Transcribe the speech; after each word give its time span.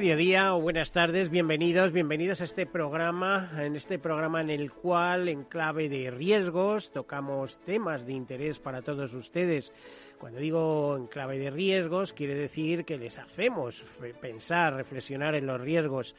Mediodía 0.00 0.54
o 0.54 0.62
buenas 0.62 0.92
tardes, 0.92 1.28
bienvenidos, 1.28 1.92
bienvenidos 1.92 2.40
a 2.40 2.44
este 2.44 2.64
programa, 2.64 3.52
en 3.58 3.76
este 3.76 3.98
programa 3.98 4.40
en 4.40 4.48
el 4.48 4.72
cual 4.72 5.28
en 5.28 5.44
clave 5.44 5.90
de 5.90 6.10
riesgos 6.10 6.90
tocamos 6.90 7.60
temas 7.66 8.06
de 8.06 8.14
interés 8.14 8.58
para 8.58 8.80
todos 8.80 9.12
ustedes. 9.12 9.70
Cuando 10.20 10.38
digo 10.38 10.98
en 10.98 11.06
clave 11.06 11.38
de 11.38 11.48
riesgos, 11.48 12.12
quiere 12.12 12.34
decir 12.34 12.84
que 12.84 12.98
les 12.98 13.18
hacemos 13.18 13.82
pensar, 14.20 14.74
reflexionar 14.74 15.34
en 15.34 15.46
los 15.46 15.58
riesgos. 15.58 16.14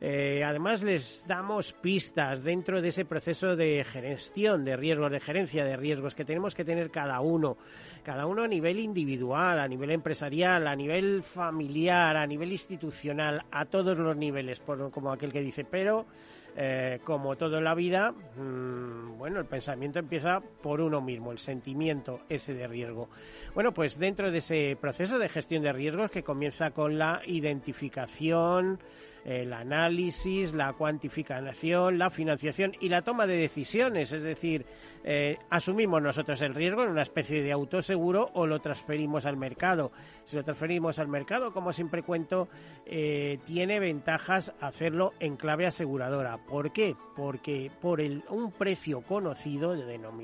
Eh, 0.00 0.42
además, 0.42 0.82
les 0.82 1.22
damos 1.28 1.74
pistas 1.74 2.42
dentro 2.42 2.80
de 2.80 2.88
ese 2.88 3.04
proceso 3.04 3.54
de 3.54 3.84
gestión 3.84 4.64
de 4.64 4.74
riesgos, 4.74 5.12
de 5.12 5.20
gerencia 5.20 5.66
de 5.66 5.76
riesgos 5.76 6.14
que 6.14 6.24
tenemos 6.24 6.54
que 6.54 6.64
tener 6.64 6.90
cada 6.90 7.20
uno, 7.20 7.58
cada 8.02 8.24
uno 8.24 8.42
a 8.42 8.48
nivel 8.48 8.78
individual, 8.78 9.60
a 9.60 9.68
nivel 9.68 9.90
empresarial, 9.90 10.66
a 10.66 10.74
nivel 10.74 11.22
familiar, 11.22 12.16
a 12.16 12.26
nivel 12.26 12.52
institucional, 12.52 13.44
a 13.50 13.66
todos 13.66 13.98
los 13.98 14.16
niveles, 14.16 14.60
por, 14.60 14.90
como 14.90 15.12
aquel 15.12 15.30
que 15.30 15.42
dice, 15.42 15.64
pero 15.64 16.06
eh, 16.56 17.00
como 17.04 17.36
todo 17.36 17.60
la 17.60 17.74
vida, 17.74 18.12
mmm, 18.12 19.16
bueno, 19.16 19.40
el 19.40 19.46
pensamiento 19.46 19.98
empieza 19.98 20.40
por 20.40 20.80
uno 20.80 21.00
mismo, 21.00 21.32
el 21.32 21.38
sentimiento 21.38 22.20
ese 22.28 22.54
de 22.54 22.66
riesgo. 22.66 23.08
Bueno, 23.54 23.72
pues 23.72 23.98
dentro 23.98 24.30
de 24.30 24.38
ese 24.38 24.76
proceso 24.80 25.18
de 25.18 25.28
gestión 25.28 25.62
de 25.62 25.72
riesgos 25.72 26.10
que 26.10 26.22
comienza 26.22 26.70
con 26.72 26.98
la 26.98 27.22
identificación, 27.26 28.80
el 29.24 29.52
análisis, 29.52 30.52
la 30.52 30.72
cuantificación, 30.72 31.98
la 31.98 32.10
financiación 32.10 32.72
y 32.80 32.88
la 32.88 33.02
toma 33.02 33.26
de 33.26 33.36
decisiones. 33.36 34.12
Es 34.12 34.22
decir, 34.22 34.66
eh, 35.04 35.38
asumimos 35.50 36.02
nosotros 36.02 36.40
el 36.42 36.54
riesgo 36.54 36.82
en 36.82 36.90
una 36.90 37.02
especie 37.02 37.42
de 37.42 37.52
autoseguro 37.52 38.30
o 38.34 38.46
lo 38.46 38.60
transferimos 38.60 39.26
al 39.26 39.36
mercado. 39.36 39.92
Si 40.26 40.36
lo 40.36 40.44
transferimos 40.44 40.98
al 40.98 41.08
mercado, 41.08 41.52
como 41.52 41.72
siempre 41.72 42.02
cuento, 42.02 42.48
eh, 42.86 43.38
tiene 43.44 43.80
ventajas 43.80 44.52
hacerlo 44.60 45.12
en 45.20 45.36
clave 45.36 45.66
aseguradora. 45.66 46.38
¿Por 46.38 46.72
qué? 46.72 46.96
Porque 47.16 47.70
por 47.80 48.00
el, 48.00 48.22
un 48.30 48.52
precio 48.52 49.02
conocido, 49.02 49.74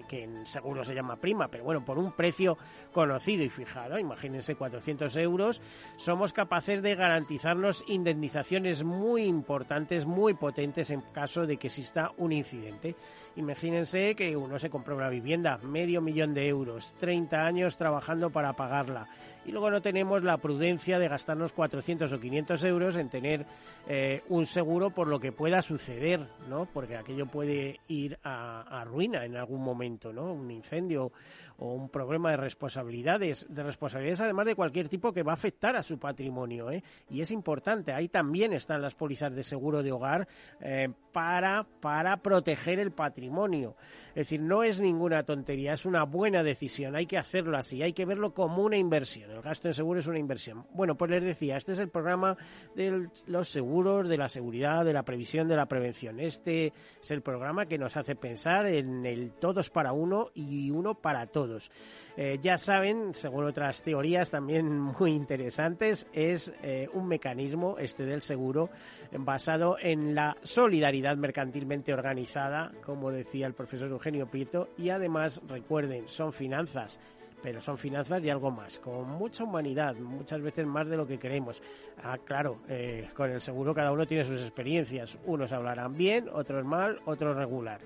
que 0.08 0.24
en 0.24 0.46
seguro 0.46 0.84
se 0.84 0.94
llama 0.94 1.16
prima, 1.16 1.48
pero 1.48 1.64
bueno, 1.64 1.84
por 1.84 1.98
un 1.98 2.12
precio 2.12 2.56
conocido 2.92 3.44
y 3.44 3.48
fijado, 3.48 3.98
imagínense 3.98 4.54
400 4.54 5.14
euros, 5.16 5.60
somos 5.96 6.32
capaces 6.32 6.82
de 6.82 6.94
garantizarnos 6.94 7.84
indemnizaciones 7.88 8.82
muy 8.88 9.24
importantes, 9.24 10.06
muy 10.06 10.34
potentes 10.34 10.90
en 10.90 11.02
caso 11.12 11.46
de 11.46 11.56
que 11.56 11.68
exista 11.68 12.10
un 12.16 12.32
incidente. 12.32 12.96
Imagínense 13.36 14.14
que 14.14 14.36
uno 14.36 14.58
se 14.58 14.70
compró 14.70 14.96
una 14.96 15.08
vivienda, 15.08 15.58
medio 15.58 16.00
millón 16.00 16.34
de 16.34 16.48
euros, 16.48 16.94
30 16.98 17.36
años 17.36 17.76
trabajando 17.76 18.30
para 18.30 18.54
pagarla 18.54 19.08
y 19.48 19.50
luego 19.50 19.70
no 19.70 19.80
tenemos 19.80 20.22
la 20.22 20.36
prudencia 20.36 20.98
de 20.98 21.08
gastarnos 21.08 21.54
400 21.54 22.12
o 22.12 22.20
500 22.20 22.64
euros 22.64 22.96
en 22.96 23.08
tener 23.08 23.46
eh, 23.88 24.22
un 24.28 24.44
seguro 24.44 24.90
por 24.90 25.08
lo 25.08 25.18
que 25.18 25.32
pueda 25.32 25.62
suceder, 25.62 26.20
¿no? 26.50 26.66
Porque 26.66 26.96
aquello 26.96 27.24
puede 27.24 27.80
ir 27.88 28.18
a, 28.22 28.84
ruina 28.86 29.24
en 29.24 29.36
algún 29.36 29.62
momento, 29.62 30.12
¿no? 30.12 30.34
Un 30.34 30.50
incendio 30.50 31.12
o 31.60 31.72
un 31.72 31.88
problema 31.88 32.30
de 32.30 32.36
responsabilidades, 32.36 33.46
de 33.48 33.62
responsabilidades 33.62 34.20
además 34.20 34.46
de 34.46 34.54
cualquier 34.54 34.88
tipo 34.88 35.12
que 35.12 35.22
va 35.22 35.32
a 35.32 35.34
afectar 35.34 35.74
a 35.76 35.82
su 35.82 35.98
patrimonio, 35.98 36.70
¿eh? 36.70 36.84
Y 37.08 37.22
es 37.22 37.30
importante, 37.30 37.92
ahí 37.92 38.08
también 38.08 38.52
están 38.52 38.82
las 38.82 38.94
pólizas 38.94 39.34
de 39.34 39.42
seguro 39.42 39.82
de 39.82 39.92
hogar 39.92 40.28
eh, 40.60 40.88
para, 41.10 41.66
para 41.80 42.18
proteger 42.18 42.78
el 42.78 42.92
patrimonio. 42.92 43.76
Es 44.10 44.26
decir, 44.26 44.40
no 44.40 44.62
es 44.62 44.80
ninguna 44.80 45.22
tontería, 45.22 45.72
es 45.72 45.86
una 45.86 46.04
buena 46.04 46.42
decisión, 46.42 46.94
hay 46.94 47.06
que 47.06 47.16
hacerlo 47.16 47.56
así, 47.56 47.82
hay 47.82 47.92
que 47.92 48.04
verlo 48.04 48.34
como 48.34 48.62
una 48.62 48.76
inversión. 48.76 49.37
El 49.38 49.44
gasto 49.44 49.68
en 49.68 49.74
seguro 49.74 50.00
es 50.00 50.06
una 50.08 50.18
inversión. 50.18 50.66
Bueno, 50.74 50.96
pues 50.96 51.12
les 51.12 51.22
decía, 51.22 51.56
este 51.56 51.70
es 51.72 51.78
el 51.78 51.90
programa 51.90 52.36
de 52.74 53.08
los 53.26 53.48
seguros, 53.48 54.08
de 54.08 54.16
la 54.16 54.28
seguridad, 54.28 54.84
de 54.84 54.92
la 54.92 55.04
previsión, 55.04 55.46
de 55.46 55.54
la 55.54 55.66
prevención. 55.66 56.18
Este 56.18 56.72
es 57.00 57.10
el 57.12 57.22
programa 57.22 57.66
que 57.66 57.78
nos 57.78 57.96
hace 57.96 58.16
pensar 58.16 58.66
en 58.66 59.06
el 59.06 59.30
todos 59.30 59.70
para 59.70 59.92
uno 59.92 60.30
y 60.34 60.70
uno 60.70 60.94
para 60.94 61.26
todos. 61.26 61.70
Eh, 62.16 62.38
ya 62.42 62.58
saben, 62.58 63.14
según 63.14 63.44
otras 63.44 63.84
teorías 63.84 64.28
también 64.28 64.76
muy 64.98 65.12
interesantes, 65.12 66.08
es 66.12 66.52
eh, 66.64 66.88
un 66.92 67.06
mecanismo, 67.06 67.78
este 67.78 68.04
del 68.04 68.22
seguro, 68.22 68.70
basado 69.12 69.76
en 69.80 70.16
la 70.16 70.36
solidaridad 70.42 71.16
mercantilmente 71.16 71.94
organizada, 71.94 72.72
como 72.84 73.12
decía 73.12 73.46
el 73.46 73.54
profesor 73.54 73.88
Eugenio 73.88 74.26
Prieto, 74.26 74.70
y 74.76 74.90
además, 74.90 75.40
recuerden, 75.46 76.08
son 76.08 76.32
finanzas 76.32 76.98
pero 77.42 77.60
son 77.60 77.78
finanzas 77.78 78.22
y 78.24 78.30
algo 78.30 78.50
más, 78.50 78.78
con 78.78 79.08
mucha 79.08 79.44
humanidad, 79.44 79.94
muchas 79.96 80.40
veces 80.40 80.66
más 80.66 80.88
de 80.88 80.96
lo 80.96 81.06
que 81.06 81.18
queremos. 81.18 81.62
Ah, 82.02 82.18
claro, 82.18 82.58
eh, 82.68 83.08
con 83.14 83.30
el 83.30 83.40
seguro 83.40 83.74
cada 83.74 83.92
uno 83.92 84.06
tiene 84.06 84.24
sus 84.24 84.40
experiencias, 84.40 85.18
unos 85.26 85.52
hablarán 85.52 85.96
bien, 85.96 86.28
otros 86.32 86.64
mal, 86.64 87.00
otros 87.04 87.36
regular. 87.36 87.80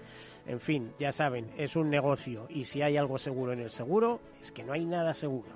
En 0.46 0.60
fin, 0.60 0.92
ya 0.98 1.12
saben, 1.12 1.50
es 1.56 1.76
un 1.76 1.88
negocio 1.90 2.46
y 2.48 2.64
si 2.64 2.82
hay 2.82 2.96
algo 2.96 3.18
seguro 3.18 3.52
en 3.52 3.60
el 3.60 3.70
seguro, 3.70 4.20
es 4.40 4.50
que 4.50 4.64
no 4.64 4.72
hay 4.72 4.84
nada 4.84 5.14
seguro. 5.14 5.50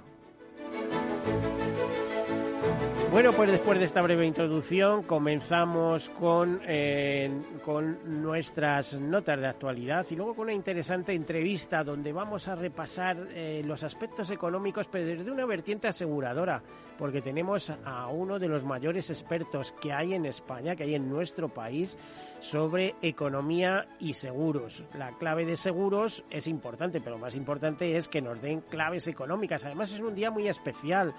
Bueno, 3.16 3.32
pues 3.32 3.50
después 3.50 3.78
de 3.78 3.86
esta 3.86 4.02
breve 4.02 4.26
introducción 4.26 5.04
comenzamos 5.04 6.10
con, 6.10 6.60
eh, 6.66 7.30
con 7.64 8.20
nuestras 8.20 9.00
notas 9.00 9.40
de 9.40 9.46
actualidad 9.46 10.04
y 10.10 10.16
luego 10.16 10.34
con 10.34 10.42
una 10.44 10.52
interesante 10.52 11.14
entrevista 11.14 11.82
donde 11.82 12.12
vamos 12.12 12.46
a 12.46 12.56
repasar 12.56 13.16
eh, 13.30 13.62
los 13.64 13.84
aspectos 13.84 14.30
económicos, 14.30 14.88
pero 14.88 15.06
desde 15.06 15.30
una 15.30 15.46
vertiente 15.46 15.88
aseguradora, 15.88 16.62
porque 16.98 17.22
tenemos 17.22 17.70
a 17.70 18.08
uno 18.08 18.38
de 18.38 18.48
los 18.48 18.64
mayores 18.64 19.08
expertos 19.08 19.72
que 19.80 19.94
hay 19.94 20.12
en 20.12 20.26
España, 20.26 20.76
que 20.76 20.82
hay 20.82 20.94
en 20.94 21.08
nuestro 21.08 21.48
país, 21.48 21.96
sobre 22.40 22.96
economía 23.00 23.86
y 23.98 24.12
seguros. 24.12 24.84
La 24.92 25.12
clave 25.12 25.46
de 25.46 25.56
seguros 25.56 26.22
es 26.28 26.46
importante, 26.48 27.00
pero 27.00 27.16
lo 27.16 27.22
más 27.22 27.34
importante 27.34 27.96
es 27.96 28.08
que 28.08 28.20
nos 28.20 28.42
den 28.42 28.60
claves 28.60 29.08
económicas. 29.08 29.64
Además 29.64 29.90
es 29.92 30.00
un 30.00 30.14
día 30.14 30.30
muy 30.30 30.48
especial 30.48 31.14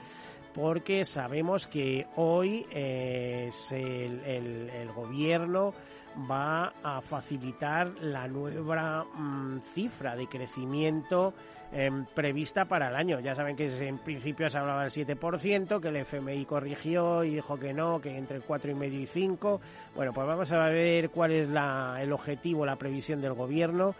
porque 0.58 1.06
sabemos 1.06 1.68
que 1.68 2.08
hoy 2.16 2.66
eh, 2.72 3.52
el, 3.70 4.22
el, 4.26 4.70
el, 4.72 4.92
gobierno 4.92 5.72
va 6.30 6.74
a 6.82 7.00
facilitar 7.00 7.92
la 8.02 8.28
nueva 8.28 9.04
mmm, 9.04 9.60
cifra 9.76 10.16
de 10.16 10.26
crecimiento 10.26 11.36
eh, 11.72 11.92
prevista 12.16 12.66
para 12.66 12.90
el 12.90 12.96
año. 12.96 13.20
Ya 13.20 13.36
saben 13.36 13.56
que 13.56 13.66
en 13.88 14.00
principio 14.00 14.50
se 14.50 14.58
hablaba 14.58 14.82
del 14.82 14.90
7%, 14.90 15.80
que 15.80 15.90
el 15.90 15.98
FMI 15.98 16.46
corrigió 16.46 17.24
y 17.24 17.36
dijo 17.36 17.60
que 17.60 17.72
no, 17.72 18.02
que 18.02 18.18
entre 18.18 18.38
el 18.38 18.44
4,5 18.44 18.92
y 18.92 19.06
5. 19.06 19.62
Bueno, 19.96 20.12
pues 20.12 20.26
vamos 20.26 20.52
a 20.52 20.58
ver 20.70 21.12
cuál 21.12 21.34
es 21.34 21.48
la, 21.50 22.00
el 22.02 22.12
objetivo, 22.12 22.66
la 22.66 22.78
previsión 22.78 23.22
del 23.22 23.34
gobierno 23.34 23.94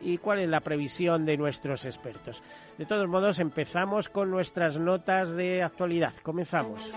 y 0.00 0.18
cuál 0.18 0.40
es 0.40 0.48
la 0.48 0.60
previsión 0.60 1.24
de 1.24 1.36
nuestros 1.36 1.84
expertos. 1.84 2.42
De 2.76 2.86
todos 2.86 3.08
modos, 3.08 3.38
empezamos 3.38 4.08
con 4.08 4.30
nuestras 4.30 4.78
notas 4.78 5.32
de 5.32 5.62
actualidad. 5.62 6.14
Comenzamos. 6.22 6.92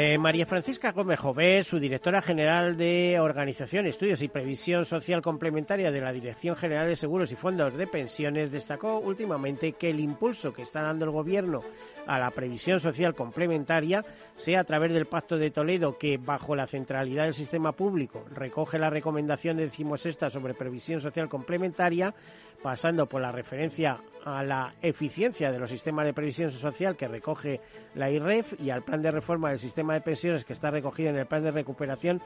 Eh, 0.00 0.16
María 0.16 0.46
Francisca 0.46 0.92
Gómez 0.92 1.18
Jové, 1.18 1.64
su 1.64 1.80
directora 1.80 2.22
general 2.22 2.76
de 2.76 3.18
Organización, 3.18 3.84
Estudios 3.84 4.22
y 4.22 4.28
Previsión 4.28 4.84
Social 4.84 5.20
Complementaria 5.20 5.90
de 5.90 6.00
la 6.00 6.12
Dirección 6.12 6.54
General 6.54 6.86
de 6.86 6.94
Seguros 6.94 7.32
y 7.32 7.34
Fondos 7.34 7.76
de 7.76 7.88
Pensiones, 7.88 8.52
destacó 8.52 9.00
últimamente 9.00 9.72
que 9.72 9.90
el 9.90 9.98
impulso 9.98 10.52
que 10.52 10.62
está 10.62 10.82
dando 10.82 11.04
el 11.04 11.10
Gobierno 11.10 11.62
a 12.06 12.20
la 12.20 12.30
previsión 12.30 12.78
social 12.78 13.16
complementaria 13.16 14.04
sea 14.36 14.60
a 14.60 14.64
través 14.64 14.92
del 14.92 15.06
Pacto 15.06 15.36
de 15.36 15.50
Toledo, 15.50 15.98
que 15.98 16.16
bajo 16.16 16.54
la 16.54 16.68
centralidad 16.68 17.24
del 17.24 17.34
sistema 17.34 17.72
público 17.72 18.24
recoge 18.32 18.78
la 18.78 18.90
recomendación 18.90 19.56
decimosexta 19.56 20.30
sobre 20.30 20.54
previsión 20.54 21.00
social 21.00 21.28
complementaria, 21.28 22.14
pasando 22.62 23.06
por 23.06 23.20
la 23.20 23.32
referencia 23.32 23.98
a 24.24 24.42
la 24.42 24.74
eficiencia 24.82 25.50
de 25.50 25.58
los 25.58 25.70
sistemas 25.70 26.04
de 26.04 26.12
previsión 26.12 26.50
social 26.50 26.96
que 26.96 27.08
recoge 27.08 27.60
la 27.94 28.10
IREF 28.10 28.54
y 28.60 28.70
al 28.70 28.82
plan 28.82 29.02
de 29.02 29.10
reforma 29.10 29.48
del 29.50 29.58
sistema 29.58 29.87
de 29.94 30.00
pensiones 30.00 30.44
que 30.44 30.52
está 30.52 30.70
recogido 30.70 31.10
en 31.10 31.16
el 31.16 31.26
plan 31.26 31.42
de 31.42 31.50
recuperación, 31.50 32.20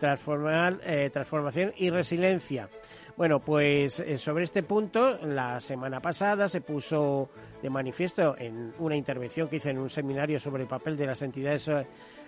eh, 0.00 1.10
transformación 1.12 1.72
y 1.76 1.90
resiliencia. 1.90 2.68
Bueno, 3.16 3.40
pues 3.40 3.98
eh, 4.00 4.18
sobre 4.18 4.44
este 4.44 4.62
punto, 4.62 5.16
la 5.24 5.58
semana 5.58 6.00
pasada 6.00 6.48
se 6.48 6.60
puso 6.60 7.30
de 7.62 7.70
manifiesto 7.70 8.36
en 8.36 8.74
una 8.78 8.94
intervención 8.94 9.48
que 9.48 9.56
hice 9.56 9.70
en 9.70 9.78
un 9.78 9.88
seminario 9.88 10.38
sobre 10.38 10.64
el 10.64 10.68
papel 10.68 10.98
de 10.98 11.06
las 11.06 11.22
entidades 11.22 11.70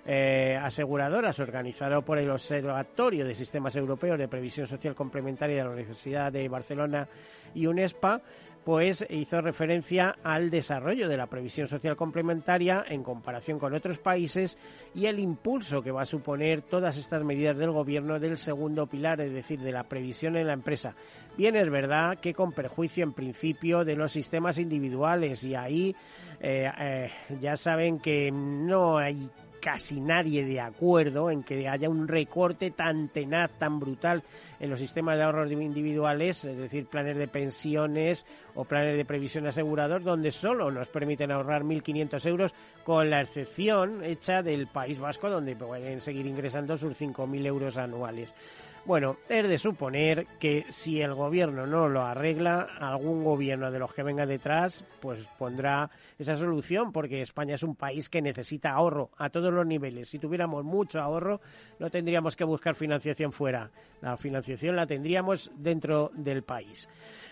eh, 0.06 0.58
aseguradoras 0.58 1.38
organizado 1.40 2.00
por 2.00 2.18
el 2.18 2.30
Observatorio 2.30 3.26
de 3.26 3.34
Sistemas 3.34 3.76
Europeos 3.76 4.18
de 4.18 4.28
Previsión 4.28 4.66
Social 4.66 4.94
Complementaria 4.94 5.58
de 5.58 5.64
la 5.64 5.74
Universidad 5.74 6.32
de 6.32 6.48
Barcelona 6.48 7.06
y 7.54 7.66
UNESPA, 7.66 8.22
pues 8.68 9.02
hizo 9.08 9.40
referencia 9.40 10.16
al 10.22 10.50
desarrollo 10.50 11.08
de 11.08 11.16
la 11.16 11.26
previsión 11.26 11.66
social 11.66 11.96
complementaria 11.96 12.84
en 12.86 13.02
comparación 13.02 13.58
con 13.58 13.72
otros 13.72 13.96
países 13.96 14.58
y 14.94 15.06
el 15.06 15.20
impulso 15.20 15.80
que 15.80 15.90
va 15.90 16.02
a 16.02 16.04
suponer 16.04 16.60
todas 16.60 16.98
estas 16.98 17.24
medidas 17.24 17.56
del 17.56 17.70
gobierno 17.70 18.18
del 18.18 18.36
segundo 18.36 18.86
pilar, 18.86 19.22
es 19.22 19.32
decir, 19.32 19.58
de 19.60 19.72
la 19.72 19.84
previsión 19.84 20.36
en 20.36 20.48
la 20.48 20.52
empresa. 20.52 20.94
Bien, 21.34 21.56
es 21.56 21.70
verdad 21.70 22.18
que 22.18 22.34
con 22.34 22.52
perjuicio 22.52 23.04
en 23.04 23.14
principio 23.14 23.86
de 23.86 23.96
los 23.96 24.12
sistemas 24.12 24.58
individuales 24.58 25.44
y 25.44 25.54
ahí 25.54 25.96
eh, 26.38 26.70
eh, 26.78 27.10
ya 27.40 27.56
saben 27.56 27.98
que 27.98 28.30
no 28.30 28.98
hay 28.98 29.30
casi 29.60 30.00
nadie 30.00 30.44
de 30.44 30.60
acuerdo 30.60 31.30
en 31.30 31.42
que 31.42 31.68
haya 31.68 31.88
un 31.88 32.08
recorte 32.08 32.70
tan 32.70 33.08
tenaz, 33.08 33.50
tan 33.58 33.78
brutal 33.78 34.22
en 34.60 34.70
los 34.70 34.78
sistemas 34.78 35.16
de 35.16 35.24
ahorros 35.24 35.50
individuales, 35.52 36.44
es 36.44 36.56
decir, 36.56 36.86
planes 36.86 37.16
de 37.16 37.28
pensiones 37.28 38.26
o 38.54 38.64
planes 38.64 38.96
de 38.96 39.04
previsión 39.04 39.46
asegurador, 39.46 40.02
donde 40.02 40.30
solo 40.30 40.70
nos 40.70 40.88
permiten 40.88 41.30
ahorrar 41.30 41.62
1.500 41.62 42.26
euros, 42.26 42.54
con 42.84 43.10
la 43.10 43.20
excepción 43.20 44.04
hecha 44.04 44.42
del 44.42 44.66
País 44.66 44.98
Vasco, 44.98 45.28
donde 45.28 45.56
pueden 45.56 46.00
seguir 46.00 46.26
ingresando 46.26 46.76
sus 46.76 46.98
5.000 46.98 47.46
euros 47.46 47.76
anuales. 47.76 48.34
Bueno, 48.84 49.18
es 49.28 49.46
de 49.46 49.58
suponer 49.58 50.26
que 50.38 50.64
si 50.68 51.02
el 51.02 51.14
gobierno 51.14 51.66
no 51.66 51.88
lo 51.88 52.02
arregla, 52.02 52.68
algún 52.78 53.22
gobierno 53.22 53.70
de 53.70 53.78
los 53.78 53.92
que 53.92 54.02
venga 54.02 54.24
detrás, 54.24 54.84
pues 55.00 55.28
pondrá 55.38 55.90
esa 56.18 56.36
solución, 56.36 56.90
porque 56.90 57.20
España 57.20 57.56
es 57.56 57.62
un 57.62 57.76
país 57.76 58.08
que 58.08 58.22
necesita 58.22 58.70
ahorro 58.70 59.10
a 59.18 59.28
todos 59.28 59.52
los 59.52 59.66
niveles. 59.66 60.08
Si 60.08 60.18
tuviéramos 60.18 60.64
mucho 60.64 61.00
ahorro, 61.00 61.40
no 61.78 61.90
tendríamos 61.90 62.34
que 62.34 62.44
buscar 62.44 62.74
financiación 62.74 63.30
fuera. 63.30 63.70
La 64.00 64.16
financiación 64.16 64.76
la 64.76 64.86
tendríamos 64.86 65.50
dentro 65.56 66.10
del 66.14 66.42
país. 66.42 66.88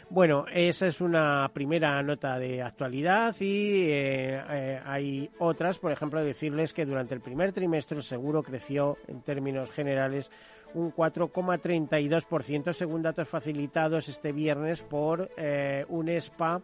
Bueno, 0.09 0.45
esa 0.53 0.87
es 0.87 1.01
una 1.01 1.51
primera 1.53 2.01
nota 2.01 2.39
de 2.39 2.63
actualidad 2.63 3.35
y 3.41 3.91
eh, 3.91 4.41
eh, 4.51 4.81
hay 4.85 5.29
otras, 5.41 5.81
por 5.81 5.91
ejemplo, 5.91 6.23
decirles 6.23 6.73
que 6.73 6.87
durante 6.87 7.15
el 7.15 7.21
primer 7.21 7.53
trimestre 7.53 7.97
el 7.97 8.05
seguro 8.05 8.45
creció 8.45 8.99
en 9.09 9.23
términos 9.23 9.69
generales 9.73 10.31
un 10.77 10.95
4,32% 10.95 12.73
según 12.73 13.03
datos 13.03 13.29
facilitados 13.29 14.09
este 14.09 14.31
viernes 14.33 14.83
por 14.83 15.31
eh, 15.37 15.85
UNESPA 15.89 16.61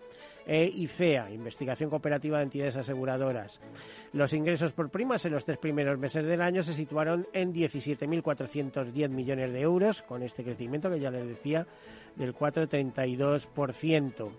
e 0.47 0.67
IFEA, 0.67 1.31
Investigación 1.31 1.89
Cooperativa 1.89 2.37
de 2.39 2.45
Entidades 2.45 2.77
Aseguradoras. 2.77 3.61
Los 4.13 4.35
ingresos 4.35 4.73
por 4.73 4.91
primas 4.91 5.25
en 5.25 5.33
los 5.33 5.47
tres 5.47 5.57
primeros 5.59 5.99
meses 5.99 6.27
del 6.27 6.43
año 6.43 6.63
se 6.63 6.75
situaron 6.75 7.27
en 7.33 7.55
17.410 7.55 9.09
millones 9.09 9.53
de 9.53 9.61
euros, 9.61 10.03
con 10.03 10.23
este 10.23 10.45
crecimiento 10.45 10.91
que 10.91 11.01
ya 11.01 11.11
les 11.11 11.27
decía 11.27 11.67
del 12.17 12.35
4,32%. 12.35 14.31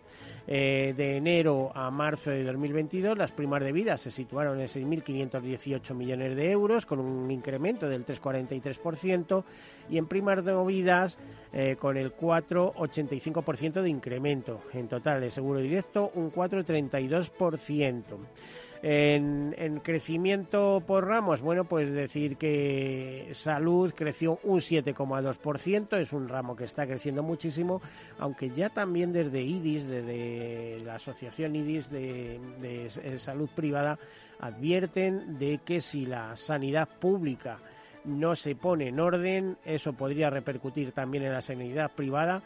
Eh, 0.46 0.94
de 0.98 1.18
enero 1.18 1.72
a 1.74 1.90
marzo 1.90 2.30
de 2.30 2.44
2022, 2.44 3.18
las 3.18 3.32
primas 3.32 3.64
de 3.64 3.72
vida 3.72 3.98
se 3.98 4.12
situaron 4.12 4.60
en 4.60 4.68
6.518 4.68 5.94
millones 5.94 6.36
de 6.36 6.52
euros, 6.52 6.86
con 6.86 7.00
un 7.00 7.32
incremento 7.32 7.88
del 7.88 8.06
3,43%, 8.06 9.44
y 9.90 9.98
en 9.98 10.08
primas 10.08 10.44
de 10.44 10.54
movidas 10.54 11.18
eh, 11.54 11.78
con 11.80 11.96
el 11.96 12.16
4,85% 12.16 13.82
de 13.82 13.90
incremento. 13.90 14.62
En 14.74 14.88
total, 14.90 15.22
de 15.22 15.32
seguro 15.32 15.60
directo, 15.60 16.12
un 16.16 16.32
4,32%. 16.32 18.04
En, 18.86 19.56
en, 19.58 19.80
crecimiento 19.80 20.84
por 20.86 21.08
ramos, 21.08 21.42
bueno, 21.42 21.64
pues 21.64 21.90
decir 21.90 22.36
que 22.36 23.30
salud 23.32 23.94
creció 23.96 24.42
un 24.44 24.60
7,2%, 24.60 25.98
es 26.02 26.12
un 26.12 26.28
ramo 26.28 26.54
que 26.54 26.66
está 26.66 26.86
creciendo 26.86 27.24
muchísimo, 27.24 27.82
aunque 28.20 28.50
ya 28.50 28.68
también 28.68 29.14
desde 29.14 29.42
IDIS, 29.42 29.88
desde 29.88 30.82
la 30.84 30.96
Asociación 30.96 31.56
IDIS 31.56 31.90
de, 31.90 32.42
de 32.62 33.18
Salud 33.18 33.50
Privada, 33.56 33.98
advierten 34.42 35.40
de 35.40 35.60
que 35.60 35.80
si 35.80 36.06
la 36.06 36.36
sanidad 36.36 36.90
pública 37.00 37.60
no 38.04 38.36
se 38.36 38.56
pone 38.56 38.90
en 38.90 39.00
orden, 39.00 39.58
eso 39.64 39.94
podría 39.94 40.30
repercutir 40.30 40.92
también 40.92 41.24
en 41.24 41.32
la 41.32 41.42
sanidad 41.42 41.92
privada, 41.96 42.44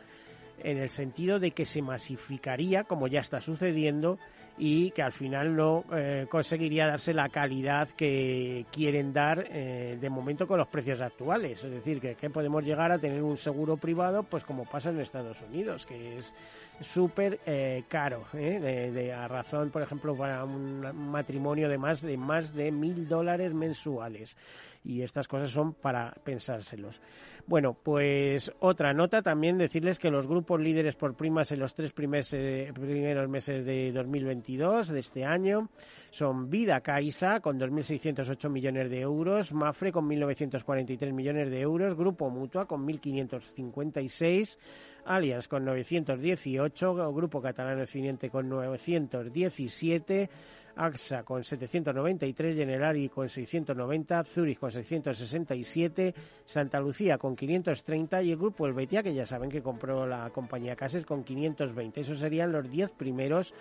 en 0.60 0.78
el 0.78 0.90
sentido 0.90 1.40
de 1.40 1.52
que 1.52 1.66
se 1.66 1.82
masificaría, 1.82 2.84
como 2.84 3.08
ya 3.08 3.22
está 3.22 3.42
sucediendo, 3.42 4.20
y 4.58 4.90
que 4.92 5.04
al 5.04 5.12
final 5.12 5.56
no 5.56 5.84
eh, 5.94 6.26
conseguiría 6.30 6.88
darse 6.88 7.14
la 7.14 7.30
calidad 7.30 7.90
que 7.90 8.66
quieren 8.72 9.14
dar 9.14 9.46
eh, 9.50 9.98
de 10.00 10.10
momento 10.10 10.48
con 10.48 10.58
los 10.58 10.68
precios 10.68 11.00
actuales. 11.02 11.64
Es 11.64 11.72
decir, 11.72 12.00
que, 12.00 12.30
podemos 12.30 12.64
llegar 12.64 12.92
a 12.92 12.98
tener 12.98 13.22
un 13.22 13.38
seguro 13.38 13.78
privado, 13.78 14.24
pues 14.24 14.44
como 14.44 14.66
pasa 14.66 14.90
en 14.90 15.00
Estados 15.00 15.42
Unidos, 15.42 15.86
que 15.86 16.18
es 16.18 16.36
súper 16.82 17.40
eh, 17.46 17.84
caro, 17.88 18.26
de, 18.34 19.14
a 19.14 19.28
razón, 19.28 19.70
por 19.70 19.82
ejemplo, 19.82 20.16
para 20.16 20.44
un 20.44 20.82
matrimonio 21.10 21.70
de 21.70 21.78
más 21.78 22.02
de 22.02 22.18
más 22.18 22.54
de 22.54 22.72
mil 22.72 23.08
dólares 23.08 23.54
mensuales. 23.54 24.36
Y 24.84 25.02
estas 25.02 25.28
cosas 25.28 25.50
son 25.50 25.74
para 25.74 26.12
pensárselos. 26.24 27.00
Bueno, 27.48 27.78
pues 27.82 28.52
otra 28.60 28.94
nota 28.94 29.22
también 29.22 29.58
decirles 29.58 30.00
que 30.00 30.12
los 30.12 30.28
grupos 30.28 30.60
líderes 30.60 30.98
por 30.98 31.16
primas 31.16 31.50
en 31.54 31.62
los 31.62 31.74
tres 31.74 31.94
primeros, 31.94 32.32
primeros 32.32 33.30
meses 33.30 33.66
de 33.66 33.94
2022 33.94 34.90
de 34.90 35.00
este 35.00 35.24
año 35.24 35.70
son 36.12 36.50
Vida 36.50 36.82
Caixa 36.82 37.40
con 37.40 37.58
2.608 37.58 38.50
millones 38.50 38.90
de 38.90 39.00
euros, 39.00 39.54
Mafre 39.54 39.94
con 39.94 40.10
1.943 40.10 41.14
millones 41.14 41.50
de 41.50 41.62
euros, 41.62 41.96
Grupo 41.96 42.30
Mutua 42.30 42.66
con 42.66 42.86
1.556, 42.86 44.58
Alias 45.06 45.48
con 45.48 45.64
918, 45.64 47.14
Grupo 47.14 47.42
Catalán 47.42 47.80
Occidente 47.80 48.30
con 48.30 48.50
917, 48.50 50.30
AXA 50.78 51.24
con 51.24 51.44
793, 51.44 52.56
Generali 52.56 53.10
con 53.10 53.28
690, 53.28 54.24
Zurich 54.24 54.60
con 54.60 54.72
667, 54.72 56.14
Santa 56.46 56.80
Lucía 56.80 57.18
con 57.18 57.36
530 57.36 58.24
y 58.24 58.32
el 58.32 58.38
grupo 58.38 58.68
Helvetia, 58.68 59.04
que 59.04 59.14
ya 59.14 59.26
saben 59.26 59.50
que 59.50 59.62
compró 59.62 60.06
la 60.06 60.30
compañía 60.30 60.76
Cases, 60.76 61.06
con 61.06 61.24
520. 61.24 62.02
Esos 62.02 62.20
serían 62.20 62.52
los 62.52 62.70
10 62.70 62.92
primeros. 62.92 63.54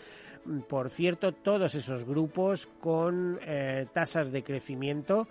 Por 0.68 0.90
cierto, 0.90 1.32
todos 1.32 1.74
esos 1.74 2.04
grupos 2.04 2.66
con 2.80 3.40
eh, 3.42 3.86
tasas 3.92 4.30
de 4.30 4.44
crecimiento 4.44 5.26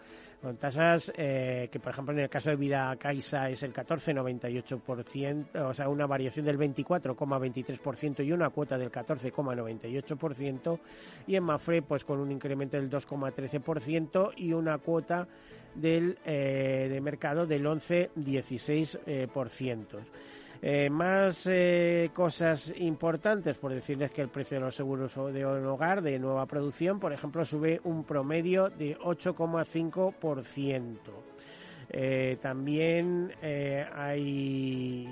con 0.46 0.58
tasas 0.58 1.12
eh, 1.18 1.70
que, 1.72 1.80
por 1.80 1.92
ejemplo, 1.92 2.14
en 2.14 2.20
el 2.20 2.30
caso 2.30 2.52
de 2.52 2.56
Vida 2.56 2.96
Caixa 2.98 3.50
es 3.50 3.64
el 3.64 3.74
14,98%, 3.74 5.68
o 5.68 5.74
sea, 5.74 5.90
una 5.90 6.06
variación 6.06 6.46
del 6.46 6.60
24,23% 6.60 8.24
y 8.24 8.32
una 8.32 8.52
cuota 8.52 8.78
del 8.78 8.92
14,98%, 8.92 10.80
y 11.26 11.36
en 11.36 11.44
Mafre, 11.44 11.82
pues 11.82 12.06
con 12.06 12.20
un 12.20 12.32
incremento 12.32 12.78
del 12.78 12.92
2,13% 12.92 14.34
y 14.38 14.54
una 14.54 14.78
cuota 14.78 15.28
del, 15.74 16.20
eh, 16.24 16.90
de 16.92 17.02
mercado 17.02 17.48
del 17.48 17.66
11,16%. 17.66 19.98
Eh, 20.62 20.90
más 20.90 21.48
eh, 21.48 22.10
cosas 22.14 22.74
importantes, 22.78 23.58
por 23.58 23.74
decirles 23.74 24.12
que 24.12 24.22
el 24.22 24.30
precio 24.30 24.58
de 24.58 24.66
los 24.66 24.76
seguros 24.76 25.14
de 25.34 25.46
hogar 25.46 26.02
de 26.02 26.20
nueva 26.20 26.46
producción, 26.46 27.00
por 27.00 27.14
ejemplo, 27.14 27.46
sube 27.46 27.80
un 27.84 28.04
promedio 28.04 28.70
de 28.70 28.98
8,5%. 28.98 30.96
Eh, 31.90 32.38
también 32.42 33.32
hay 33.94 35.08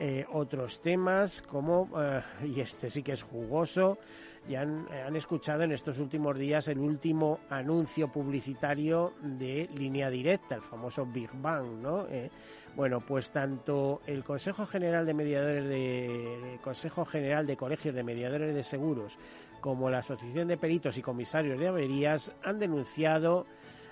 eh, 0.00 0.24
otros 0.32 0.80
temas 0.80 1.42
como, 1.42 1.90
eh, 2.00 2.22
y 2.44 2.60
este 2.60 2.88
sí 2.88 3.02
que 3.02 3.12
es 3.12 3.22
jugoso, 3.22 3.98
ya 4.48 4.62
han, 4.62 5.14
escuchado 5.14 5.62
en 5.62 5.72
estos 5.72 5.98
últimos 5.98 6.36
días 6.38 6.68
el 6.68 6.78
último 6.78 7.40
anuncio 7.50 8.08
publicitario 8.08 9.12
de 9.20 9.68
línea 9.74 10.08
directa, 10.08 10.54
el 10.54 10.62
famoso 10.62 11.04
Big 11.04 11.30
Bang, 11.34 11.66
¿no? 11.82 12.06
Eh, 12.08 12.30
bueno, 12.74 13.00
pues 13.00 13.30
tanto 13.30 14.00
el 14.06 14.24
Consejo 14.24 14.64
General 14.64 15.04
de 15.04 15.14
Mediadores 15.14 15.68
de, 15.68 16.58
Consejo 16.62 17.04
General 17.04 17.46
de 17.46 17.56
Colegios 17.56 17.94
de 17.94 18.02
Mediadores 18.02 18.54
de 18.54 18.62
Seguros 18.62 19.18
como 19.60 19.90
la 19.90 19.98
Asociación 19.98 20.48
de 20.48 20.56
Peritos 20.56 20.96
y 20.96 21.02
Comisarios 21.02 21.58
de 21.58 21.68
Averías 21.68 22.32
han 22.42 22.58
denunciado 22.58 23.46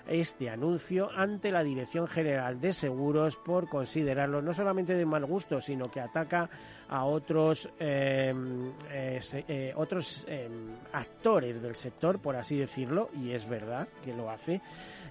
este 0.07 0.49
anuncio 0.49 1.09
ante 1.15 1.51
la 1.51 1.63
Dirección 1.63 2.07
General 2.07 2.59
de 2.59 2.73
Seguros 2.73 3.35
por 3.35 3.69
considerarlo 3.69 4.41
no 4.41 4.53
solamente 4.53 4.93
de 4.93 5.05
mal 5.05 5.25
gusto, 5.25 5.61
sino 5.61 5.89
que 5.91 5.99
ataca 5.99 6.49
a 6.89 7.05
otros, 7.05 7.69
em, 7.79 8.71
eh, 8.89 9.19
eh, 9.47 9.73
otros 9.75 10.25
em, 10.27 10.75
actores 10.93 11.61
del 11.61 11.75
sector, 11.75 12.19
por 12.19 12.35
así 12.35 12.57
decirlo, 12.57 13.09
y 13.13 13.31
es 13.31 13.47
verdad 13.47 13.87
que 14.03 14.13
lo 14.13 14.29
hace, 14.29 14.61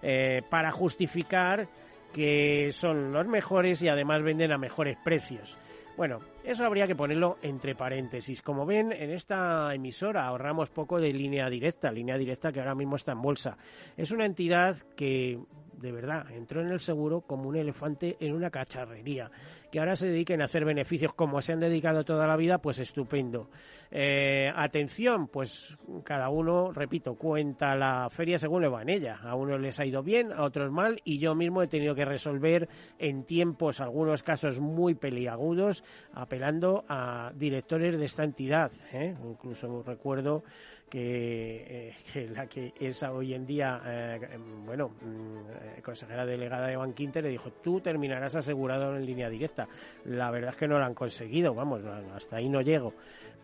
eh, 0.03 0.43
para 0.49 0.71
justificar 0.71 1.69
que 2.13 2.71
son 2.73 3.13
los 3.13 3.27
mejores 3.27 3.83
y 3.83 3.89
además 3.89 4.23
venden 4.23 4.53
a 4.53 4.59
mejores 4.59 4.97
precios. 5.05 5.59
Bueno, 5.97 6.21
eso 6.45 6.65
habría 6.65 6.87
que 6.87 6.95
ponerlo 6.95 7.39
entre 7.41 7.75
paréntesis. 7.75 8.43
Como 8.43 8.67
ven, 8.67 8.93
en 8.93 9.11
esta 9.11 9.75
emisora 9.75 10.27
ahorramos 10.27 10.69
poco 10.69 11.01
de 11.01 11.11
línea 11.11 11.49
directa, 11.49 11.91
línea 11.91 12.19
directa 12.19 12.53
que 12.53 12.61
ahora 12.61 12.75
mismo 12.75 12.97
está 12.97 13.13
en 13.13 13.23
bolsa. 13.23 13.57
Es 13.97 14.11
una 14.11 14.27
entidad 14.27 14.77
que 14.95 15.39
de 15.77 15.93
verdad, 15.93 16.31
entró 16.31 16.61
en 16.61 16.69
el 16.69 16.81
seguro 16.81 17.21
como 17.23 17.49
un 17.49 17.57
elefante 17.57 18.17
en 18.21 18.35
una 18.35 18.51
cacharrería. 18.51 19.31
Que 19.71 19.81
ahora 19.81 19.97
se 19.97 20.09
dediquen 20.09 20.41
a 20.41 20.45
hacer 20.45 20.65
beneficios 20.65 21.13
como 21.13 21.43
se 21.43 21.53
han 21.53 21.61
dedicado 21.61 22.05
toda 22.05 22.27
la 22.27 22.37
vida, 22.37 22.59
pues 22.59 22.79
estupendo. 22.79 23.51
Eh, 23.91 24.51
atención, 24.55 25.29
pues 25.29 25.77
cada 26.05 26.29
uno, 26.29 26.73
repito, 26.73 27.15
cuenta 27.15 27.75
la 27.75 28.09
feria 28.11 28.39
según 28.39 28.63
le 28.63 28.69
va 28.69 28.83
en 28.83 28.91
ella. 28.91 29.19
A 29.23 29.35
unos 29.35 29.61
les 29.61 29.79
ha 29.81 29.85
ido 29.85 30.03
bien, 30.03 30.33
a 30.33 30.45
otros 30.45 30.71
mal, 30.71 31.01
y 31.05 31.19
yo 31.19 31.35
mismo 31.35 31.63
he 31.63 31.69
tenido 31.69 31.95
que 31.95 32.05
resolver 32.05 32.69
en 32.99 33.25
tiempos 33.25 33.81
algunos 33.81 34.23
casos 34.23 34.61
muy 34.61 34.95
peliagudos, 34.95 35.85
apelando 36.15 36.85
a 36.89 37.33
directores 37.35 37.99
de 37.99 38.05
esta 38.05 38.25
entidad. 38.25 38.71
¿eh? 38.93 39.15
Incluso 39.25 39.83
recuerdo 39.83 40.45
que, 40.89 41.95
eh, 42.15 42.31
la 42.35 42.47
que 42.47 42.73
es 42.79 43.03
hoy 43.03 43.35
en 43.35 43.45
día, 43.45 43.81
eh, 43.85 44.39
bueno, 44.65 44.91
mm, 45.01 45.79
eh, 45.79 45.83
consejera 45.83 46.25
delegada 46.25 46.69
de 46.69 46.77
Banquinte 46.77 47.21
le 47.21 47.29
dijo, 47.29 47.51
tú 47.53 47.81
terminarás 47.81 48.35
asegurado 48.37 48.97
en 48.97 49.05
línea 49.05 49.29
directa. 49.29 49.69
La 50.05 50.31
verdad 50.31 50.51
es 50.51 50.57
que 50.57 50.69
no 50.69 50.79
lo 50.79 50.85
han 50.85 50.95
conseguido, 50.95 51.55
vamos, 51.55 51.83
hasta 52.15 52.37
ahí 52.37 52.49
no 52.49 52.61
llego 52.61 52.95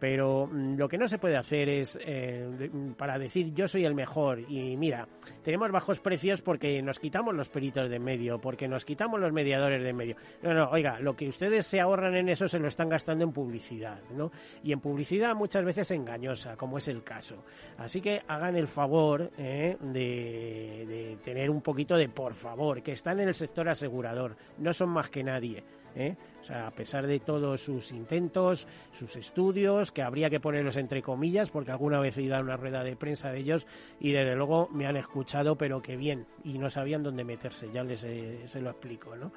pero 0.03 0.49
mm, 0.49 0.75
lo 0.79 0.89
que 0.89 0.99
no 0.99 1.07
se 1.07 1.19
puede 1.19 1.37
hacer 1.37 1.69
es 1.69 1.97
eh, 2.05 2.69
mm, 2.73 2.95
para 2.95 3.21
decir 3.21 3.55
yo 3.55 3.69
soy 3.69 3.85
el 3.85 3.95
mejor 3.95 4.41
y 4.51 4.77
mira, 4.77 5.07
tenemos 5.45 5.71
bajos 5.71 6.01
precios 6.01 6.43
porque 6.43 6.83
nos 6.83 6.99
quitamos 6.99 7.33
los 7.37 7.49
peritos 7.49 7.89
de 7.89 8.01
medio, 8.01 8.41
porque 8.41 8.67
nos 8.67 8.85
quitamos 8.85 9.21
los 9.21 9.33
mediadores 9.33 9.81
de 9.81 9.93
medio. 9.93 10.17
No, 10.43 10.55
no, 10.55 10.69
oiga, 10.71 10.99
lo 10.99 11.15
que 11.15 11.29
ustedes 11.29 11.69
se 11.69 11.81
ahorran 11.81 12.17
en 12.17 12.29
eso 12.29 12.49
se 12.49 12.59
lo 12.59 12.67
están 12.67 12.89
gastando 12.89 13.23
en 13.23 13.31
publicidad, 13.31 14.01
¿no? 14.11 14.33
Y 14.65 14.73
en 14.73 14.81
publicidad 14.81 15.37
muchas 15.37 15.65
veces 15.65 15.89
engañosa, 15.93 16.57
como 16.57 16.79
es 16.79 16.89
el 16.89 17.05
caso. 17.05 17.45
Así 17.79 18.01
que 18.01 18.23
hagan 18.27 18.57
el 18.57 18.67
favor 18.67 19.31
eh, 19.39 19.77
de, 19.81 20.85
de 20.85 21.19
tener 21.23 21.49
un 21.49 21.61
poquito 21.61 21.97
de 21.97 22.09
por 22.09 22.35
favor, 22.35 22.83
que 22.83 22.91
están 22.91 23.21
en 23.21 23.29
el 23.29 23.35
sector 23.37 23.69
asegurador, 23.69 24.35
no 24.59 24.73
son 24.73 24.89
más 24.89 25.09
que 25.11 25.23
nadie. 25.23 25.63
¿Eh? 25.97 26.17
O 26.41 26.45
sea, 26.45 26.67
a 26.67 26.71
pesar 26.71 27.07
de 27.07 27.21
todos 27.21 27.61
sus 27.61 27.93
intentos, 27.93 28.67
sus 28.93 29.17
estudios, 29.17 29.93
que 29.93 30.03
habría 30.03 30.29
que 30.29 30.41
ponerlos 30.41 30.77
entre 30.77 31.03
comillas, 31.03 31.51
porque 31.51 31.71
alguna 31.71 32.01
vez 32.01 32.19
he 32.19 32.23
ido 32.23 32.37
a 32.37 32.41
una 32.41 32.57
rueda 32.57 32.83
de 32.83 32.97
prensa 32.97 33.31
de 33.31 33.39
ellos 33.39 33.67
y 34.01 34.13
desde 34.13 34.35
luego 34.35 34.69
me 34.73 34.87
han 34.87 34.97
escuchado, 34.97 35.57
pero 35.57 35.81
que 35.81 35.97
bien, 35.97 36.27
y 36.45 36.59
no 36.59 36.71
sabían 36.71 37.03
dónde 37.03 37.25
meterse, 37.25 37.71
ya 37.73 37.85
les 37.85 38.05
eh, 38.05 38.41
se 38.47 38.61
lo 38.61 38.71
explico, 38.71 39.15
¿no? 39.15 39.33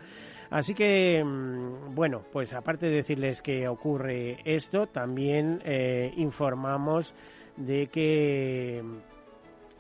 Así 0.50 0.74
que, 0.74 1.24
mm, 1.24 1.94
bueno, 1.96 2.24
pues 2.32 2.54
aparte 2.54 2.88
de 2.88 2.96
decirles 2.96 3.42
que 3.42 3.68
ocurre 3.68 4.40
esto, 4.46 4.88
también 4.88 5.62
eh, 5.66 6.14
informamos 6.18 7.14
de 7.58 7.88
que 7.88 8.84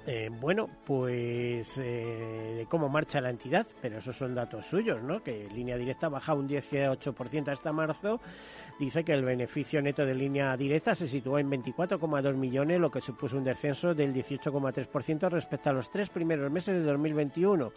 eh, 0.08 0.30
bueno, 0.30 0.70
pues 0.86 1.80
eh, 1.80 2.54
de 2.58 2.66
cómo 2.70 2.90
marcha 2.90 3.20
la 3.20 3.32
entidad, 3.32 3.66
pero 3.82 3.98
esos 3.98 4.16
son 4.16 4.36
datos 4.36 4.68
suyos, 4.68 5.02
¿no? 5.02 5.24
Que 5.24 5.48
línea 5.50 5.78
directa 5.78 6.10
baja 6.10 6.36
un 6.36 6.48
18% 6.48 7.48
hasta 7.50 7.72
marzo. 7.72 8.20
Dice 8.80 9.04
que 9.04 9.14
el 9.14 9.24
beneficio 9.24 9.82
neto 9.82 10.06
de 10.06 10.14
línea 10.14 10.56
directa 10.58 10.94
se 10.94 11.08
situó 11.08 11.40
en 11.40 11.50
24,2 11.50 12.36
millones, 12.36 12.80
lo 12.80 12.92
que 12.92 13.02
supuso 13.02 13.38
un 13.38 13.46
descenso 13.46 13.96
del 13.96 14.14
18,3% 14.14 15.30
respecto 15.30 15.70
a 15.72 15.74
los 15.74 15.90
tres 15.90 16.10
primeros 16.10 16.52
meses 16.52 16.76
de 16.76 16.84
2021. 16.84 17.72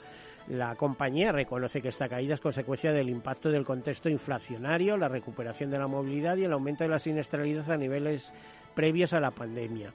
La 0.48 0.74
compañía 0.74 1.32
reconoce 1.32 1.80
que 1.80 1.88
esta 1.88 2.08
caída 2.10 2.34
es 2.34 2.40
consecuencia 2.40 2.92
del 2.92 3.08
impacto 3.08 3.50
del 3.50 3.64
contexto 3.64 4.10
inflacionario, 4.10 4.98
la 4.98 5.08
recuperación 5.08 5.70
de 5.70 5.78
la 5.78 5.86
movilidad 5.86 6.36
y 6.36 6.44
el 6.44 6.52
aumento 6.52 6.84
de 6.84 6.90
la 6.90 6.98
siniestralidad 6.98 7.70
a 7.70 7.76
niveles 7.78 8.32
previos 8.74 9.14
a 9.14 9.20
la 9.20 9.30
pandemia. 9.30 9.94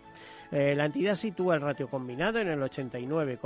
Eh, 0.55 0.75
la 0.75 0.85
entidad 0.85 1.15
sitúa 1.15 1.55
el 1.55 1.61
ratio 1.61 1.89
combinado 1.89 2.37
en 2.37 2.47
el 2.47 2.59
89%, 2.59 3.39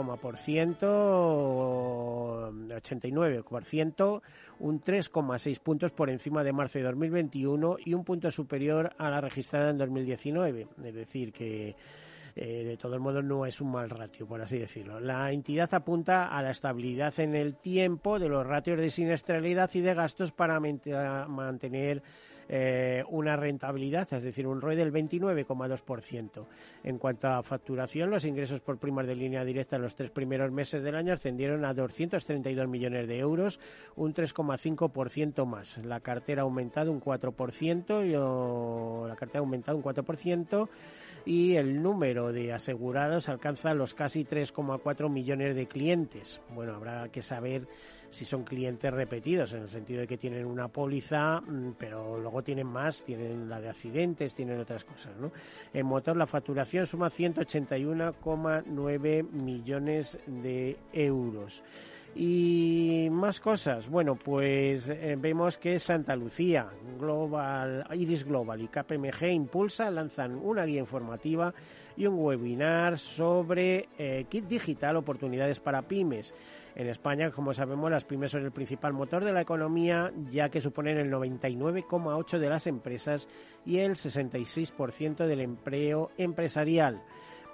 89%, 2.81 4.21
un 4.59 4.81
3,6 4.81 5.59
puntos 5.61 5.93
por 5.93 6.09
encima 6.09 6.43
de 6.43 6.51
marzo 6.51 6.79
de 6.79 6.83
2021 6.83 7.77
y 7.85 7.93
un 7.93 8.03
punto 8.03 8.29
superior 8.29 8.93
a 8.97 9.09
la 9.09 9.21
registrada 9.21 9.69
en 9.69 9.77
2019. 9.77 10.67
Es 10.83 10.93
decir, 10.93 11.31
que 11.31 11.77
eh, 12.35 12.63
de 12.65 12.75
todos 12.75 12.99
modos 12.99 13.23
no 13.23 13.45
es 13.45 13.61
un 13.61 13.71
mal 13.71 13.89
ratio, 13.89 14.27
por 14.27 14.41
así 14.41 14.57
decirlo. 14.57 14.99
La 14.99 15.31
entidad 15.31 15.73
apunta 15.73 16.27
a 16.27 16.41
la 16.41 16.51
estabilidad 16.51 17.17
en 17.21 17.35
el 17.35 17.55
tiempo 17.55 18.19
de 18.19 18.27
los 18.27 18.45
ratios 18.45 18.77
de 18.79 18.89
siniestralidad 18.89 19.69
y 19.75 19.79
de 19.79 19.93
gastos 19.93 20.33
para 20.33 20.59
mantener 20.59 22.03
eh, 22.49 23.03
una 23.09 23.35
rentabilidad, 23.35 24.11
es 24.13 24.23
decir, 24.23 24.47
un 24.47 24.61
ROE 24.61 24.75
del 24.75 24.91
29,2%. 24.91 26.45
En 26.83 26.97
cuanto 26.97 27.27
a 27.27 27.43
facturación, 27.43 28.09
los 28.09 28.25
ingresos 28.25 28.61
por 28.61 28.77
primas 28.77 29.07
de 29.07 29.15
línea 29.15 29.43
directa 29.43 29.75
en 29.75 29.81
los 29.81 29.95
tres 29.95 30.11
primeros 30.11 30.51
meses 30.51 30.83
del 30.83 30.95
año 30.95 31.13
ascendieron 31.13 31.65
a 31.65 31.73
232 31.73 32.67
millones 32.67 33.07
de 33.07 33.19
euros, 33.19 33.59
un 33.95 34.13
3,5% 34.13 35.45
más. 35.45 35.77
La 35.79 35.99
cartera 35.99 36.41
ha 36.41 36.43
aumentado 36.43 36.91
un 36.91 37.01
4%, 37.01 38.05
y, 38.05 39.09
la 39.09 39.15
cartera 39.15 39.39
ha 39.39 39.43
aumentado 39.43 39.77
un 39.77 39.83
4% 39.83 40.69
y 41.27 41.55
el 41.57 41.81
número 41.83 42.31
de 42.31 42.53
asegurados 42.53 43.27
alcanza 43.27 43.73
los 43.73 43.93
casi 43.93 44.23
3,4 44.23 45.09
millones 45.09 45.55
de 45.55 45.67
clientes. 45.67 46.39
Bueno, 46.55 46.73
habrá 46.75 47.09
que 47.09 47.21
saber 47.21 47.67
si 48.09 48.25
son 48.25 48.43
clientes 48.43 48.93
repetidos, 48.93 49.53
en 49.53 49.61
el 49.63 49.69
sentido 49.69 50.01
de 50.01 50.07
que 50.07 50.17
tienen 50.17 50.45
una 50.45 50.67
póliza, 50.67 51.39
mm, 51.41 51.71
pero 51.77 52.19
luego 52.19 52.43
tienen 52.43 52.67
más, 52.67 53.03
tienen 53.03 53.49
la 53.49 53.61
de 53.61 53.69
accidentes, 53.69 54.35
tienen 54.35 54.59
otras 54.59 54.83
cosas. 54.83 55.15
¿no? 55.17 55.31
En 55.73 55.85
motor 55.85 56.17
la 56.17 56.27
facturación 56.27 56.87
suma 56.87 57.09
181,9 57.09 59.23
millones 59.23 60.19
de 60.25 60.77
euros. 60.93 61.63
Y 62.15 63.09
más 63.11 63.39
cosas. 63.39 63.87
Bueno, 63.87 64.15
pues 64.15 64.89
eh, 64.89 65.15
vemos 65.19 65.59
que 65.59 65.77
Santa 65.77 66.15
Lucía, 66.15 66.67
Global, 66.99 67.85
Iris 67.93 68.23
Global 68.23 68.59
y 68.59 68.69
KPMG 68.69 69.25
Impulsa 69.33 69.91
lanzan 69.91 70.33
una 70.35 70.65
guía 70.65 70.79
informativa 70.79 71.53
y 71.97 72.05
un 72.05 72.19
webinar 72.19 72.97
sobre 72.97 73.89
eh, 73.97 74.25
kit 74.29 74.45
digital, 74.45 74.95
oportunidades 74.95 75.59
para 75.59 75.81
pymes. 75.81 76.33
En 76.75 76.87
España, 76.87 77.31
como 77.31 77.53
sabemos, 77.53 77.89
las 77.89 78.05
pymes 78.05 78.31
son 78.31 78.45
el 78.45 78.51
principal 78.51 78.93
motor 78.93 79.25
de 79.25 79.33
la 79.33 79.41
economía, 79.41 80.13
ya 80.29 80.49
que 80.49 80.61
suponen 80.61 80.97
el 80.97 81.11
99,8% 81.11 82.37
de 82.37 82.49
las 82.49 82.67
empresas 82.67 83.27
y 83.65 83.79
el 83.79 83.93
66% 83.93 85.25
del 85.25 85.41
empleo 85.41 86.11
empresarial 86.17 87.01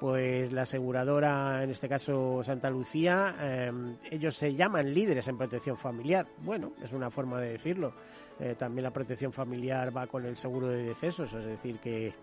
pues 0.04 0.52
la 0.52 0.64
aseguradora, 0.64 1.64
en 1.64 1.70
este 1.70 1.88
caso 1.88 2.44
Santa 2.44 2.70
Lucía, 2.70 3.38
em, 3.40 3.96
ellos 4.12 4.36
se 4.36 4.54
llaman 4.54 4.94
líderes 4.94 5.30
en 5.30 5.38
protección 5.38 5.78
familiar. 5.78 6.28
Bueno, 6.40 6.74
es 6.84 6.92
una 6.92 7.10
forma 7.10 7.40
de 7.40 7.54
decirlo. 7.54 7.94
Eh, 8.38 8.56
también 8.58 8.84
la 8.84 8.92
protección 8.92 9.32
familiar 9.32 9.96
va 9.96 10.08
con 10.08 10.26
el 10.26 10.36
seguro 10.36 10.68
de 10.68 10.84
decesos, 10.84 11.32
es 11.34 11.46
decir, 11.46 11.80
que 11.80 12.14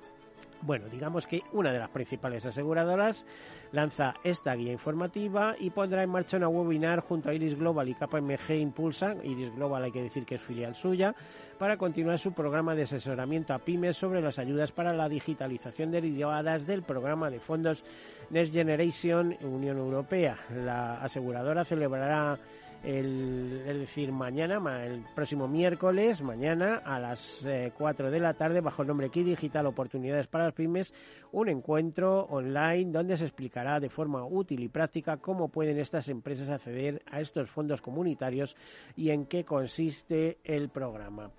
bueno, 0.62 0.88
digamos 0.88 1.26
que 1.26 1.42
una 1.52 1.72
de 1.72 1.78
las 1.78 1.90
principales 1.90 2.44
aseguradoras 2.46 3.26
lanza 3.72 4.14
esta 4.24 4.54
guía 4.54 4.72
informativa 4.72 5.54
y 5.58 5.70
pondrá 5.70 6.02
en 6.02 6.10
marcha 6.10 6.36
una 6.36 6.48
webinar 6.48 7.00
junto 7.00 7.30
a 7.30 7.34
Iris 7.34 7.58
Global 7.58 7.88
y 7.88 7.94
KPMG 7.94 8.52
Impulsa, 8.60 9.16
Iris 9.22 9.54
Global 9.54 9.84
hay 9.84 9.92
que 9.92 10.02
decir 10.02 10.24
que 10.24 10.36
es 10.36 10.42
filial 10.42 10.74
suya, 10.74 11.14
para 11.58 11.76
continuar 11.76 12.18
su 12.18 12.32
programa 12.32 12.74
de 12.74 12.82
asesoramiento 12.82 13.54
a 13.54 13.58
pymes 13.58 13.96
sobre 13.96 14.20
las 14.20 14.38
ayudas 14.38 14.72
para 14.72 14.92
la 14.92 15.08
digitalización 15.08 15.90
derivadas 15.90 16.66
del 16.66 16.82
programa 16.82 17.30
de 17.30 17.40
fondos 17.40 17.84
Next 18.30 18.52
Generation 18.52 19.36
Unión 19.42 19.78
Europea. 19.78 20.38
La 20.54 21.02
aseguradora 21.02 21.64
celebrará 21.64 22.38
el, 22.82 23.62
es 23.66 23.78
decir, 23.78 24.12
mañana, 24.12 24.84
el 24.84 25.04
próximo 25.14 25.48
miércoles, 25.48 26.22
mañana 26.22 26.76
a 26.76 26.98
las 26.98 27.46
4 27.76 28.08
eh, 28.08 28.10
de 28.10 28.20
la 28.20 28.34
tarde, 28.34 28.60
bajo 28.60 28.82
el 28.82 28.88
nombre 28.88 29.10
Key 29.10 29.22
Digital 29.22 29.66
Oportunidades 29.66 30.26
para 30.26 30.44
las 30.44 30.54
Pymes, 30.54 30.94
un 31.32 31.48
encuentro 31.48 32.22
online 32.30 32.92
donde 32.92 33.16
se 33.16 33.24
explicará 33.24 33.80
de 33.80 33.88
forma 33.88 34.24
útil 34.24 34.62
y 34.62 34.68
práctica 34.68 35.18
cómo 35.18 35.48
pueden 35.48 35.78
estas 35.78 36.08
empresas 36.08 36.48
acceder 36.48 37.02
a 37.10 37.20
estos 37.20 37.50
fondos 37.50 37.80
comunitarios 37.80 38.56
y 38.96 39.10
en 39.10 39.26
qué 39.26 39.44
consiste 39.44 40.38
el 40.44 40.68
programa. 40.68 41.30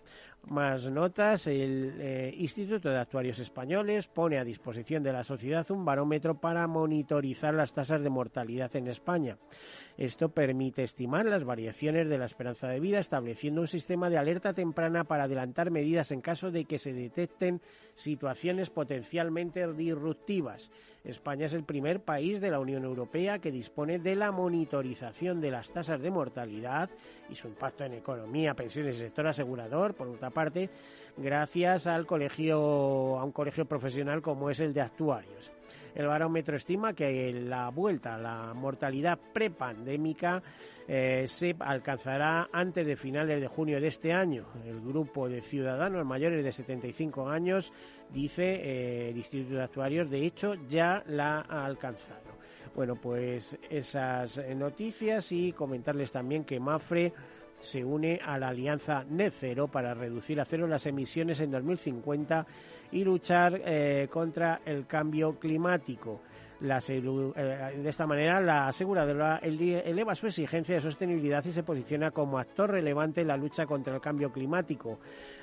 Más 0.47 0.89
notas, 0.89 1.45
el 1.45 1.97
eh, 1.99 2.33
Instituto 2.35 2.89
de 2.89 2.97
Actuarios 2.97 3.37
Españoles 3.37 4.07
pone 4.07 4.39
a 4.39 4.43
disposición 4.43 5.03
de 5.03 5.13
la 5.13 5.23
sociedad 5.23 5.69
un 5.69 5.85
barómetro 5.85 6.39
para 6.39 6.65
monitorizar 6.65 7.53
las 7.53 7.73
tasas 7.73 8.01
de 8.01 8.09
mortalidad 8.09 8.75
en 8.75 8.87
España. 8.87 9.37
Esto 10.01 10.29
permite 10.29 10.81
estimar 10.81 11.27
las 11.27 11.43
variaciones 11.43 12.09
de 12.09 12.17
la 12.17 12.25
esperanza 12.25 12.67
de 12.67 12.79
vida, 12.79 12.97
estableciendo 12.97 13.61
un 13.61 13.67
sistema 13.67 14.09
de 14.09 14.17
alerta 14.17 14.51
temprana 14.51 15.03
para 15.03 15.25
adelantar 15.25 15.69
medidas 15.69 16.11
en 16.11 16.21
caso 16.21 16.49
de 16.49 16.65
que 16.65 16.79
se 16.79 16.91
detecten 16.91 17.61
situaciones 17.93 18.71
potencialmente 18.71 19.71
disruptivas. 19.73 20.71
España 21.03 21.45
es 21.45 21.53
el 21.53 21.65
primer 21.65 21.99
país 21.99 22.41
de 22.41 22.49
la 22.49 22.59
Unión 22.59 22.83
Europea 22.83 23.37
que 23.37 23.51
dispone 23.51 23.99
de 23.99 24.15
la 24.15 24.31
monitorización 24.31 25.39
de 25.39 25.51
las 25.51 25.71
tasas 25.71 26.01
de 26.01 26.09
mortalidad 26.09 26.89
y 27.29 27.35
su 27.35 27.47
impacto 27.47 27.83
en 27.83 27.93
economía, 27.93 28.55
pensiones 28.55 28.95
y 28.95 29.01
sector 29.01 29.27
asegurador, 29.27 29.93
por 29.93 30.07
otra 30.07 30.31
parte, 30.31 30.71
gracias 31.15 31.85
al 31.85 32.07
colegio, 32.07 33.19
a 33.19 33.23
un 33.23 33.31
colegio 33.31 33.65
profesional 33.65 34.23
como 34.23 34.49
es 34.49 34.61
el 34.61 34.73
de 34.73 34.81
actuarios. 34.81 35.51
El 35.95 36.07
barómetro 36.07 36.55
estima 36.55 36.93
que 36.93 37.33
la 37.33 37.69
vuelta 37.69 38.15
a 38.15 38.17
la 38.17 38.53
mortalidad 38.53 39.19
prepandémica 39.33 40.41
eh, 40.87 41.25
se 41.27 41.55
alcanzará 41.59 42.49
antes 42.51 42.85
de 42.85 42.95
finales 42.95 43.41
de 43.41 43.47
junio 43.47 43.79
de 43.79 43.87
este 43.87 44.13
año. 44.13 44.45
El 44.65 44.81
grupo 44.81 45.27
de 45.27 45.41
ciudadanos 45.41 46.05
mayores 46.05 46.43
de 46.43 46.51
75 46.51 47.29
años, 47.29 47.71
dice 48.09 48.43
eh, 48.43 49.09
el 49.09 49.17
Instituto 49.17 49.55
de 49.55 49.63
Actuarios, 49.63 50.09
de 50.09 50.25
hecho 50.25 50.53
ya 50.69 51.03
la 51.07 51.41
ha 51.41 51.65
alcanzado. 51.65 52.31
Bueno, 52.73 52.95
pues 52.95 53.57
esas 53.69 54.41
noticias 54.55 55.31
y 55.33 55.51
comentarles 55.51 56.11
también 56.11 56.45
que 56.45 56.57
Mafre 56.57 57.11
se 57.61 57.83
une 57.83 58.19
a 58.23 58.37
la 58.37 58.49
alianza 58.49 59.03
Net 59.09 59.33
Zero 59.33 59.67
para 59.67 59.93
reducir 59.93 60.39
a 60.41 60.45
cero 60.45 60.67
las 60.67 60.85
emisiones 60.85 61.39
en 61.39 61.51
2050 61.51 62.45
y 62.91 63.03
luchar 63.03 63.61
eh, 63.63 64.07
contra 64.11 64.61
el 64.65 64.85
cambio 64.85 65.39
climático. 65.39 66.21
Eh, 66.63 67.79
de 67.81 67.89
esta 67.89 68.05
manera, 68.05 68.39
la 68.39 68.67
aseguradora 68.67 69.37
eleva 69.37 70.13
su 70.13 70.27
exigencia 70.27 70.75
de 70.75 70.81
sostenibilidad 70.81 71.43
y 71.43 71.51
se 71.51 71.63
posiciona 71.63 72.11
como 72.11 72.37
actor 72.37 72.69
relevante 72.69 73.21
en 73.21 73.27
la 73.29 73.37
lucha 73.37 73.65
contra 73.65 73.95
el 73.95 74.01
cambio 74.01 74.31
climático. 74.31 74.99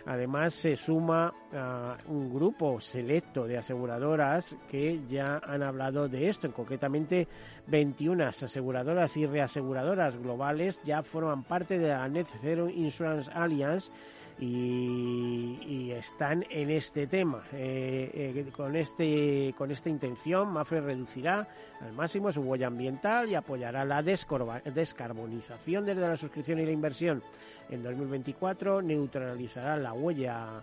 Además, 0.06 0.54
se 0.54 0.76
suma 0.76 1.34
a 1.52 1.96
un 2.06 2.32
grupo 2.32 2.80
selecto 2.80 3.48
de 3.48 3.58
aseguradoras 3.58 4.56
que 4.70 5.00
ya 5.08 5.40
han 5.44 5.64
hablado 5.64 6.08
de 6.08 6.28
esto. 6.28 6.52
Concretamente, 6.52 7.26
21 7.66 8.24
aseguradoras 8.24 9.16
y 9.16 9.26
reaseguradoras 9.26 10.16
globales 10.18 10.80
ya 10.84 11.02
forman 11.02 11.42
parte 11.42 11.78
de 11.78 11.88
la 11.88 12.08
Net 12.08 12.28
Zero 12.40 12.70
Insurance 12.70 13.28
Alliance 13.34 13.90
y, 14.38 15.90
están 15.98 16.44
en 16.48 16.70
este 16.70 17.08
tema. 17.08 17.42
Eh, 17.52 18.34
eh, 18.36 18.50
con, 18.52 18.76
este, 18.76 19.52
con 19.58 19.72
esta 19.72 19.88
intención, 19.88 20.48
Mafre 20.52 20.80
reducirá 20.80 21.48
al 21.80 21.92
máximo 21.92 22.30
su 22.30 22.42
huella 22.42 22.68
ambiental 22.68 23.28
y 23.28 23.34
apoyará 23.34 23.84
la 23.84 24.00
descarbonización 24.00 25.84
desde 25.84 26.00
la 26.02 26.16
suscripción 26.16 26.60
y 26.60 26.66
la 26.66 26.70
inversión. 26.70 27.20
En 27.68 27.82
2024 27.82 28.80
neutralizará 28.80 29.76
la 29.76 29.92
huella 29.92 30.62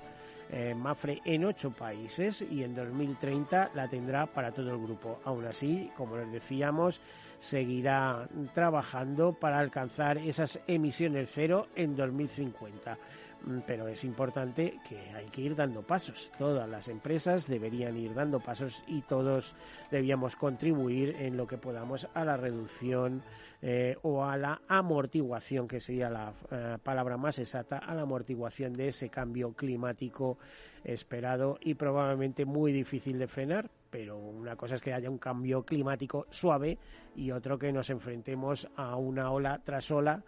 eh, 0.49 0.73
Mafre 0.73 1.21
en 1.25 1.43
ocho 1.43 1.71
países 1.71 2.43
y 2.49 2.63
en 2.63 2.75
2030 2.75 3.71
la 3.73 3.89
tendrá 3.89 4.25
para 4.27 4.51
todo 4.51 4.71
el 4.71 4.77
grupo. 4.77 5.19
Aún 5.25 5.45
así, 5.45 5.91
como 5.97 6.15
les 6.17 6.31
decíamos, 6.31 7.01
seguirá 7.39 8.27
trabajando 8.53 9.33
para 9.33 9.59
alcanzar 9.59 10.17
esas 10.17 10.61
emisiones 10.67 11.29
cero 11.33 11.67
en 11.75 11.95
2050. 11.95 12.97
Mm, 13.45 13.59
pero 13.67 13.87
es 13.87 14.03
importante 14.03 14.79
que 14.87 14.97
hay 15.11 15.27
que 15.27 15.41
ir 15.41 15.55
dando 15.55 15.83
pasos. 15.83 16.31
Todas 16.37 16.67
las 16.67 16.87
empresas 16.87 17.47
deberían 17.47 17.95
ir 17.97 18.13
dando 18.13 18.39
pasos 18.39 18.83
y 18.87 19.01
todos 19.01 19.55
debíamos 19.91 20.35
contribuir 20.35 21.15
en 21.19 21.37
lo 21.37 21.45
que 21.45 21.57
podamos 21.57 22.07
a 22.13 22.25
la 22.25 22.37
reducción 22.37 23.21
eh, 23.61 23.97
o 24.01 24.23
a 24.23 24.35
la 24.37 24.61
amortiguación, 24.67 25.67
que 25.67 25.79
sería 25.79 26.09
la 26.09 26.33
eh, 26.51 26.77
palabra 26.81 27.17
más 27.17 27.37
exacta, 27.37 27.77
a 27.77 27.93
la 27.93 28.01
amortiguación 28.01 28.73
de 28.73 28.87
ese 28.87 29.09
cambio 29.09 29.53
climático 29.53 30.39
esperado 30.83 31.57
y 31.61 31.75
probablemente 31.75 32.45
muy 32.45 32.71
difícil 32.71 33.17
de 33.19 33.27
frenar, 33.27 33.69
pero 33.89 34.17
una 34.17 34.55
cosa 34.55 34.75
es 34.75 34.81
que 34.81 34.93
haya 34.93 35.09
un 35.09 35.17
cambio 35.17 35.63
climático 35.63 36.27
suave 36.29 36.77
y 37.15 37.31
otro 37.31 37.57
que 37.57 37.71
nos 37.71 37.89
enfrentemos 37.89 38.67
a 38.75 38.95
una 38.95 39.31
ola 39.31 39.61
tras 39.63 39.89
ola 39.89 40.23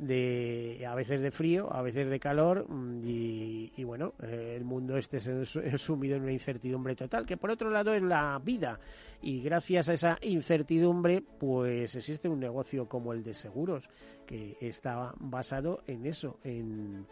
de 0.00 0.84
a 0.88 0.94
veces 0.94 1.20
de 1.20 1.30
frío, 1.30 1.72
a 1.72 1.82
veces 1.82 2.08
de 2.08 2.18
calor 2.18 2.66
mm, 2.68 3.02
y, 3.04 3.84
bueno, 3.84 4.14
eh, 4.22 4.54
el 4.56 4.64
mundo 4.64 4.96
este 4.96 5.18
es 5.18 5.50
sumido 5.80 6.16
en 6.16 6.22
una 6.22 6.32
incertidumbre 6.32 6.96
total, 6.96 7.26
que 7.26 7.36
por 7.36 7.50
otro 7.50 7.70
lado 7.70 7.94
es 7.94 8.02
la 8.02 8.40
vida 8.42 8.80
y 9.22 9.42
gracias 9.42 9.88
a 9.88 9.92
esa 9.92 10.18
incertidumbre 10.22 11.22
pues 11.38 11.94
existe 11.94 12.28
un 12.28 12.40
negocio 12.40 12.88
como 12.88 13.12
el 13.12 13.22
de 13.22 13.34
seguros 13.34 13.88
que 14.26 14.56
está 14.60 15.12
basado 15.18 15.82
en 15.86 16.06
eso, 16.06 16.38
en 16.44 17.06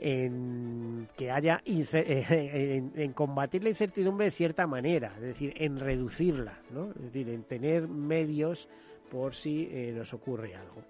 en 0.00 1.08
que 1.16 1.30
haya 1.30 1.60
en, 1.64 3.12
combatir 3.12 3.62
la 3.62 3.70
incertidumbre 3.70 4.26
de 4.26 4.30
cierta 4.30 4.66
manera, 4.66 5.12
es 5.16 5.22
decir, 5.22 5.52
en 5.56 5.78
reducirla, 5.78 6.60
¿no? 6.70 6.90
Es 6.90 7.02
decir, 7.02 7.28
en 7.30 7.42
tener 7.42 7.88
medios 7.88 8.68
por 9.10 9.34
si 9.34 9.68
eh, 9.70 9.92
nos 9.96 10.12
ocurre 10.14 10.54
algo. 10.54 10.82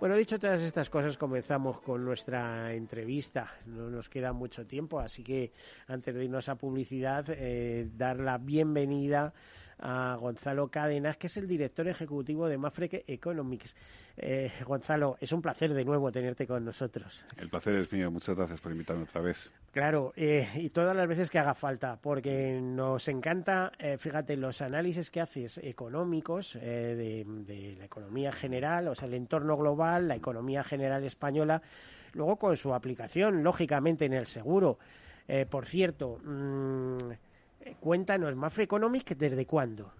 Bueno, 0.00 0.16
dicho 0.16 0.38
todas 0.38 0.62
estas 0.62 0.90
cosas, 0.90 1.16
comenzamos 1.16 1.80
con 1.80 2.04
nuestra 2.04 2.72
entrevista. 2.74 3.54
No 3.66 3.90
nos 3.90 4.08
queda 4.08 4.32
mucho 4.32 4.66
tiempo, 4.66 5.00
así 5.00 5.22
que 5.22 5.52
antes 5.86 6.14
de 6.14 6.24
irnos 6.24 6.48
a 6.48 6.56
publicidad, 6.56 7.24
eh, 7.28 7.88
dar 7.96 8.18
la 8.18 8.38
bienvenida 8.38 9.32
Gonzalo 9.78 10.68
Cadenas, 10.68 11.16
que 11.16 11.26
es 11.26 11.36
el 11.36 11.46
director 11.46 11.86
ejecutivo 11.88 12.48
de 12.48 12.58
Mafre 12.58 13.04
Economics. 13.06 13.76
Eh, 14.16 14.50
Gonzalo, 14.64 15.16
es 15.20 15.32
un 15.32 15.42
placer 15.42 15.74
de 15.74 15.84
nuevo 15.84 16.12
tenerte 16.12 16.46
con 16.46 16.64
nosotros. 16.64 17.24
El 17.36 17.48
placer 17.48 17.74
es 17.76 17.92
mío. 17.92 18.10
Muchas 18.10 18.36
gracias 18.36 18.60
por 18.60 18.70
invitarme 18.70 19.02
otra 19.02 19.20
vez. 19.20 19.52
Claro, 19.72 20.12
eh, 20.16 20.48
y 20.54 20.70
todas 20.70 20.96
las 20.96 21.08
veces 21.08 21.30
que 21.30 21.38
haga 21.38 21.54
falta, 21.54 21.98
porque 22.00 22.60
nos 22.62 23.08
encanta, 23.08 23.72
eh, 23.78 23.98
fíjate, 23.98 24.36
los 24.36 24.60
análisis 24.62 25.10
que 25.10 25.20
haces 25.20 25.58
económicos 25.58 26.54
de, 26.54 27.24
de 27.26 27.76
la 27.76 27.84
economía 27.84 28.30
general, 28.30 28.88
o 28.88 28.94
sea, 28.94 29.08
el 29.08 29.14
entorno 29.14 29.56
global, 29.56 30.06
la 30.06 30.14
economía 30.14 30.62
general 30.62 31.02
española, 31.04 31.60
luego 32.12 32.36
con 32.36 32.56
su 32.56 32.72
aplicación, 32.72 33.42
lógicamente, 33.42 34.04
en 34.04 34.12
el 34.12 34.26
seguro. 34.26 34.78
por 35.50 35.66
cierto, 35.66 36.20
mmm, 36.22 37.10
cuéntanos, 37.80 38.34
Mafre 38.36 38.64
Economics, 38.64 39.16
¿desde 39.16 39.46
cuándo? 39.46 39.92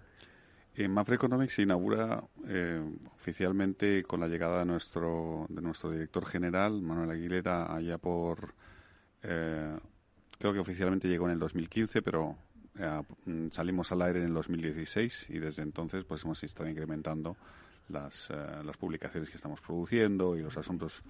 En 0.77 0.91
Mafre 0.91 1.15
Economics 1.15 1.55
se 1.55 1.63
inaugura 1.63 2.25
eh, 2.49 2.83
oficialmente 3.15 4.03
con 4.03 4.19
la 4.19 4.27
llegada 4.27 4.59
de 4.61 4.65
nuestro, 4.65 5.47
de 5.49 5.63
nuestro 5.63 5.91
director 5.91 6.27
general, 6.27 6.83
Manuel 6.83 7.11
Aguilera, 7.11 7.73
allá 7.73 7.97
por. 7.99 8.55
Eh, 9.23 9.79
creo 10.37 10.53
que 10.53 10.59
oficialmente 10.59 11.07
llegó 11.07 11.27
en 11.27 11.35
el 11.35 11.39
2015, 11.39 12.03
pero 12.03 12.37
eh, 12.77 13.03
salimos 13.53 13.93
al 13.93 14.03
aire 14.03 14.19
en 14.19 14.27
el 14.27 14.35
2016 14.35 15.27
y 15.29 15.39
desde 15.39 15.63
entonces 15.63 16.05
pues 16.05 16.25
hemos 16.25 16.43
estado 16.43 16.69
incrementando 16.69 17.37
las, 17.89 18.31
las 18.65 18.77
publicaciones 18.77 19.31
que 19.31 19.37
estamos 19.37 19.61
produciendo 19.61 20.37
y 20.37 20.43
los 20.43 20.57
asuntos 20.57 21.03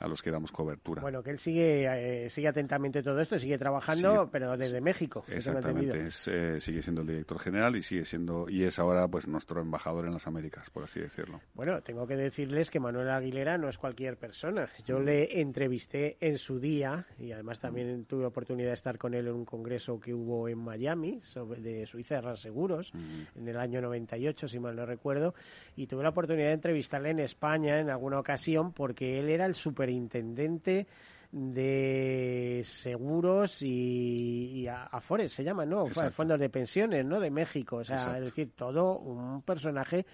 a 0.00 0.08
los 0.08 0.22
que 0.22 0.30
damos 0.30 0.50
cobertura. 0.50 1.02
Bueno, 1.02 1.22
que 1.22 1.30
él 1.30 1.38
sigue, 1.38 2.24
eh, 2.24 2.30
sigue 2.30 2.48
atentamente 2.48 3.02
todo 3.02 3.20
esto, 3.20 3.38
sigue 3.38 3.58
trabajando, 3.58 4.30
pero 4.32 4.56
desde 4.56 4.80
México. 4.80 5.22
Exactamente, 5.28 6.08
eh, 6.26 6.60
sigue 6.60 6.82
siendo 6.82 7.02
el 7.02 7.06
director 7.06 7.38
general 7.38 7.76
y 7.76 7.82
sigue 7.82 8.06
siendo 8.06 8.48
y 8.48 8.64
es 8.64 8.78
ahora 8.78 9.06
pues 9.08 9.28
nuestro 9.28 9.60
embajador 9.60 10.06
en 10.06 10.14
las 10.14 10.26
Américas, 10.26 10.70
por 10.70 10.84
así 10.84 11.00
decirlo. 11.00 11.40
Bueno, 11.54 11.82
tengo 11.82 12.06
que 12.06 12.16
decirles 12.16 12.70
que 12.70 12.80
Manuel 12.80 13.10
Aguilera 13.10 13.58
no 13.58 13.68
es 13.68 13.76
cualquier 13.76 14.16
persona. 14.16 14.70
Yo 14.86 15.00
mm. 15.00 15.04
le 15.04 15.40
entrevisté 15.42 16.16
en 16.20 16.38
su 16.38 16.58
día 16.58 17.06
y 17.18 17.32
además 17.32 17.60
también 17.60 18.00
mm. 18.00 18.04
tuve 18.04 18.24
oportunidad 18.24 18.68
de 18.68 18.74
estar 18.74 18.96
con 18.96 19.12
él 19.12 19.28
en 19.28 19.34
un 19.34 19.44
congreso 19.44 20.00
que 20.00 20.14
hubo 20.14 20.48
en 20.48 20.58
Miami 20.58 21.20
sobre 21.22 21.60
de 21.60 21.86
Suiza 21.86 22.22
de 22.22 22.36
Seguros 22.38 22.94
mm. 22.94 23.38
en 23.38 23.48
el 23.48 23.58
año 23.58 23.82
98, 23.82 24.48
si 24.48 24.58
mal 24.58 24.76
no 24.76 24.86
recuerdo, 24.86 25.34
y 25.76 25.86
tuve 25.86 26.02
la 26.02 26.08
oportunidad 26.08 26.48
de 26.48 26.54
entrevistarle 26.54 27.10
en 27.10 27.20
España 27.20 27.78
en 27.80 27.90
alguna 27.90 28.18
ocasión 28.18 28.72
porque 28.72 29.18
él 29.18 29.28
era 29.28 29.44
el 29.44 29.54
super 29.54 29.89
intendente 29.92 30.86
de 31.32 32.62
seguros 32.64 33.62
y, 33.62 34.66
Afores 34.68 35.32
se 35.32 35.44
llama, 35.44 35.64
¿no? 35.64 35.86
Fondos 35.86 36.40
de 36.40 36.48
pensiones, 36.48 37.04
¿no? 37.04 37.20
De 37.20 37.30
México. 37.30 37.76
O 37.76 37.84
sea, 37.84 38.18
es 38.18 38.24
decir, 38.24 38.50
todo 38.56 38.98
un 38.98 39.42
personaje 39.42 40.06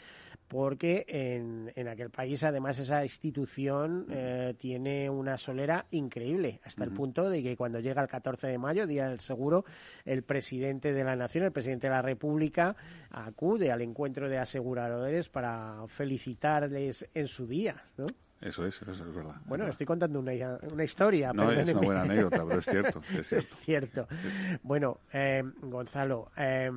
porque 0.47 1.05
en, 1.09 1.73
en, 1.75 1.89
aquel 1.89 2.11
país 2.11 2.45
además 2.45 2.79
esa 2.79 3.03
institución 3.03 4.07
eh, 4.11 4.55
tiene 4.57 5.11
una 5.11 5.37
solera 5.37 5.87
increíble, 5.91 6.61
hasta 6.65 6.85
el 6.85 6.93
punto 6.93 7.29
de 7.29 7.43
que 7.43 7.57
cuando 7.57 7.81
llega 7.81 8.03
el 8.03 8.09
14 8.09 8.47
de 8.47 8.59
mayo, 8.59 8.87
Día 8.87 9.09
del 9.09 9.19
Seguro, 9.19 9.65
el 10.05 10.23
presidente 10.23 10.93
de 10.93 11.03
la 11.03 11.17
Nación, 11.17 11.45
el 11.45 11.53
presidente 11.53 11.89
de 11.89 11.95
la 11.95 12.03
República, 12.03 12.77
acude 13.11 13.73
al 13.73 13.83
encuentro 13.83 14.29
de 14.29 14.39
aseguradores 14.39 15.29
para 15.29 15.85
felicitarles 15.89 17.09
en 17.13 17.27
su 17.27 17.47
día, 17.47 17.83
¿no? 17.97 18.07
Eso 18.41 18.67
es, 18.67 18.81
eso 18.83 18.93
es 18.93 19.15
verdad. 19.15 19.37
Bueno, 19.47 19.67
estoy 19.67 19.87
contando 19.87 20.21
una, 20.21 20.33
una 20.71 20.85
historia. 20.85 21.33
No, 21.33 21.51
es 21.51 21.69
una 21.69 21.81
buena 21.81 22.03
anécdota, 22.03 22.45
pero 22.47 22.61
es 22.61 22.67
cierto. 22.67 23.03
Es 23.19 23.27
cierto. 23.29 23.57
cierto. 23.61 24.09
Bueno, 24.63 25.01
eh, 25.13 25.43
Gonzalo, 25.63 26.31
eh, 26.37 26.71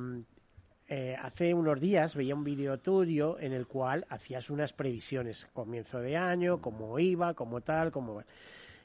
eh, 0.92 1.16
hace 1.22 1.54
unos 1.54 1.78
días 1.78 2.16
veía 2.16 2.34
un 2.34 2.42
vídeo 2.42 2.78
tuyo 2.78 3.38
en 3.38 3.52
el 3.52 3.68
cual 3.68 4.04
hacías 4.08 4.50
unas 4.50 4.72
previsiones, 4.72 5.48
comienzo 5.52 6.00
de 6.00 6.16
año, 6.16 6.60
cómo 6.60 6.98
iba, 6.98 7.34
cómo 7.34 7.60
tal, 7.60 7.92
cómo... 7.92 8.24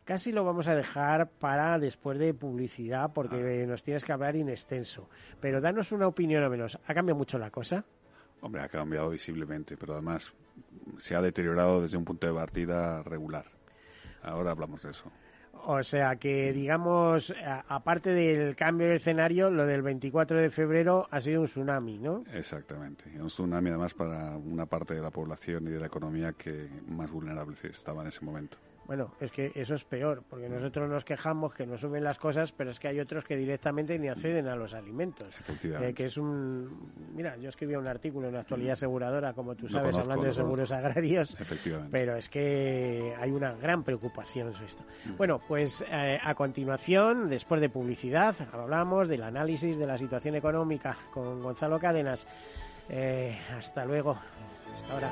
Casi 0.03 0.31
lo 0.31 0.43
vamos 0.43 0.67
a 0.67 0.75
dejar 0.75 1.31
para 1.31 1.79
después 1.79 2.19
de 2.19 2.35
publicidad 2.35 3.11
porque 3.11 3.63
ah. 3.63 3.67
nos 3.67 3.83
tienes 3.83 4.05
que 4.05 4.13
hablar 4.13 4.35
in 4.35 4.49
extenso. 4.49 5.09
Pero 5.41 5.59
danos 5.59 5.91
una 5.91 6.05
opinión 6.05 6.43
o 6.43 6.49
menos. 6.51 6.77
¿Ha 6.85 6.93
cambiado 6.93 7.17
mucho 7.17 7.39
la 7.39 7.49
cosa? 7.49 7.83
Hombre, 8.45 8.62
ha 8.62 8.69
cambiado 8.69 9.10
visiblemente, 9.10 9.75
pero 9.75 9.93
además 9.93 10.31
se 10.99 11.15
ha 11.15 11.21
deteriorado 11.21 11.81
desde 11.81 11.97
un 11.97 12.05
punto 12.05 12.27
de 12.27 12.34
partida 12.34 13.01
regular. 13.01 13.43
Ahora 14.21 14.51
hablamos 14.51 14.84
de 14.84 14.91
eso. 14.91 15.12
O 15.63 15.81
sea 15.81 16.17
que, 16.17 16.53
digamos, 16.53 17.34
aparte 17.67 18.12
del 18.12 18.55
cambio 18.55 18.89
de 18.89 18.97
escenario, 18.97 19.49
lo 19.49 19.65
del 19.65 19.81
24 19.81 20.38
de 20.38 20.51
febrero 20.51 21.08
ha 21.10 21.19
sido 21.21 21.41
un 21.41 21.47
tsunami, 21.47 21.97
¿no? 21.97 22.23
Exactamente. 22.31 23.05
Un 23.19 23.29
tsunami 23.29 23.69
además 23.69 23.95
para 23.95 24.38
una 24.38 24.67
parte 24.67 24.93
de 24.93 25.01
la 25.01 25.10
población 25.10 25.67
y 25.67 25.71
de 25.71 25.79
la 25.79 25.88
economía 25.88 26.34
que 26.34 26.69
más 26.88 27.10
vulnerable 27.10 27.55
estaba 27.63 28.03
en 28.03 28.10
ese 28.10 28.23
momento. 28.23 28.60
Bueno, 28.88 29.12
es 29.19 29.32
que 29.32 29.52
eso 29.56 29.74
es 29.74 29.84
peor, 29.84 30.24
porque 30.30 30.48
nosotros 30.48 30.88
nos 30.89 31.04
quejamos 31.04 31.54
que 31.54 31.65
nos 31.65 31.82
suben 31.82 32.04
las 32.04 32.19
cosas, 32.19 32.52
pero 32.52 32.69
es 32.69 32.80
que 32.80 32.88
hay 32.88 33.00
otros 33.00 33.24
que 33.24 33.36
directamente 33.36 33.98
ni 33.98 34.10
acceden 34.10 34.48
a 34.48 34.56
los 34.56 34.74
alimentos. 34.74 35.28
Efectivamente. 35.39 35.89
Eh, 35.89 35.93
que 35.93 36.06
es 36.06 36.17
un. 36.17 36.91
Mira, 37.13 37.36
yo 37.38 37.50
escribí 37.50 37.76
un 37.76 37.88
artículo 37.88 38.30
en 38.30 38.36
actualidad 38.36 38.74
aseguradora, 38.74 39.34
como 39.34 39.56
tú 39.56 39.67
sabes, 39.67 39.95
hablando 39.98 40.26
de 40.26 40.34
seguros 40.34 40.71
agrarios. 40.71 41.36
Efectivamente. 41.39 41.89
Pero 41.91 42.15
es 42.15 42.30
que 42.30 43.13
hay 43.19 43.32
una 43.32 43.54
gran 43.54 43.84
preocupación 43.84 44.54
sobre 44.54 44.67
esto. 44.67 44.84
Mm. 45.06 45.17
Bueno, 45.17 45.41
pues 45.48 45.84
eh, 45.89 46.19
a 46.21 46.36
continuación, 46.36 47.28
después 47.30 47.62
de 47.62 47.69
publicidad, 47.69 48.36
hablamos 48.52 49.08
del 49.08 49.24
análisis 49.24 49.78
de 49.78 49.88
la 49.88 49.98
situación 49.98 50.36
económica 50.36 50.95
con 51.12 51.41
Gonzalo 51.41 51.80
Cádenas. 51.80 52.28
Eh, 52.89 53.36
hasta 53.58 53.84
luego. 53.86 54.17
Hasta 54.74 54.93
ahora. 54.93 55.12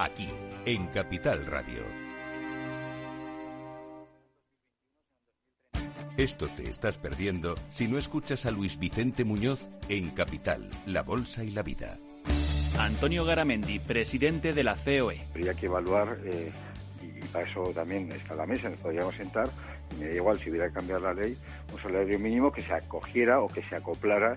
Aquí 0.00 0.28
en 0.64 0.86
Capital 0.86 1.44
Radio. 1.44 1.82
Esto 6.16 6.46
te 6.56 6.70
estás 6.70 6.98
perdiendo 6.98 7.56
si 7.68 7.88
no 7.88 7.98
escuchas 7.98 8.46
a 8.46 8.52
Luis 8.52 8.78
Vicente 8.78 9.24
Muñoz 9.24 9.66
en 9.88 10.10
Capital, 10.10 10.70
La 10.86 11.02
Bolsa 11.02 11.42
y 11.42 11.50
la 11.50 11.64
Vida. 11.64 11.98
Antonio 12.78 13.24
Garamendi, 13.24 13.80
presidente 13.80 14.52
de 14.52 14.62
la 14.62 14.76
COE. 14.76 15.20
Habría 15.30 15.54
que 15.54 15.66
evaluar, 15.66 16.16
eh, 16.24 16.52
y 17.02 17.20
para 17.32 17.50
eso 17.50 17.72
también 17.74 18.12
está 18.12 18.36
la 18.36 18.46
mesa, 18.46 18.70
nos 18.70 18.78
podríamos 18.78 19.16
sentar, 19.16 19.50
me 19.98 20.06
da 20.06 20.14
igual 20.14 20.38
si 20.38 20.50
hubiera 20.50 20.68
que 20.68 20.74
cambiar 20.74 21.00
la 21.00 21.12
ley, 21.12 21.36
un 21.72 21.82
salario 21.82 22.20
mínimo 22.20 22.52
que 22.52 22.62
se 22.62 22.72
acogiera 22.72 23.40
o 23.40 23.48
que 23.48 23.62
se 23.64 23.74
acoplara 23.74 24.36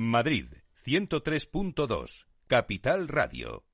Madrid, 0.00 0.46
103.2, 0.84 2.28
Capital 2.46 3.08
Radio. 3.08 3.64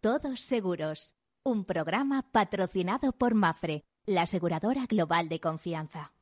Todos 0.00 0.40
seguros. 0.40 1.16
Un 1.42 1.64
programa 1.64 2.22
patrocinado 2.30 3.10
por 3.10 3.34
Mafre, 3.34 3.82
la 4.06 4.22
aseguradora 4.22 4.86
global 4.86 5.28
de 5.28 5.40
confianza. 5.40 6.15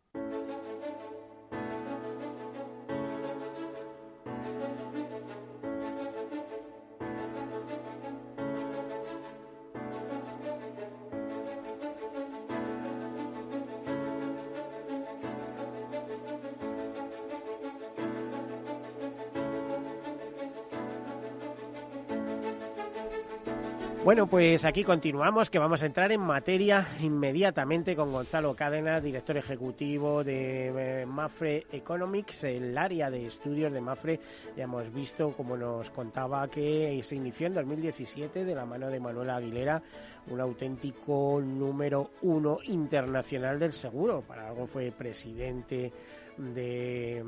Bueno, 24.14 24.28
pues 24.28 24.64
aquí 24.64 24.84
continuamos, 24.84 25.50
que 25.50 25.58
vamos 25.58 25.82
a 25.82 25.86
entrar 25.86 26.12
en 26.12 26.20
materia 26.20 26.86
inmediatamente 27.00 27.96
con 27.96 28.12
Gonzalo 28.12 28.54
Cádena, 28.54 29.00
director 29.00 29.36
ejecutivo 29.36 30.22
de 30.22 31.00
eh, 31.02 31.04
Mafre 31.04 31.66
Economics, 31.72 32.44
el 32.44 32.78
área 32.78 33.10
de 33.10 33.26
estudios 33.26 33.72
de 33.72 33.80
Mafre. 33.80 34.20
Ya 34.56 34.64
hemos 34.64 34.94
visto, 34.94 35.32
como 35.32 35.56
nos 35.56 35.90
contaba, 35.90 36.46
que 36.46 37.00
se 37.02 37.16
inició 37.16 37.48
en 37.48 37.54
2017 37.54 38.44
de 38.44 38.54
la 38.54 38.64
mano 38.64 38.88
de 38.88 39.00
Manuel 39.00 39.30
Aguilera, 39.30 39.82
un 40.30 40.40
auténtico 40.40 41.42
número 41.44 42.12
uno 42.22 42.58
internacional 42.66 43.58
del 43.58 43.72
seguro. 43.72 44.20
Para 44.20 44.46
algo 44.46 44.68
fue 44.68 44.92
presidente 44.92 45.92
de 46.38 47.24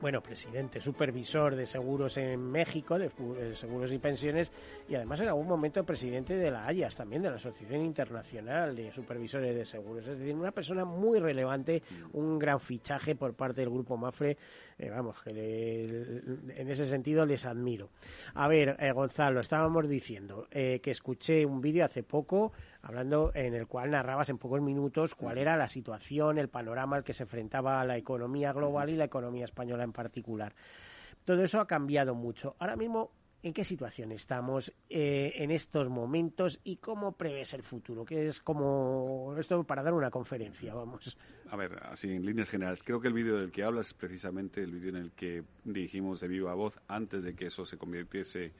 bueno, 0.00 0.22
presidente, 0.22 0.80
supervisor 0.80 1.54
de 1.54 1.66
seguros 1.66 2.16
en 2.16 2.40
México, 2.40 2.98
de, 2.98 3.10
seguros 3.54 3.92
y 3.92 3.98
pensiones, 3.98 4.50
y 4.88 4.94
además 4.94 5.20
en 5.20 5.28
algún 5.28 5.46
momento 5.46 5.84
presidente 5.84 6.36
de 6.36 6.50
la 6.50 6.66
AYAS, 6.66 6.96
también 6.96 7.22
de 7.22 7.30
la 7.30 7.36
Asociación 7.36 7.84
Internacional 7.84 8.74
de 8.74 8.90
Supervisores 8.92 9.54
de 9.54 9.64
Seguros. 9.64 10.06
Es 10.06 10.18
decir, 10.18 10.34
una 10.34 10.52
persona 10.52 10.84
muy 10.84 11.18
relevante, 11.18 11.82
un 12.12 12.38
gran 12.38 12.60
fichaje 12.60 13.14
por 13.14 13.34
parte 13.34 13.60
del 13.60 13.70
Grupo 13.70 13.96
Mafre. 13.96 14.38
Eh, 14.78 14.88
vamos, 14.88 15.20
que 15.22 15.30
en 15.30 16.70
ese 16.70 16.86
sentido 16.86 17.26
les 17.26 17.44
admiro. 17.44 17.90
A 18.34 18.48
ver, 18.48 18.76
eh, 18.78 18.92
Gonzalo, 18.92 19.40
estábamos 19.40 19.86
diciendo 19.86 20.46
eh, 20.50 20.80
que 20.82 20.92
escuché 20.92 21.44
un 21.44 21.60
vídeo 21.60 21.84
hace 21.84 22.02
poco 22.02 22.52
hablando 22.82 23.32
en 23.34 23.54
el 23.54 23.66
cual 23.66 23.90
narrabas 23.90 24.28
en 24.30 24.38
pocos 24.38 24.60
minutos 24.60 25.14
cuál 25.14 25.38
era 25.38 25.56
la 25.56 25.68
situación, 25.68 26.38
el 26.38 26.48
panorama 26.48 26.96
al 26.96 27.04
que 27.04 27.12
se 27.12 27.24
enfrentaba 27.24 27.84
la 27.84 27.96
economía 27.96 28.52
global 28.52 28.90
y 28.90 28.96
la 28.96 29.04
economía 29.04 29.44
española 29.44 29.84
en 29.84 29.92
particular. 29.92 30.54
Todo 31.24 31.42
eso 31.42 31.60
ha 31.60 31.66
cambiado 31.66 32.14
mucho. 32.14 32.56
Ahora 32.58 32.76
mismo, 32.76 33.12
¿en 33.42 33.52
qué 33.52 33.64
situación 33.64 34.12
estamos 34.12 34.72
eh, 34.88 35.32
en 35.36 35.50
estos 35.50 35.88
momentos 35.88 36.60
y 36.64 36.76
cómo 36.76 37.12
prevés 37.12 37.52
el 37.54 37.62
futuro? 37.62 38.04
Que 38.04 38.26
es 38.26 38.40
como 38.40 39.34
esto 39.38 39.62
para 39.64 39.82
dar 39.82 39.92
una 39.92 40.10
conferencia, 40.10 40.74
vamos. 40.74 41.16
A 41.50 41.56
ver, 41.56 41.78
así 41.84 42.10
en 42.10 42.24
líneas 42.24 42.48
generales, 42.48 42.82
creo 42.82 43.00
que 43.00 43.08
el 43.08 43.14
vídeo 43.14 43.36
del 43.38 43.50
que 43.50 43.62
hablas 43.62 43.88
es 43.88 43.94
precisamente 43.94 44.62
el 44.62 44.72
vídeo 44.72 44.90
en 44.90 44.96
el 44.96 45.12
que 45.12 45.44
dirigimos 45.64 46.20
de 46.20 46.28
viva 46.28 46.54
voz 46.54 46.80
antes 46.88 47.22
de 47.22 47.34
que 47.34 47.46
eso 47.46 47.64
se 47.64 47.76
convirtiese 47.76 48.52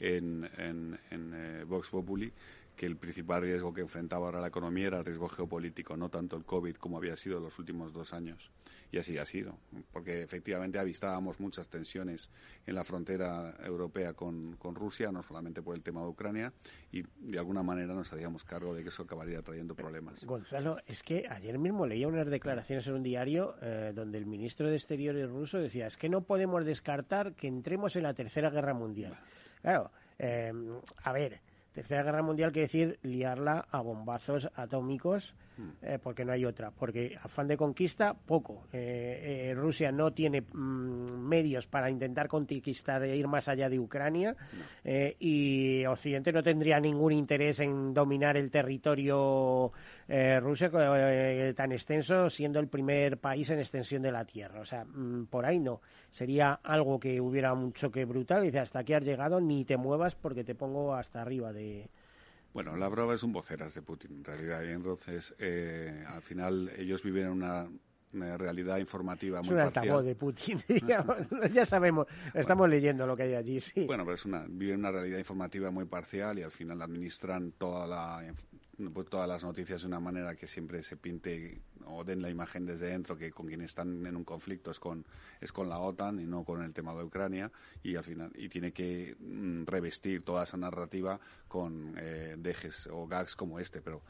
en, 0.00 0.48
en, 0.56 0.98
en 1.10 1.32
eh, 1.34 1.64
Vox 1.64 1.90
Populi 1.90 2.32
que 2.78 2.86
el 2.86 2.96
principal 2.96 3.42
riesgo 3.42 3.74
que 3.74 3.80
enfrentaba 3.80 4.26
ahora 4.26 4.40
la 4.40 4.46
economía 4.46 4.86
era 4.86 4.98
el 4.98 5.04
riesgo 5.04 5.28
geopolítico, 5.28 5.96
no 5.96 6.08
tanto 6.08 6.36
el 6.36 6.44
COVID 6.44 6.76
como 6.76 6.96
había 6.96 7.16
sido 7.16 7.40
los 7.40 7.58
últimos 7.58 7.92
dos 7.92 8.14
años. 8.14 8.50
Y 8.92 8.98
así 8.98 9.18
ha 9.18 9.26
sido, 9.26 9.58
porque 9.92 10.22
efectivamente 10.22 10.78
avistábamos 10.78 11.40
muchas 11.40 11.68
tensiones 11.68 12.30
en 12.64 12.76
la 12.76 12.84
frontera 12.84 13.56
europea 13.64 14.14
con, 14.14 14.56
con 14.56 14.76
Rusia, 14.76 15.10
no 15.10 15.22
solamente 15.22 15.60
por 15.60 15.74
el 15.74 15.82
tema 15.82 16.00
de 16.02 16.06
Ucrania, 16.06 16.52
y 16.92 17.02
de 17.18 17.38
alguna 17.38 17.64
manera 17.64 17.92
nos 17.94 18.10
hacíamos 18.12 18.44
cargo 18.44 18.74
de 18.74 18.84
que 18.84 18.90
eso 18.90 19.02
acabaría 19.02 19.42
trayendo 19.42 19.74
problemas. 19.74 20.24
Gonzalo, 20.24 20.78
es 20.86 21.02
que 21.02 21.26
ayer 21.28 21.58
mismo 21.58 21.84
leía 21.84 22.06
unas 22.06 22.28
declaraciones 22.28 22.86
en 22.86 22.94
un 22.94 23.02
diario 23.02 23.56
eh, 23.60 23.92
donde 23.92 24.18
el 24.18 24.24
ministro 24.24 24.68
de 24.68 24.76
Exteriores 24.76 25.28
ruso 25.28 25.58
decía, 25.58 25.88
es 25.88 25.96
que 25.96 26.08
no 26.08 26.22
podemos 26.22 26.64
descartar 26.64 27.34
que 27.34 27.48
entremos 27.48 27.96
en 27.96 28.04
la 28.04 28.14
Tercera 28.14 28.50
Guerra 28.50 28.72
Mundial. 28.72 29.18
Claro, 29.60 29.90
eh, 30.18 30.52
a 31.02 31.12
ver, 31.12 31.40
Tercera 31.78 32.02
Guerra 32.02 32.22
Mundial 32.22 32.50
quiere 32.50 32.66
decir 32.66 32.98
liarla 33.04 33.68
a 33.70 33.80
bombazos 33.80 34.50
atómicos 34.56 35.32
eh, 35.82 35.98
porque 36.02 36.24
no 36.24 36.32
hay 36.32 36.44
otra. 36.44 36.70
Porque 36.70 37.16
afán 37.22 37.48
de 37.48 37.56
conquista, 37.56 38.14
poco. 38.14 38.66
Eh, 38.72 39.48
eh, 39.50 39.54
Rusia 39.54 39.90
no 39.90 40.12
tiene 40.12 40.42
mm, 40.42 41.18
medios 41.18 41.66
para 41.66 41.90
intentar 41.90 42.28
conquistar 42.28 43.02
e 43.04 43.16
ir 43.16 43.26
más 43.26 43.48
allá 43.48 43.68
de 43.68 43.78
Ucrania 43.78 44.36
y 45.18 45.84
Occidente 45.86 46.32
no 46.32 46.42
tendría 46.42 46.80
ningún 46.80 47.12
interés 47.12 47.60
en 47.60 47.92
dominar 47.92 48.36
el 48.36 48.50
territorio 48.50 49.72
ruso 50.40 50.70
tan 51.54 51.72
extenso, 51.72 52.30
siendo 52.30 52.58
el 52.60 52.68
primer 52.68 53.18
país 53.18 53.50
en 53.50 53.58
extensión 53.58 54.02
de 54.02 54.12
la 54.12 54.24
Tierra. 54.24 54.60
O 54.60 54.64
sea, 54.64 54.84
mm, 54.84 55.26
por 55.26 55.44
ahí 55.44 55.58
no. 55.58 55.80
Sería 56.10 56.54
algo 56.62 56.98
que 56.98 57.20
hubiera 57.20 57.52
un 57.52 57.72
choque 57.72 58.04
brutal. 58.04 58.42
Dice, 58.42 58.60
hasta 58.60 58.80
aquí 58.80 58.94
has 58.94 59.04
llegado, 59.04 59.40
ni 59.40 59.64
te 59.64 59.76
muevas 59.76 60.14
porque 60.14 60.44
te 60.44 60.54
pongo 60.54 60.94
hasta 60.94 61.20
arriba 61.20 61.52
de, 61.52 61.90
bueno, 62.64 62.76
Lavrov 62.76 63.12
es 63.12 63.22
un 63.22 63.32
voceras 63.32 63.72
de 63.72 63.82
Putin, 63.82 64.16
en 64.16 64.24
realidad, 64.24 64.64
y 64.64 64.72
entonces, 64.72 65.32
eh, 65.38 66.04
al 66.08 66.22
final, 66.22 66.72
ellos 66.76 67.04
viven 67.04 67.26
en 67.26 67.30
una, 67.30 67.68
realidad 68.36 68.78
informativa 68.78 69.42
muy 69.42 69.46
es 69.46 69.52
un 69.52 69.60
altavoz 69.60 70.04
de 70.04 70.16
Putin, 70.16 70.60
ya 71.52 71.64
sabemos, 71.64 72.08
estamos 72.34 72.68
leyendo 72.68 73.06
lo 73.06 73.16
que 73.16 73.22
hay 73.22 73.34
allí, 73.34 73.60
sí. 73.60 73.86
Bueno, 73.86 74.02
pero 74.04 74.16
es 74.16 74.24
una, 74.24 74.44
viven 74.48 74.80
una 74.80 74.90
realidad 74.90 75.18
informativa 75.18 75.70
muy 75.70 75.84
parcial 75.84 76.40
y 76.40 76.42
al 76.42 76.50
final 76.50 76.82
administran 76.82 77.52
toda 77.52 77.86
la 77.86 78.24
pues, 78.92 79.08
todas 79.08 79.28
las 79.28 79.44
noticias 79.44 79.82
de 79.82 79.88
una 79.88 80.00
manera 80.00 80.36
que 80.36 80.46
siempre 80.46 80.82
se 80.82 80.96
pinte 80.96 81.60
o 81.86 82.04
den 82.04 82.22
la 82.22 82.30
imagen 82.30 82.66
desde 82.66 82.86
dentro 82.86 83.16
que 83.16 83.30
con 83.30 83.46
quien 83.46 83.62
están 83.62 84.06
en 84.06 84.16
un 84.16 84.24
conflicto 84.24 84.70
es 84.70 84.78
con 84.78 85.04
es 85.40 85.52
con 85.52 85.68
la 85.68 85.78
OTAN 85.78 86.20
y 86.20 86.26
no 86.26 86.44
con 86.44 86.62
el 86.62 86.74
tema 86.74 86.94
de 86.94 87.04
Ucrania 87.04 87.50
y 87.82 87.96
al 87.96 88.04
final 88.04 88.30
y 88.34 88.48
tiene 88.48 88.72
que 88.72 89.16
mm, 89.18 89.64
revestir 89.64 90.22
toda 90.22 90.44
esa 90.44 90.56
narrativa 90.56 91.18
con 91.48 91.94
eh, 91.98 92.36
dejes 92.38 92.88
o 92.92 93.06
gags 93.06 93.34
como 93.36 93.58
este 93.58 93.80
pero 93.80 94.02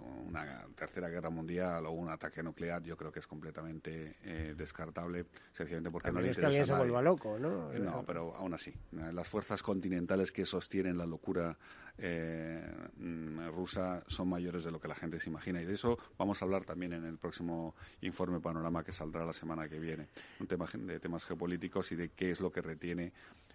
una 0.00 0.66
tercera 0.74 1.08
guerra 1.08 1.30
mundial 1.30 1.86
o 1.86 1.92
un 1.92 2.08
ataque 2.08 2.42
nuclear, 2.42 2.82
yo 2.82 2.96
creo 2.96 3.12
que 3.12 3.18
es 3.18 3.26
completamente 3.26 4.16
eh, 4.22 4.54
descartable, 4.56 5.26
sencillamente 5.52 5.90
porque 5.90 6.10
no 6.10 6.20
le 6.20 6.28
interesa 6.28 6.64
se 6.64 6.74
vuelva 6.74 7.02
loco, 7.02 7.38
¿no? 7.38 7.72
Eh, 7.72 7.78
no, 7.78 8.04
pero 8.06 8.34
aún 8.36 8.54
así, 8.54 8.72
las 8.92 9.28
fuerzas 9.28 9.62
continentales 9.62 10.32
que 10.32 10.44
sostienen 10.44 10.96
la 10.96 11.06
locura 11.06 11.56
eh, 11.98 12.64
mm, 12.96 13.48
rusa 13.48 14.02
son 14.06 14.28
mayores 14.28 14.64
de 14.64 14.70
lo 14.70 14.80
que 14.80 14.88
la 14.88 14.94
gente 14.94 15.18
se 15.18 15.28
imagina. 15.28 15.60
Y 15.60 15.66
de 15.66 15.74
eso 15.74 15.98
vamos 16.16 16.40
a 16.40 16.44
hablar 16.44 16.64
también 16.64 16.92
en 16.92 17.04
el 17.04 17.18
próximo 17.18 17.74
informe 18.00 18.40
panorama 18.40 18.82
que 18.82 18.92
saldrá 18.92 19.24
la 19.24 19.32
semana 19.32 19.68
que 19.68 19.78
viene, 19.78 20.08
un 20.40 20.46
tema 20.46 20.66
de 20.72 21.00
temas 21.00 21.24
geopolíticos 21.24 21.92
y 21.92 21.96
de 21.96 22.10
qué 22.10 22.30
es 22.30 22.40
lo 22.40 22.50
que 22.50 22.62
retiene, 22.62 23.12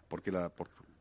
porque 0.07 0.31
la, 0.31 0.51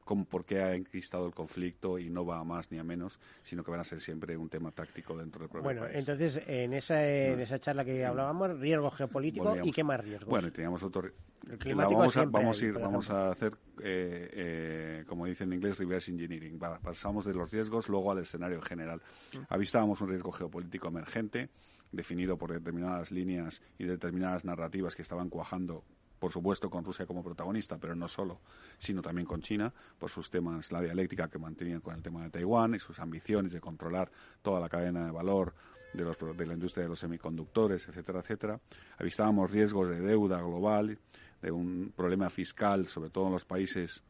cómo, 0.07 0.25
por 0.25 0.45
qué 0.45 0.63
ha 0.63 0.75
enquistado 0.75 1.27
el 1.27 1.35
conflicto 1.35 1.99
y 1.99 2.09
no 2.09 2.25
va 2.25 2.39
a 2.39 2.45
más 2.45 2.71
ni 2.71 2.79
a 2.79 2.85
menos, 2.85 3.19
sino 3.43 3.63
que 3.65 3.73
van 3.73 3.81
a 3.81 3.85
ser 3.85 4.01
siempre 4.01 4.37
un 4.37 4.49
tema 4.49 4.71
táctico 4.71 5.19
dentro 5.19 5.41
del 5.41 5.51
propio 5.51 5.65
Bueno, 5.65 5.83
país. 5.83 5.97
entonces, 5.97 6.41
en 6.47 6.73
esa, 6.73 7.05
en 7.07 7.41
esa 7.41 7.59
charla 7.59 7.85
que 7.85 8.05
hablábamos, 8.07 8.59
riesgo 8.61 8.91
geopolítico 8.93 9.45
y 9.45 9.49
Volvíamos. 9.49 9.75
qué 9.75 9.85
más 9.85 10.01
riesgos. 10.01 10.29
Bueno, 10.29 10.49
y 10.49 10.51
teníamos 10.53 10.83
otro. 10.85 11.11
El 11.51 11.59
climático 11.59 11.99
vamos 11.99 12.17
a, 12.17 12.25
vamos 12.25 12.63
hay, 12.63 12.69
ir, 12.69 12.75
vamos 12.79 13.11
a 13.11 13.31
hacer, 13.31 13.53
eh, 13.83 14.31
eh, 14.33 15.05
como 15.07 15.27
dice 15.27 15.45
en 15.45 15.53
inglés, 15.53 15.77
reverse 15.79 16.11
engineering. 16.13 16.59
Va- 16.63 16.79
pasamos 16.79 17.25
de 17.25 17.35
los 17.35 17.51
riesgos 17.51 17.89
luego 17.89 18.13
al 18.13 18.19
escenario 18.19 18.63
general. 18.63 19.03
Mm. 19.35 19.39
Avistábamos 19.49 20.01
un 20.01 20.09
riesgo 20.09 20.31
geopolítico 20.33 20.89
emergente, 20.89 21.51
definido 21.91 22.37
por 22.39 22.53
determinadas 22.53 23.11
líneas 23.11 23.61
y 23.79 23.85
determinadas 23.85 24.45
narrativas 24.45 24.95
que 24.95 25.03
estaban 25.03 25.29
cuajando. 25.31 25.85
Por 26.19 26.33
supuesto, 26.33 26.71
con 26.71 26.85
Rusia 26.85 27.05
como 27.07 27.23
protagonista, 27.23 27.77
pero 27.79 27.95
no 27.95 28.09
solo, 28.09 28.41
sino 28.79 29.03
también 29.03 29.27
con 29.27 29.43
China, 29.43 29.73
por 29.99 30.11
sus 30.11 30.31
temas, 30.31 30.73
la 30.73 30.81
dialéctica 30.81 31.29
que 31.29 31.39
mantenían 31.39 31.81
con 31.81 31.95
el 31.95 32.03
tema 32.03 32.23
de 32.23 32.31
Taiwán 32.31 32.75
y 32.75 32.79
sus 32.79 32.99
ambiciones 33.01 33.53
de 33.53 33.61
controlar 33.61 34.11
toda 34.43 34.59
la 34.61 34.69
cadena 34.69 35.05
de 35.05 35.11
valor 35.13 35.53
de, 35.93 36.05
los, 36.05 36.17
de 36.37 36.47
la 36.47 36.55
industria 36.55 36.85
de 36.85 36.89
los 36.89 36.99
semiconductores, 37.01 37.87
etcétera, 37.89 38.21
etcétera. 38.21 38.61
Avistábamos 38.99 39.51
riesgos 39.51 39.91
de 39.91 40.01
deuda 40.01 40.41
global, 40.41 40.99
de 41.43 41.51
un 41.51 41.93
problema 41.95 42.31
fiscal, 42.31 42.87
sobre 42.87 43.11
todo 43.11 43.27
en 43.27 43.33
los 43.33 43.45
países 43.45 44.03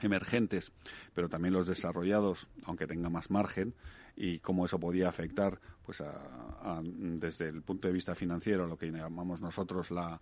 emergentes, 0.00 0.72
pero 1.14 1.28
también 1.28 1.54
los 1.54 1.66
desarrollados, 1.66 2.46
aunque 2.64 2.86
tenga 2.86 3.10
más 3.10 3.30
margen, 3.30 3.74
y 4.16 4.38
cómo 4.40 4.64
eso 4.66 4.80
podía 4.80 5.08
afectar, 5.08 5.60
pues, 5.86 6.00
a- 6.00 6.10
a- 6.62 6.82
desde 6.82 7.48
el 7.48 7.62
punto 7.62 7.86
de 7.86 7.94
vista 7.94 8.14
financiero, 8.14 8.66
lo 8.66 8.76
que 8.76 8.90
llamamos 8.90 9.40
nosotros 9.40 9.90
la, 9.90 10.20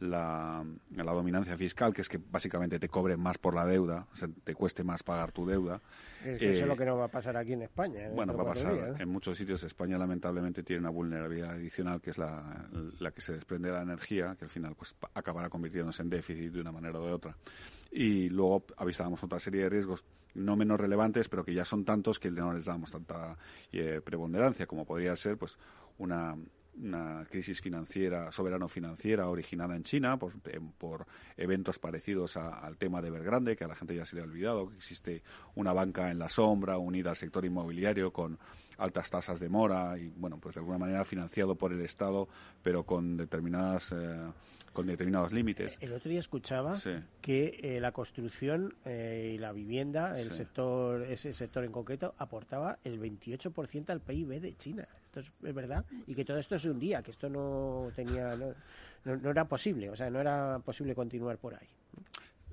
la, 0.00 0.64
la 0.90 1.12
dominancia 1.12 1.56
fiscal, 1.56 1.94
que 1.94 2.02
es 2.02 2.08
que 2.08 2.18
básicamente 2.18 2.78
te 2.78 2.88
cobren 2.88 3.20
más 3.20 3.38
por 3.38 3.54
la 3.54 3.64
deuda, 3.64 4.06
o 4.12 4.16
sea, 4.16 4.28
te 4.44 4.54
cueste 4.54 4.84
más 4.84 5.02
pagar 5.02 5.32
tu 5.32 5.46
deuda. 5.46 5.80
Es 6.24 6.38
que 6.38 6.46
eso 6.46 6.58
Eh, 6.58 6.60
es 6.62 6.66
lo 6.66 6.76
que 6.76 6.84
no 6.84 6.96
va 6.96 7.04
a 7.04 7.08
pasar 7.08 7.36
aquí 7.36 7.52
en 7.52 7.62
España. 7.62 8.06
¿eh? 8.06 8.12
bueno, 8.14 8.36
va 8.36 8.42
a 8.42 8.54
pasar. 8.54 8.74
días, 8.74 8.88
¿eh? 8.90 9.02
En 9.02 9.08
muchos 9.08 9.36
sitios 9.38 9.62
España 9.62 9.96
lamentablemente 9.96 10.62
tiene 10.62 10.80
una 10.80 10.90
vulnerabilidad 10.90 11.50
adicional 11.50 12.00
que 12.00 12.10
es 12.10 12.18
la, 12.18 12.66
la 12.98 13.10
que 13.12 13.20
se 13.20 13.34
desprende 13.34 13.68
de 13.68 13.74
la 13.74 13.82
energía, 13.82 14.34
que 14.38 14.44
al 14.44 14.50
final 14.50 14.74
pues 14.74 14.94
acabará 15.14 15.48
convirtiéndose 15.48 16.02
en 16.02 16.10
déficit 16.10 16.52
de 16.52 16.60
una 16.60 16.72
manera 16.72 16.98
o 16.98 17.06
de 17.06 17.12
otra. 17.12 17.36
Y 17.90 18.28
luego 18.28 18.64
avistábamos 18.76 19.22
otra 19.22 19.38
serie 19.38 19.62
de 19.62 19.68
riesgos 19.68 20.04
no 20.34 20.56
menos 20.56 20.80
relevantes, 20.80 21.28
pero 21.28 21.44
que 21.44 21.54
ya 21.54 21.64
son 21.64 21.84
tantos 21.84 22.18
que 22.18 22.30
no 22.30 22.52
les 22.52 22.64
damos 22.64 22.90
tanta 22.90 23.36
eh, 23.70 24.00
preponderancia, 24.04 24.66
como 24.66 24.84
podría 24.84 25.14
ser 25.14 25.38
pues 25.38 25.56
una 25.98 26.36
una 26.76 27.24
crisis 27.30 27.60
financiera, 27.60 28.32
soberano-financiera 28.32 29.28
originada 29.28 29.76
en 29.76 29.82
China 29.84 30.18
por, 30.18 30.32
em, 30.46 30.70
por 30.72 31.06
eventos 31.36 31.78
parecidos 31.78 32.36
a- 32.36 32.58
al 32.58 32.76
tema 32.76 33.00
de 33.00 33.08
Evergrande, 33.08 33.56
que 33.56 33.64
a 33.64 33.68
la 33.68 33.76
gente 33.76 33.94
ya 33.94 34.04
se 34.06 34.16
le 34.16 34.22
ha 34.22 34.24
olvidado, 34.24 34.68
que 34.70 34.76
existe 34.76 35.22
una 35.54 35.72
banca 35.72 36.10
en 36.10 36.18
la 36.18 36.28
sombra 36.28 36.78
unida 36.78 37.10
al 37.10 37.16
sector 37.16 37.44
inmobiliario 37.44 38.12
con 38.12 38.38
altas 38.78 39.10
tasas 39.10 39.40
de 39.40 39.48
mora 39.48 39.96
y, 39.98 40.08
bueno, 40.16 40.38
pues 40.38 40.54
de 40.54 40.60
alguna 40.60 40.78
manera 40.78 41.04
financiado 41.04 41.54
por 41.54 41.72
el 41.72 41.80
Estado, 41.82 42.28
pero 42.62 42.84
con 42.84 43.16
determinadas 43.16 43.92
eh, 43.92 44.20
con 44.72 44.86
determinados 44.86 45.32
límites. 45.32 45.76
El 45.80 45.92
otro 45.92 46.10
día 46.10 46.18
escuchaba 46.18 46.76
Sí. 46.78 46.90
que 47.20 47.60
eh, 47.62 47.80
la 47.80 47.92
construcción 47.92 48.74
eh, 48.84 49.32
y 49.36 49.38
la 49.38 49.52
vivienda, 49.52 50.18
el 50.18 50.30
Sí. 50.30 50.38
sector, 50.38 51.02
ese 51.02 51.32
sector 51.32 51.62
en 51.64 51.70
concreto, 51.70 52.14
aportaba 52.18 52.78
el 52.82 52.98
28% 53.00 53.90
al 53.90 54.00
PIB 54.00 54.40
de 54.40 54.56
China. 54.56 54.88
Esto 55.06 55.20
es, 55.20 55.32
es 55.44 55.54
verdad. 55.54 55.84
Y 56.08 56.14
que 56.16 56.24
todo 56.24 56.38
esto 56.38 56.58
se 56.58 56.68
hundía, 56.70 57.02
que 57.02 57.12
esto 57.12 57.28
no 57.28 57.88
tenía, 57.94 58.34
no, 58.36 58.52
no- 59.04 59.16
no 59.16 59.30
era 59.30 59.44
posible, 59.44 59.90
o 59.90 59.94
sea, 59.96 60.10
no 60.10 60.20
era 60.20 60.58
posible 60.64 60.92
continuar 60.96 61.38
por 61.38 61.54
ahí. 61.54 61.68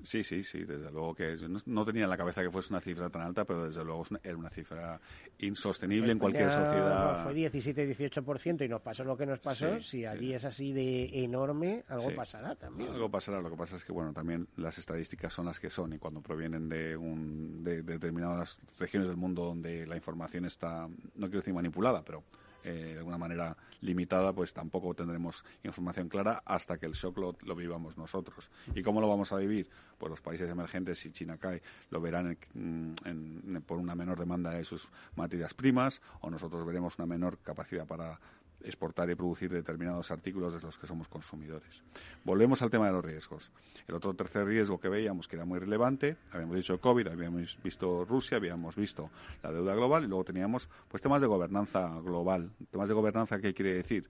Sí, 0.02 0.24
sí, 0.24 0.42
sí, 0.42 0.64
desde 0.64 0.90
luego 0.90 1.14
que 1.14 1.32
es- 1.34 1.42
no, 1.42 1.58
no 1.66 1.84
tenía 1.84 2.04
en 2.04 2.10
la 2.10 2.16
cabeza 2.16 2.42
que 2.42 2.50
fuese 2.50 2.72
una 2.72 2.80
cifra 2.80 3.08
tan 3.08 3.22
alta, 3.22 3.44
pero 3.44 3.64
desde 3.64 3.84
luego 3.84 4.02
es 4.02 4.10
una- 4.10 4.20
era 4.24 4.36
una 4.36 4.50
cifra 4.50 5.00
insostenible 5.38 6.12
en 6.12 6.18
cualquier 6.18 6.48
España 6.48 6.66
sociedad. 6.66 7.24
Fue 7.24 7.34
17-18% 7.34 8.64
y 8.64 8.68
nos 8.68 8.80
pasó 8.80 9.04
lo 9.04 9.16
que 9.16 9.26
nos 9.26 9.40
pasó. 9.40 9.78
Sí, 9.78 9.82
si 9.82 10.06
allí 10.06 10.32
es 10.34 10.44
así 10.44 10.72
de 10.72 11.22
enorme, 11.24 11.84
algo 11.88 12.10
Sí. 12.10 12.16
pasará 12.16 12.54
también. 12.54 12.90
Algo 12.90 13.10
pasará. 13.10 13.40
Lo 13.40 13.50
que 13.50 13.56
pasa 13.56 13.76
es 13.76 13.84
que, 13.84 13.92
bueno, 13.92 14.12
también 14.12 14.48
las 14.56 14.78
estadísticas 14.78 15.32
son 15.32 15.46
las 15.46 15.58
que 15.60 15.70
son 15.70 15.92
y 15.92 15.98
cuando 15.98 16.20
provienen 16.20 16.68
de, 16.68 16.96
un, 16.96 17.62
de, 17.64 17.82
de 17.82 17.92
determinadas 17.94 18.58
regiones 18.78 19.08
del 19.08 19.16
mundo 19.16 19.44
donde 19.44 19.86
la 19.86 19.96
información 19.96 20.44
está, 20.44 20.86
no 20.88 21.26
quiero 21.26 21.38
decir 21.40 21.54
manipulada, 21.54 22.02
pero 22.04 22.22
eh, 22.64 22.92
de 22.92 22.98
alguna 22.98 23.18
manera 23.18 23.56
limitada, 23.80 24.32
pues 24.32 24.52
tampoco 24.52 24.94
tendremos 24.94 25.44
información 25.64 26.08
clara 26.08 26.42
hasta 26.44 26.78
que 26.78 26.86
el 26.86 26.92
shock 26.92 27.18
lo, 27.18 27.36
lo 27.42 27.54
vivamos 27.54 27.96
nosotros. 27.98 28.50
¿Y 28.74 28.82
cómo 28.82 29.00
lo 29.00 29.08
vamos 29.08 29.32
a 29.32 29.36
vivir? 29.36 29.68
Pues 29.98 30.10
los 30.10 30.20
países 30.20 30.48
emergentes, 30.50 30.98
si 30.98 31.10
China 31.12 31.36
cae, 31.38 31.62
lo 31.90 32.00
verán 32.00 32.36
en- 32.54 33.62
por 33.66 33.78
una 33.78 33.94
menor 33.94 34.18
demanda 34.18 34.50
de 34.50 34.64
sus 34.64 34.88
materias 35.16 35.54
primas 35.54 36.00
o 36.20 36.30
nosotros 36.30 36.66
veremos 36.66 36.98
una 36.98 37.06
menor 37.06 37.38
capacidad 37.38 37.86
para 37.86 38.18
exportar 38.64 39.10
y 39.10 39.14
producir 39.14 39.50
determinados 39.50 40.10
artículos 40.10 40.54
de 40.54 40.60
los 40.60 40.78
que 40.78 40.86
somos 40.86 41.08
consumidores. 41.08 41.82
Volvemos 42.24 42.62
al 42.62 42.70
tema 42.70 42.86
de 42.86 42.92
los 42.92 43.04
riesgos. 43.04 43.50
El 43.86 43.94
otro 43.94 44.14
tercer 44.14 44.46
riesgo 44.46 44.78
que 44.78 44.88
veíamos 44.88 45.28
que 45.28 45.36
era 45.36 45.44
muy 45.44 45.58
relevante, 45.58 46.16
habíamos 46.32 46.56
dicho 46.56 46.80
COVID, 46.80 47.08
habíamos 47.08 47.58
visto 47.62 48.04
Rusia, 48.04 48.36
habíamos 48.36 48.76
visto 48.76 49.10
la 49.42 49.52
deuda 49.52 49.74
global 49.74 50.04
y 50.04 50.08
luego 50.08 50.24
teníamos 50.24 50.68
pues 50.88 51.02
temas 51.02 51.20
de 51.20 51.26
gobernanza 51.26 52.00
global. 52.00 52.50
Temas 52.70 52.88
de 52.88 52.94
gobernanza, 52.94 53.40
¿qué 53.40 53.54
quiere 53.54 53.74
decir? 53.74 54.08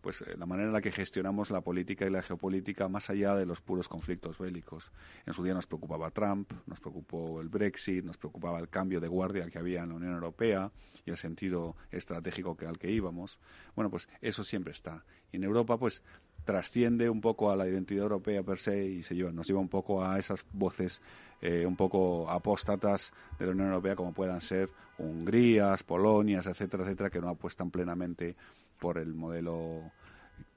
Pues 0.00 0.22
eh, 0.22 0.36
la 0.38 0.46
manera 0.46 0.68
en 0.68 0.72
la 0.72 0.80
que 0.80 0.92
gestionamos 0.92 1.50
la 1.50 1.60
política 1.60 2.06
y 2.06 2.10
la 2.10 2.22
geopolítica 2.22 2.88
más 2.88 3.10
allá 3.10 3.34
de 3.34 3.46
los 3.46 3.60
puros 3.60 3.88
conflictos 3.88 4.38
bélicos. 4.38 4.90
En 5.26 5.34
su 5.34 5.42
día 5.42 5.54
nos 5.54 5.66
preocupaba 5.66 6.10
Trump, 6.10 6.52
nos 6.66 6.80
preocupó 6.80 7.40
el 7.40 7.48
Brexit, 7.48 8.04
nos 8.04 8.16
preocupaba 8.16 8.58
el 8.58 8.68
cambio 8.68 9.00
de 9.00 9.08
guardia 9.08 9.48
que 9.50 9.58
había 9.58 9.82
en 9.82 9.90
la 9.90 9.94
Unión 9.96 10.14
Europea 10.14 10.70
y 11.04 11.10
el 11.10 11.16
sentido 11.16 11.76
estratégico 11.90 12.56
que, 12.56 12.66
al 12.66 12.78
que 12.78 12.90
íbamos. 12.90 13.38
Bueno, 13.74 13.90
pues 13.90 14.08
eso 14.20 14.44
siempre 14.44 14.72
está. 14.72 15.04
Y 15.32 15.36
en 15.36 15.44
Europa, 15.44 15.78
pues 15.78 16.02
trasciende 16.44 17.10
un 17.10 17.20
poco 17.20 17.50
a 17.50 17.56
la 17.56 17.68
identidad 17.68 18.04
europea 18.04 18.42
per 18.42 18.58
se 18.58 18.84
y 18.84 19.02
se 19.02 19.14
lleva, 19.14 19.30
nos 19.30 19.46
lleva 19.46 19.60
un 19.60 19.68
poco 19.68 20.04
a 20.04 20.18
esas 20.18 20.44
voces 20.52 21.00
eh, 21.42 21.64
un 21.66 21.76
poco 21.76 22.28
apóstatas 22.28 23.12
de 23.38 23.46
la 23.46 23.52
Unión 23.52 23.68
Europea 23.68 23.96
como 23.96 24.12
puedan 24.12 24.40
ser 24.40 24.68
Hungrías, 24.98 25.82
Polonias, 25.82 26.46
etcétera, 26.46 26.84
etcétera, 26.84 27.10
que 27.10 27.20
no 27.20 27.28
apuestan 27.28 27.70
plenamente 27.70 28.36
por 28.80 28.98
el 28.98 29.14
modelo 29.14 29.92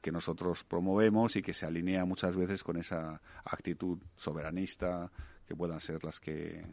que 0.02 0.12
nosotros 0.12 0.64
promovemos 0.64 1.36
y 1.36 1.44
que 1.44 1.54
se 1.54 1.66
alinea 1.66 2.06
muchas 2.06 2.36
veces 2.36 2.64
con 2.64 2.78
esa 2.78 3.22
actitud 3.46 4.00
soberanista 4.16 5.12
que 5.46 5.56
puedan 5.56 5.80
ser 5.80 6.04
las 6.04 6.20
que 6.20 6.66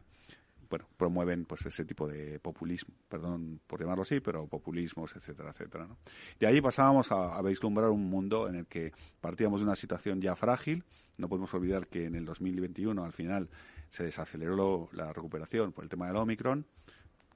bueno, 0.71 0.87
promueven 0.97 1.45
pues 1.45 1.67
ese 1.67 1.85
tipo 1.85 2.07
de 2.07 2.39
populismo, 2.39 2.95
perdón 3.09 3.61
por 3.67 3.81
llamarlo 3.81 4.03
así, 4.03 4.21
pero 4.21 4.47
populismos, 4.47 5.15
etcétera, 5.17 5.51
etcétera. 5.51 5.87
¿no? 5.87 5.99
De 6.39 6.47
ahí 6.47 6.61
pasábamos 6.61 7.11
a, 7.11 7.35
a 7.35 7.43
vislumbrar 7.43 7.91
un 7.91 8.09
mundo 8.09 8.49
en 8.49 8.55
el 8.55 8.67
que 8.67 8.93
partíamos 9.21 9.61
de 9.61 9.67
una 9.67 9.75
situación 9.75 10.21
ya 10.21 10.37
frágil. 10.37 10.85
No 11.19 11.29
podemos 11.29 11.53
olvidar 11.55 11.89
que 11.89 12.07
en 12.07 12.15
el 12.15 12.25
2021 12.25 13.05
al 13.05 13.13
final 13.13 13.51
se 13.91 14.05
desaceleró 14.05 14.89
la 14.93 15.13
recuperación 15.13 15.73
por 15.73 15.83
el 15.83 15.91
tema 15.91 16.07
del 16.07 16.17
Omicron, 16.17 16.65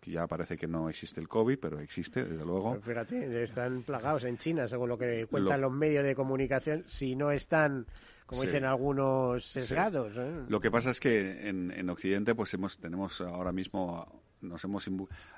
que 0.04 0.10
ya 0.10 0.26
parece 0.26 0.56
que 0.58 0.66
no 0.66 0.88
existe 0.90 1.18
el 1.20 1.28
COVID, 1.28 1.58
pero 1.58 1.80
existe, 1.80 2.24
desde 2.24 2.44
luego. 2.44 2.72
Pero 2.72 2.82
fíjate, 2.82 3.42
están 3.42 3.82
plagados 3.82 4.24
en 4.24 4.36
China, 4.36 4.68
según 4.68 4.90
lo 4.90 4.98
que 4.98 5.26
cuentan 5.30 5.62
Lo- 5.62 5.68
los 5.68 5.78
medios 5.78 6.04
de 6.04 6.14
comunicación, 6.14 6.84
si 6.86 7.16
no 7.16 7.30
están, 7.30 7.86
como 8.26 8.42
Sí. 8.42 8.48
dicen 8.48 8.64
algunos, 8.64 9.44
sesgados. 9.46 10.12
¿eh? 10.16 10.44
Lo 10.48 10.60
que 10.60 10.70
pasa 10.70 10.90
es 10.90 11.00
que 11.00 11.48
en, 11.48 11.70
en 11.70 11.88
Occidente 11.88 12.34
pues 12.34 12.52
hemos 12.52 12.78
tenemos 12.78 13.20
ahora 13.22 13.52
mismo 13.52 14.23
nos 14.44 14.62
hemos 14.64 14.88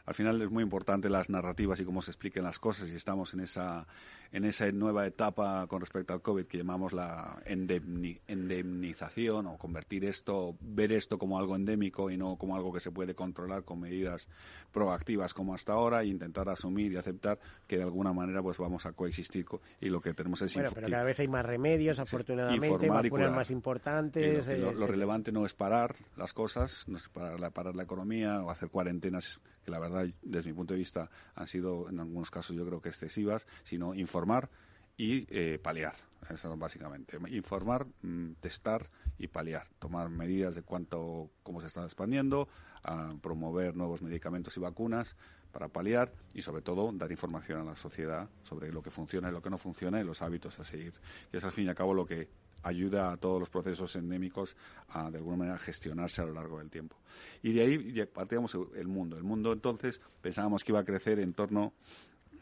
al 0.04 0.14
final 0.14 0.40
es 0.42 0.50
muy 0.50 0.62
importante 0.62 1.08
las 1.08 1.30
narrativas 1.30 1.80
y 1.80 1.84
cómo 1.84 2.02
se 2.02 2.10
expliquen 2.10 2.42
las 2.44 2.58
cosas 2.58 2.88
y 2.88 2.94
estamos 2.96 3.32
en 3.34 3.40
esa 3.40 3.86
en 4.32 4.44
esa 4.44 4.70
nueva 4.72 5.06
etapa 5.06 5.66
con 5.68 5.80
respecto 5.80 6.12
al 6.12 6.20
COVID 6.20 6.46
que 6.46 6.58
llamamos 6.58 6.92
la 6.92 7.40
endemni- 7.46 8.20
indemnización 8.28 9.46
o 9.46 9.56
convertir 9.56 10.04
esto 10.04 10.56
ver 10.60 10.92
esto 10.92 11.18
como 11.18 11.38
algo 11.38 11.54
endémico 11.56 12.10
y 12.10 12.16
no 12.16 12.36
como 12.36 12.56
algo 12.56 12.72
que 12.72 12.80
se 12.80 12.90
puede 12.90 13.14
controlar 13.14 13.64
con 13.64 13.80
medidas 13.80 14.28
proactivas 14.72 15.32
como 15.32 15.54
hasta 15.54 15.72
ahora 15.72 16.02
e 16.02 16.06
intentar 16.06 16.48
asumir 16.48 16.92
y 16.92 16.96
aceptar 16.96 17.38
que 17.66 17.76
de 17.76 17.84
alguna 17.84 18.12
manera 18.12 18.42
pues 18.42 18.58
vamos 18.58 18.84
a 18.86 18.92
coexistir 18.92 19.44
co- 19.44 19.60
y 19.80 19.88
lo 19.88 20.00
que 20.00 20.12
tenemos 20.12 20.42
es 20.42 20.54
Bueno, 20.54 20.70
pero 20.74 20.88
cada 20.88 21.04
vez 21.04 21.20
hay 21.20 21.28
más 21.28 21.44
remedios, 21.46 21.98
afortunadamente, 21.98 22.88
vacunas 22.88 23.32
más 23.32 23.50
Y 23.50 23.52
importantes. 23.52 24.46
lo, 24.48 24.70
eh, 24.70 24.74
lo 24.74 24.86
relevante 24.86 25.32
no 25.32 25.46
es 25.46 25.54
parar 25.54 25.94
las 26.16 26.32
cosas, 26.32 26.84
no 26.88 26.96
es 26.96 27.08
parar 27.08 27.38
la, 27.40 27.50
parar 27.50 27.74
la 27.74 27.82
economía 27.84 28.42
o 28.42 28.50
hacer 28.50 28.68
cuarentenas 28.96 29.40
que 29.64 29.70
la 29.70 29.80
verdad, 29.80 30.06
desde 30.22 30.50
mi 30.50 30.56
punto 30.56 30.74
de 30.74 30.78
vista, 30.78 31.10
han 31.34 31.46
sido 31.46 31.88
en 31.88 31.98
algunos 32.00 32.30
casos 32.30 32.56
yo 32.56 32.64
creo 32.64 32.80
que 32.80 32.88
excesivas, 32.88 33.46
sino 33.64 33.94
informar 33.94 34.48
y 34.96 35.26
eh, 35.28 35.58
paliar. 35.58 35.94
Eso 36.30 36.52
es 36.52 36.58
básicamente. 36.58 37.18
Informar, 37.30 37.86
mm, 38.02 38.32
testar 38.40 38.88
y 39.18 39.28
paliar. 39.28 39.68
Tomar 39.78 40.08
medidas 40.08 40.54
de 40.54 40.62
cuánto, 40.62 41.30
cómo 41.42 41.60
se 41.60 41.66
está 41.66 41.84
expandiendo, 41.84 42.48
a 42.82 43.14
promover 43.20 43.76
nuevos 43.76 44.02
medicamentos 44.02 44.56
y 44.56 44.60
vacunas 44.60 45.16
para 45.52 45.68
paliar 45.68 46.12
y 46.34 46.42
sobre 46.42 46.62
todo 46.62 46.90
dar 46.92 47.10
información 47.10 47.60
a 47.60 47.64
la 47.64 47.76
sociedad 47.76 48.28
sobre 48.44 48.72
lo 48.72 48.82
que 48.82 48.90
funciona 48.90 49.28
y 49.28 49.32
lo 49.32 49.42
que 49.42 49.50
no 49.50 49.58
funciona 49.58 50.00
y 50.00 50.04
los 50.04 50.22
hábitos 50.22 50.58
a 50.60 50.64
seguir. 50.64 50.94
Y 51.32 51.36
es 51.36 51.44
al 51.44 51.52
fin 51.52 51.66
y 51.66 51.68
al 51.68 51.74
cabo 51.74 51.94
lo 51.94 52.06
que 52.06 52.28
ayuda 52.62 53.12
a 53.12 53.16
todos 53.16 53.40
los 53.40 53.48
procesos 53.48 53.94
endémicos 53.96 54.56
a 54.88 55.10
de 55.10 55.18
alguna 55.18 55.36
manera 55.36 55.58
gestionarse 55.58 56.22
a 56.22 56.26
lo 56.26 56.32
largo 56.32 56.58
del 56.58 56.70
tiempo. 56.70 56.96
Y 57.42 57.52
de 57.52 57.62
ahí 57.62 58.06
partíamos 58.06 58.56
el 58.74 58.88
mundo. 58.88 59.16
El 59.16 59.24
mundo 59.24 59.52
entonces 59.52 60.00
pensábamos 60.20 60.64
que 60.64 60.72
iba 60.72 60.80
a 60.80 60.84
crecer 60.84 61.18
en 61.18 61.32
torno 61.32 61.72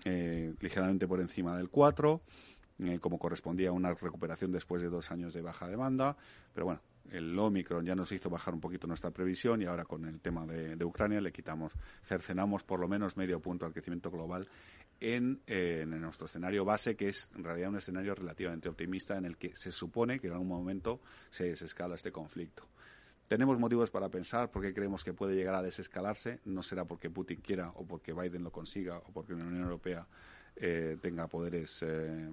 eh, 0.05 0.55
ligeramente 0.61 1.07
por 1.07 1.21
encima 1.21 1.57
del 1.57 1.71
4, 1.71 2.21
eh, 2.81 2.99
como 3.01 3.19
correspondía 3.19 3.71
a 3.71 3.73
una 3.73 3.95
recuperación 3.95 4.53
después 4.53 4.83
de 4.83 4.89
dos 4.89 5.11
años 5.11 5.33
de 5.33 5.41
baja 5.41 5.69
demanda, 5.69 6.17
pero 6.53 6.67
bueno, 6.67 6.81
el 7.11 7.39
Omicron 7.39 7.85
ya 7.85 7.95
nos 7.95 8.11
hizo 8.13 8.29
bajar 8.29 8.55
un 8.55 8.61
poquito 8.61 8.87
nuestra 8.87 9.11
previsión 9.11 9.63
y 9.63 9.67
ahora 9.67 9.85
con 9.85 10.05
el 10.05 10.21
tema 10.21 10.47
de, 10.47 10.83
Ucrania 10.85 11.21
le 11.21 11.33
quitamos, 11.33 11.73
cercenamos 12.05 12.65
por 12.65 12.81
lo 12.81 12.89
menos 12.89 13.17
medio 13.17 13.41
punto 13.41 13.67
al 13.67 13.73
crecimiento 13.73 14.11
global 14.11 14.49
en, 15.01 15.41
en, 15.47 16.01
nuestro 16.01 16.27
escenario 16.27 16.65
base, 16.65 16.97
que 16.97 17.09
es 17.09 17.31
en 17.35 17.45
realidad 17.45 17.71
un 17.71 17.77
escenario 17.77 18.15
relativamente 18.15 18.69
optimista 18.69 19.17
en 19.17 19.25
el 19.25 19.37
que 19.37 19.55
se 19.55 19.73
supone 19.73 20.21
que 20.21 20.29
en 20.29 20.35
algún 20.35 20.49
momento 20.49 21.01
se 21.31 21.45
desescala 21.45 21.95
este 21.95 22.13
conflicto. 22.13 22.69
Tenemos 23.29 23.59
motivos 23.59 23.91
para 23.91 24.11
pensar 24.11 24.51
por 24.51 24.63
qué 24.63 24.75
creemos 24.75 25.03
que 25.03 25.15
puede 25.15 25.35
llegar 25.35 25.55
a 25.55 25.63
desescalarse. 25.63 26.41
No 26.45 26.63
será 26.63 26.85
porque 26.85 27.09
Putin 27.09 27.41
quiera 27.41 27.71
o 27.71 27.87
porque 27.87 28.13
Biden 28.13 28.45
lo 28.45 28.53
consiga 28.53 28.99
o 28.99 29.13
porque 29.13 29.33
la 29.33 29.45
Unión 29.45 29.63
Europea 29.63 30.07
eh, 30.57 30.99
tenga 31.01 31.27
poderes 31.27 31.83
eh, 31.83 32.31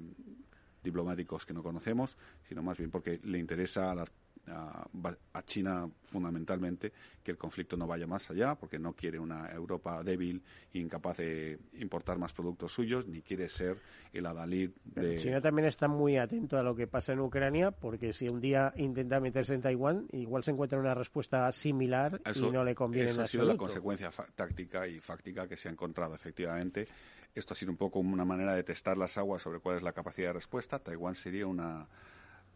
diplomáticos 0.84 1.46
que 1.46 1.54
no 1.54 1.64
conocemos, 1.64 2.18
sino 2.48 2.62
más 2.62 2.78
bien 2.78 2.92
porque 2.92 3.20
le 3.24 3.40
interesa 3.40 3.92
a 3.92 3.96
las 3.96 4.10
a, 4.48 5.44
China 5.46 5.90
fundamentalmente 6.04 6.92
que 7.24 7.32
el 7.32 7.38
conflicto 7.38 7.76
no 7.76 7.88
vaya 7.88 8.08
más 8.08 8.30
allá, 8.32 8.56
porque 8.56 8.80
no 8.80 8.94
quiere 8.94 9.20
una 9.20 9.52
Europa 9.52 10.02
débil 10.04 10.42
e 10.74 10.80
incapaz 10.80 11.18
de 11.18 11.60
importar 11.74 12.18
más 12.18 12.34
productos 12.34 12.72
suyos, 12.72 13.08
ni 13.08 13.22
quiere 13.22 13.50
ser 13.50 13.78
el 14.14 14.26
adalid 14.26 14.72
de... 14.86 15.18
China 15.18 15.42
también 15.42 15.68
está 15.68 15.88
muy 15.88 16.18
atento 16.18 16.58
a 16.58 16.64
lo 16.64 16.76
que 16.76 16.88
pasa 16.88 17.14
en 17.14 17.20
Ucrania, 17.20 17.72
porque 17.72 18.14
si 18.14 18.28
un 18.28 18.40
día 18.40 18.74
intenta 18.78 19.20
meterse 19.20 19.54
en 19.54 19.62
Taiwán, 19.62 20.08
igual 20.12 20.44
se 20.44 20.52
encuentra 20.52 20.80
una 20.80 20.94
respuesta 20.94 21.52
similar 21.52 22.22
y 22.34 22.40
no 22.40 22.64
le 22.64 22.76
conviene 22.76 23.12
Eso 23.12 23.22
ha 23.22 23.28
sido 23.28 23.46
la 23.46 23.58
consecuencia 23.58 24.10
táctica 24.36 24.88
y 24.88 25.00
fáctica 25.00 25.48
que 25.48 25.58
se 25.58 25.70
ha 25.70 25.72
encontrado, 25.72 26.16
efectivamente. 26.16 26.88
Esto 27.34 27.54
ha 27.54 27.58
sido 27.58 27.72
un 27.72 27.78
poco 27.78 28.00
una 28.00 28.26
manera 28.26 28.54
de 28.54 28.64
testar 28.64 28.98
las 28.98 29.18
aguas 29.18 29.42
sobre 29.42 29.60
cuál 29.60 29.78
es 29.78 29.84
la 29.84 29.94
capacidad 29.94 30.30
de 30.30 30.34
respuesta. 30.34 30.80
Taiwán 30.80 31.16
sería 31.16 31.48
una 31.48 31.88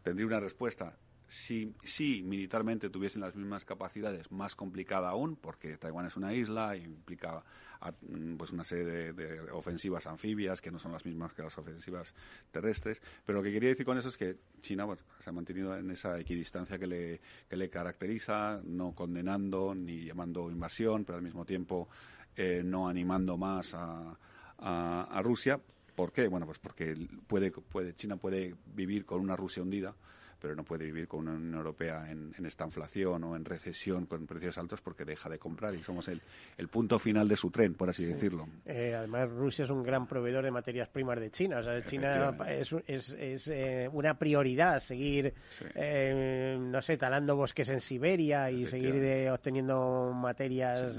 tendría 0.02 0.26
una 0.26 0.38
respuesta 0.38 0.96
si, 1.28 1.74
si 1.82 2.22
militarmente 2.22 2.90
tuviesen 2.90 3.22
las 3.22 3.34
mismas 3.34 3.64
capacidades, 3.64 4.30
más 4.30 4.54
complicada 4.54 5.08
aún, 5.08 5.36
porque 5.36 5.76
Taiwán 5.76 6.06
es 6.06 6.16
una 6.16 6.32
isla, 6.32 6.76
implica 6.76 7.42
pues 8.36 8.52
una 8.52 8.64
serie 8.64 9.12
de, 9.12 9.40
ofensivas 9.50 10.06
anfibias 10.06 10.60
que 10.60 10.70
no 10.70 10.78
son 10.78 10.92
las 10.92 11.04
mismas 11.04 11.32
que 11.32 11.42
las 11.42 11.56
ofensivas 11.58 12.14
terrestres. 12.50 13.00
Pero 13.24 13.38
lo 13.38 13.42
que 13.44 13.52
quería 13.52 13.68
decir 13.68 13.84
con 13.84 13.98
eso 13.98 14.08
es 14.08 14.16
que 14.16 14.36
China 14.60 14.86
se 15.20 15.30
ha 15.30 15.32
mantenido 15.32 15.76
en 15.76 15.90
esa 15.90 16.18
equidistancia 16.18 16.78
que 16.78 16.86
le, 16.86 17.20
que 17.48 17.56
le 17.56 17.68
caracteriza, 17.68 18.60
no 18.64 18.92
condenando 18.92 19.74
ni 19.74 20.04
llamando 20.04 20.50
invasión, 20.50 21.04
pero 21.04 21.18
al 21.18 21.24
mismo 21.24 21.44
tiempo 21.44 21.88
eh, 22.36 22.62
no 22.64 22.88
animando 22.88 23.36
más 23.36 23.74
a, 23.74 24.16
a, 24.58 25.22
Rusia. 25.22 25.60
¿Por 25.94 26.12
qué? 26.12 26.28
Bueno, 26.28 26.46
pues 26.46 26.58
porque 26.58 26.94
puede, 27.26 27.50
puede, 27.50 27.94
China 27.94 28.16
puede 28.16 28.54
vivir 28.74 29.04
con 29.04 29.20
una 29.20 29.36
Rusia 29.36 29.62
hundida 29.62 29.94
pero 30.40 30.54
no 30.54 30.64
puede 30.64 30.84
vivir 30.84 31.08
con 31.08 31.20
una 31.20 31.32
Unión 31.32 31.54
Europea 31.54 32.10
en, 32.10 32.34
esta 32.46 32.64
inflación 32.64 33.24
o 33.24 33.36
en 33.36 33.44
recesión 33.44 34.06
con 34.06 34.26
precios 34.26 34.58
altos 34.58 34.80
porque 34.80 35.04
deja 35.04 35.28
de 35.28 35.38
comprar 35.38 35.74
y 35.74 35.82
somos 35.82 36.08
el, 36.08 36.20
el 36.56 36.68
punto 36.68 36.98
final 36.98 37.28
de 37.28 37.36
su 37.36 37.50
tren, 37.50 37.74
por 37.74 37.90
así 37.90 38.04
decirlo. 38.04 38.48
Eh, 38.64 38.94
además, 38.96 39.30
Rusia 39.30 39.64
es 39.64 39.70
un 39.70 39.82
gran 39.82 40.06
proveedor 40.06 40.44
de 40.44 40.50
materias 40.50 40.88
primas 40.88 41.18
de 41.18 41.30
China. 41.30 41.58
O 41.58 41.62
sea, 41.62 41.82
China 41.82 42.36
es, 42.48 42.72
es, 42.86 43.48
eh, 43.48 43.88
una 43.92 44.18
prioridad 44.18 44.78
seguir, 44.78 45.34
eh, 45.74 46.56
no 46.58 46.80
sé, 46.82 46.96
talando 46.96 47.36
bosques 47.36 47.68
en 47.70 47.80
Siberia 47.80 48.50
y 48.50 48.66
seguir 48.66 49.30
obteniendo 49.30 50.12
materias. 50.14 50.96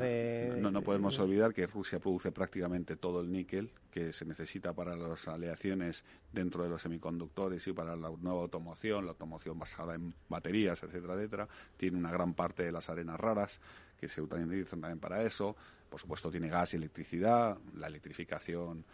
no, 0.59 0.71
no 0.71 0.81
podemos 0.81 1.17
olvidar 1.19 1.53
que 1.53 1.67
Rusia 1.67 1.99
produce 1.99 2.31
prácticamente 2.31 2.95
todo 2.95 3.21
el 3.21 3.31
níquel 3.31 3.71
que 3.97 4.13
se 4.13 4.25
necesita 4.25 4.73
para 4.73 4.95
las 4.95 5.27
aleaciones 5.27 6.03
dentro 6.31 6.61
de 6.61 6.69
los 6.69 6.83
semiconductores 6.83 7.67
y 7.67 7.73
para 7.73 7.95
la 7.95 8.11
nueva 8.11 8.41
automoción, 8.41 9.05
la 9.05 9.11
automoción 9.11 9.57
basada 9.57 9.95
en 9.95 10.13
baterías, 10.29 10.83
etcétera, 10.83 11.15
etcétera. 11.15 11.47
Tiene 11.77 11.97
una 11.97 12.11
gran 12.11 12.35
parte 12.35 12.61
de 12.61 12.71
las 12.71 12.91
arenas 12.91 13.19
raras 13.19 13.59
que 13.99 14.07
se 14.07 14.21
utilizan 14.21 14.81
también 14.81 14.99
para 14.99 15.23
eso. 15.23 15.55
Por 15.89 15.99
supuesto, 15.99 16.29
tiene 16.29 16.47
gas 16.47 16.75
y 16.75 16.77
electricidad. 16.77 17.57
La 17.73 17.87
electrificación 17.87 18.85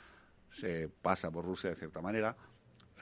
se 0.50 0.88
pasa 0.88 1.30
por 1.30 1.44
Rusia 1.44 1.72
de 1.72 1.76
cierta 1.76 2.00
manera. 2.00 2.38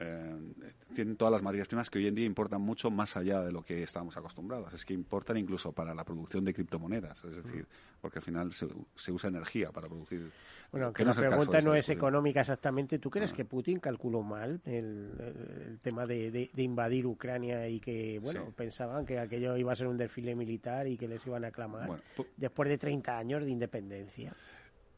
Eh, 0.02 0.64
tienen 0.94 1.16
todas 1.16 1.32
las 1.32 1.42
materias 1.42 1.68
primas 1.68 1.90
que 1.90 2.00
hoy 2.00 2.08
en 2.08 2.16
día 2.16 2.26
importan 2.26 2.62
mucho 2.62 2.90
más 2.90 3.16
allá 3.16 3.42
de 3.42 3.52
lo 3.52 3.64
que 3.64 3.84
estábamos 3.84 4.18
acostumbrados. 4.18 4.74
Es 4.74 4.84
que 4.84 4.94
importan 4.94 5.38
incluso 5.38 5.72
para 5.72 5.94
la 5.94 6.04
producción 6.04 6.44
de 6.44 6.54
criptomonedas, 6.54 7.24
es 7.24 7.38
decir, 7.44 7.66
porque 8.02 8.20
al 8.20 8.24
final 8.24 8.52
se, 8.54 9.12
usa 9.12 9.30
energía 9.30 9.72
para 9.72 9.88
producir. 9.88 10.32
Bueno, 10.72 10.92
que 10.92 11.06
la 11.06 11.14
pregunta 11.14 11.62
no 11.62 11.76
es 11.76 11.90
económica 11.90 12.42
exactamente. 12.42 13.00
¿Tú 13.00 13.10
crees 13.10 13.32
ah. 13.32 13.36
que 13.36 13.46
Putin 13.46 13.80
calculó 13.80 14.22
mal 14.22 14.60
el, 14.66 15.80
tema 15.82 16.06
de, 16.06 16.50
invadir 16.58 17.06
Ucrania 17.06 17.68
y 17.68 17.80
que, 17.80 18.20
bueno, 18.20 18.52
pensaban 18.56 19.06
que 19.06 19.20
aquello 19.20 19.56
iba 19.58 19.72
a 19.72 19.76
ser 19.76 19.88
un 19.88 19.98
desfile 19.98 20.36
militar 20.36 20.88
y 20.88 20.98
que 20.98 21.08
les 21.08 21.26
iban 21.26 21.46
a 21.46 21.48
aclamar 21.48 22.02
después 22.38 22.70
de 22.70 22.78
30 22.78 23.18
años 23.18 23.44
de 23.44 23.52
independencia? 23.52 24.34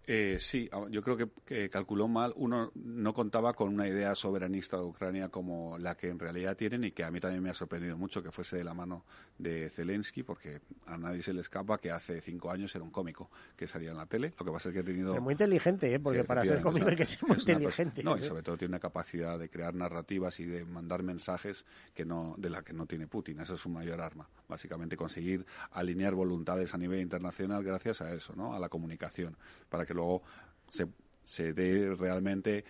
Eh, 0.06 0.38
sí, 0.40 0.70
ah, 0.72 0.86
yo 0.90 1.02
creo 1.02 1.18
que, 1.46 1.70
calculó 1.70 2.08
mal. 2.08 2.34
Uno 2.36 2.72
no 2.76 3.14
contaba 3.14 3.54
con 3.54 3.74
una 3.74 3.88
idea 3.88 4.16
soberanista 4.16 4.78
de 4.78 4.84
Ucrania 4.84 5.30
como 5.30 5.78
la 5.78 5.96
que 5.96 6.10
en 6.10 6.20
realidad 6.20 6.58
tienen 6.58 6.84
y 6.84 6.92
que 6.92 7.04
a 7.04 7.12
mí 7.12 7.20
también 7.20 7.42
me 7.42 7.50
ha 7.50 7.54
sorprendido 7.54 7.98
mucho 7.98 8.22
que 8.22 8.32
fuese 8.32 8.58
de 8.58 8.64
la 8.64 8.74
mano 8.74 9.06
de 9.38 9.70
Zelensky, 9.70 10.24
porque 10.24 10.62
a 10.88 10.98
nadie 10.98 11.22
se 11.24 11.34
le 11.34 11.42
escapa 11.42 11.78
que 11.78 11.92
hace 11.92 12.20
cinco 12.22 12.52
años 12.52 12.74
era 12.76 12.84
un 12.84 12.92
cómico 12.92 13.30
que 13.56 13.66
salía 13.66 13.92
en 13.92 13.98
la 13.98 14.06
tele. 14.06 14.34
Lo 14.38 14.46
que 14.46 14.52
pasa 14.52 14.70
es 14.70 14.74
que 14.74 14.82
ha 14.82 14.84
tenido. 14.84 15.20
muy 15.22 15.34
inteligente, 15.34 15.94
¿eh? 15.94 16.00
porque 16.00 16.24
para 16.24 16.44
ser 16.46 16.62
cómico 16.62 16.88
hay 16.88 16.96
que 16.96 17.06
ser 17.06 17.20
muy 17.28 17.38
inteligente. 17.38 18.04
No, 18.04 18.18
y 18.18 18.24
sobre 18.24 18.44
todo 18.44 18.58
tiene 18.58 18.72
una 18.72 18.80
capacidad 18.80 19.40
de 19.40 19.50
crear 19.50 19.74
narrativas 19.74 20.40
y 20.40 20.46
de 20.46 20.66
mandar 20.66 21.04
mensajes 21.04 21.66
que 21.94 22.04
no, 22.04 22.36
de 22.38 22.50
la 22.50 22.62
que 22.62 22.74
no 22.74 22.86
tiene 22.86 23.08
Putin. 23.08 23.40
Eso 23.40 23.56
es 23.56 23.62
su 23.62 23.70
mayor 23.70 24.02
arma. 24.02 24.28
Básicamente 24.50 24.98
conseguir 24.98 25.46
alinear 25.72 26.14
voluntades 26.14 26.74
a 26.74 26.78
nivel 26.78 27.00
internacional 27.00 27.64
gracias 27.64 28.02
a 28.02 28.14
eso, 28.14 28.34
¿no? 28.36 28.54
A 28.54 28.60
la 28.60 28.70
comunicación, 28.70 29.38
para 29.70 29.86
que 29.86 29.93
luego 29.94 30.24
se, 30.68 30.88
se 31.24 31.54
dé 31.54 31.96
realmente 31.96 32.66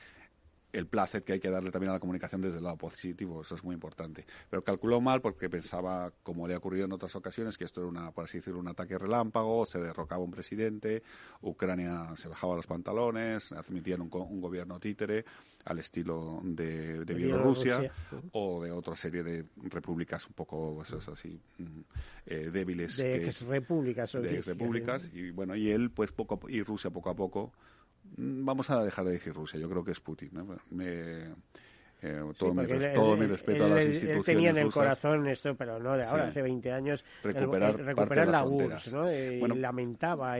el 0.74 0.88
placer 0.88 1.24
que 1.24 1.34
hay 1.34 1.39
que 1.39 1.51
darle 1.51 1.71
también 1.71 1.91
a 1.91 1.93
la 1.93 1.99
comunicación 1.99 2.41
desde 2.41 2.57
el 2.57 2.63
lado 2.63 2.78
positivo, 2.78 3.41
eso 3.41 3.55
es 3.55 3.63
muy 3.63 3.76
importante. 3.76 4.26
Pero 4.49 4.63
calculó 4.63 4.99
mal 4.99 5.21
porque 5.21 5.47
pensaba, 5.49 6.11
como 6.24 6.47
le 6.47 6.55
ha 6.55 6.57
ocurrido 6.57 6.86
en 6.86 6.91
otras 6.91 7.15
ocasiones, 7.15 7.57
que 7.57 7.63
esto 7.63 7.82
era, 7.82 7.89
una, 7.89 8.11
por 8.11 8.26
así 8.26 8.39
decirlo, 8.39 8.59
un 8.59 8.67
ataque 8.67 8.97
relámpago, 8.97 9.67
se 9.67 9.80
derrocaba 9.80 10.24
un 10.24 10.32
presidente, 10.32 11.03
Ucrania 11.41 12.07
se 12.15 12.28
bajaba 12.28 12.55
los 12.55 12.65
pantalones, 12.65 13.51
admitían 13.51 14.01
un, 14.01 14.09
un 14.11 14.41
gobierno 14.41 14.80
títere 14.80 15.24
al 15.65 15.78
estilo 15.78 16.41
de, 16.43 17.03
Bielorrusia, 17.05 17.91
o 18.32 18.63
de 18.63 18.71
otra 18.71 18.95
serie 18.95 19.21
de 19.21 19.45
repúblicas 19.69 20.26
un 20.28 20.34
poco, 20.34 20.82
eso 20.82 20.97
es 20.97 21.07
así, 21.07 21.39
mm, 21.59 21.80
eh, 22.26 22.49
débiles. 22.51 22.97
De 22.97 23.32
repúblicas. 23.47 24.11
De 24.13 24.41
repúblicas, 24.41 25.09
y 25.13 25.30
bueno, 25.30 25.55
y 25.55 25.69
él, 25.69 25.91
pues 25.91 26.11
poco, 26.11 26.39
y 26.49 26.63
Rusia 26.63 26.89
poco 26.89 27.11
a 27.11 27.15
poco 27.15 27.53
vamos 28.18 28.70
a 28.70 28.84
dejar 28.84 29.05
de 29.05 29.14
decir 29.14 29.34
Rusia, 29.34 29.59
yo 29.59 29.70
creo 29.70 29.84
que 29.84 29.91
es 29.91 29.99
Putin. 29.99 30.32
Eh, 32.05 32.22
todo, 32.38 32.53
mi, 32.53 32.66
respeto 33.26 33.64
a 33.64 33.70
las 33.70 33.86
instituciones. 33.86 34.18
Él 34.18 34.24
tenía 34.26 34.49
en 34.49 34.57
el 34.57 34.72
corazón 34.72 35.26
esto, 35.28 35.55
pero 35.55 35.80
no 35.80 35.95
de 35.95 36.03
ahora, 36.03 36.28
hace 36.28 36.41
20 36.41 36.72
años, 36.74 37.05
recuperar, 37.24 37.80
recuperar 37.80 38.28
la 38.28 38.43
URSS, 38.43 38.93
¿no? 38.93 39.07
lamentaba. 39.55 40.36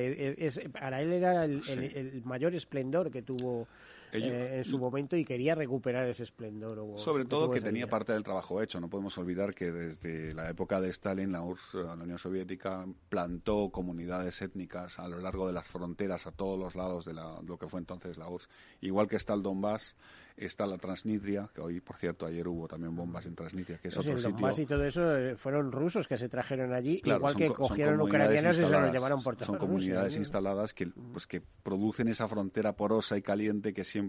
para 0.74 1.02
él 1.02 1.14
era 1.14 1.46
el, 1.46 2.22
mayor 2.26 2.54
esplendor 2.54 3.10
que 3.10 3.22
tuvo 3.22 3.68
eh, 4.14 4.58
en 4.58 4.64
su 4.64 4.78
momento 4.78 5.16
y 5.16 5.26
quería 5.26 5.56
recuperar 5.56 6.08
ese 6.08 6.24
esplendor. 6.24 6.98
sobre 6.98 7.26
todo 7.26 7.50
que 7.52 7.62
tenía 7.62 7.88
parte 7.88 8.14
del 8.14 8.24
trabajo 8.24 8.62
hecho. 8.62 8.80
No 8.80 8.90
podemos 8.90 9.18
olvidar 9.18 9.54
que 9.54 9.72
desde 9.72 10.34
la 10.34 10.50
época 10.50 10.80
de 10.80 10.90
Stalin, 10.90 11.32
la 11.32 11.42
URSS, 11.42 11.74
la 11.76 11.94
Unión 11.94 12.18
Soviética, 12.18 12.86
plantó 13.10 13.70
comunidades 13.70 14.42
étnicas 14.42 15.00
a 15.00 15.08
lo 15.08 15.20
largo 15.20 15.48
de 15.48 15.54
las 15.54 15.68
fronteras, 15.68 16.28
a 16.28 16.32
todos 16.32 16.60
los 16.60 16.76
lados 16.76 17.06
de, 17.06 17.14
lo 17.14 17.58
que 17.58 17.68
fue 17.68 17.80
entonces 17.80 18.18
la 18.18 18.30
URSS. 18.30 18.50
Igual 18.82 19.08
que 19.08 19.16
está 19.16 19.34
el 19.34 19.42
Donbass, 19.42 19.96
está 20.38 20.66
la 20.66 20.78
Transnistria, 20.78 21.50
que 21.54 21.62
hoy, 21.62 21.80
por 21.80 21.98
cierto, 21.98 22.26
ayer 22.26 22.48
hubo 22.48 22.68
también 22.68 22.96
bombas 22.96 23.26
en 23.26 23.36
Transnistria, 23.36 23.78
que 23.78 23.90
es 23.90 23.98
otro 23.98 24.18
sitio. 24.18 24.32
Donbass 24.32 24.60
y 24.60 24.66
todo 24.66 24.84
eso 24.84 25.16
eh, 25.16 25.36
fueron 25.36 25.72
rusos 25.72 26.08
que 26.08 26.18
se 26.18 26.30
trajeron 26.30 26.74
allí, 26.74 27.02
igual 27.04 27.36
que 27.36 27.50
cogieron 27.50 28.02
ucranianos 28.02 28.58
y 28.60 28.64
se 28.64 28.70
los 28.70 28.92
llevaron 28.92 29.22
por 29.22 29.44
Son 29.44 29.58
comunidades 29.58 30.16
instaladas 30.16 30.74
que, 30.74 30.88
pues, 30.88 31.28
que 31.28 31.42
producen 31.42 32.08
esa 32.08 32.28
frontera 32.28 32.76
porosa 32.76 33.18
y 33.18 33.22
caliente 33.22 33.74
que 33.74 33.84
siempre 33.84 34.03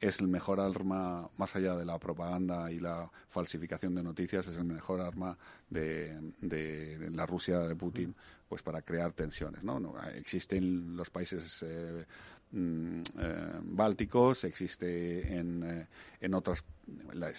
es 0.00 0.20
el 0.20 0.28
mejor 0.28 0.60
arma, 0.60 1.28
más 1.36 1.56
allá 1.56 1.74
de 1.76 1.84
la 1.84 1.98
propaganda 1.98 2.70
y 2.70 2.78
la 2.78 3.10
falsificación 3.28 3.94
de 3.94 4.02
noticias, 4.02 4.46
es 4.46 4.56
el 4.56 4.64
mejor 4.64 5.00
arma 5.00 5.36
de, 5.70 6.32
de 6.40 7.10
la 7.10 7.24
Rusia 7.26 7.60
de 7.60 7.74
Putin 7.74 8.14
pues 8.48 8.62
para 8.62 8.82
crear 8.82 9.12
tensiones. 9.12 9.62
¿no? 9.62 9.94
existen 10.14 10.96
los 10.96 11.10
países 11.10 11.64
eh, 11.66 12.04
mm, 12.52 13.00
eh, 13.18 13.52
bálticos, 13.62 14.44
existe 14.44 15.36
en, 15.36 15.62
eh, 15.62 15.86
en 16.26 16.34
otras, 16.34 16.64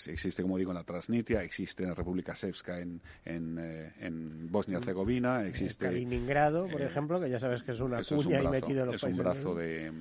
existe 0.08 0.42
como 0.42 0.58
digo 0.58 0.72
en 0.72 0.78
la 0.78 0.84
Transnistria, 0.84 1.44
existe 1.44 1.84
en 1.84 1.90
la 1.90 1.96
República 1.96 2.36
Srpska 2.36 2.80
en, 2.80 3.02
en, 3.26 3.60
en 4.00 4.52
Bosnia-Herzegovina, 4.52 5.46
existe... 5.46 5.86
Kaliningrado, 5.86 6.68
por 6.68 6.82
ejemplo, 6.82 7.20
que 7.20 7.30
ya 7.30 7.40
sabes 7.40 7.64
que 7.64 7.74
es 7.74 7.82
una 7.82 8.02
cuña 8.02 8.42
y 8.42 8.48
metido 8.48 8.82
en 8.82 8.88
los 8.88 8.96
es 8.96 9.04
un 9.04 9.18
brazo 9.18 9.54
de... 9.56 9.92